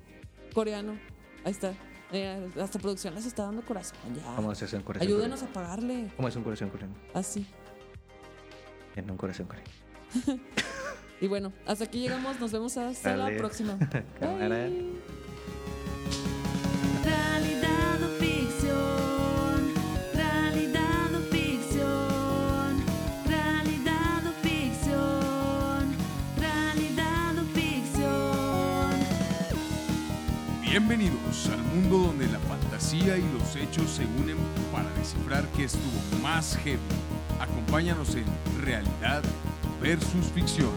[0.55, 0.99] coreano.
[1.45, 1.75] Ahí está.
[2.13, 4.35] Eh, hasta producción les está dando corazón ya.
[4.35, 6.11] ¿Cómo se hace un corazón Ayúdenos a pagarle.
[6.17, 6.95] ¿Cómo es un corazón coreano?
[7.15, 7.47] Así.
[8.97, 9.71] En un corazón coreano.
[11.21, 12.41] Y bueno, hasta aquí llegamos.
[12.41, 13.33] Nos vemos hasta Dale.
[13.35, 13.75] la próxima.
[14.21, 15.20] Bye.
[30.71, 34.37] Bienvenidos al mundo donde la fantasía y los hechos se unen
[34.71, 36.79] para descifrar qué estuvo más heavy.
[37.41, 38.25] Acompáñanos en
[38.63, 39.25] Realidad
[39.83, 40.71] versus Ficción.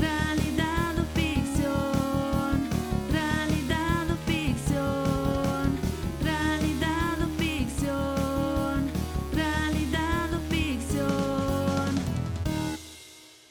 [0.00, 2.62] Realidad o ficción,
[3.10, 5.76] realidad o ficción,
[6.22, 8.90] realidad o ficción,
[9.34, 11.94] realidad o ficción.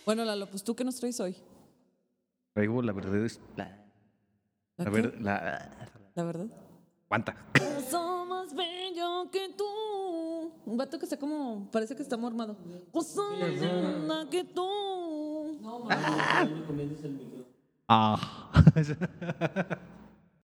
[0.03, 1.35] Bueno, Lalo, pues tú qué nos traes hoy.
[2.55, 3.39] Traigo la verdad es.
[4.83, 5.69] La, ver- la-
[6.15, 6.47] La verdad.
[7.07, 7.35] Aguanta.
[7.89, 9.65] Soy más bello que tú.
[10.65, 11.69] Un vato que está como.
[11.71, 12.55] Parece que está mormado.
[13.03, 14.67] Soy más linda que tú.
[17.87, 18.51] Ah.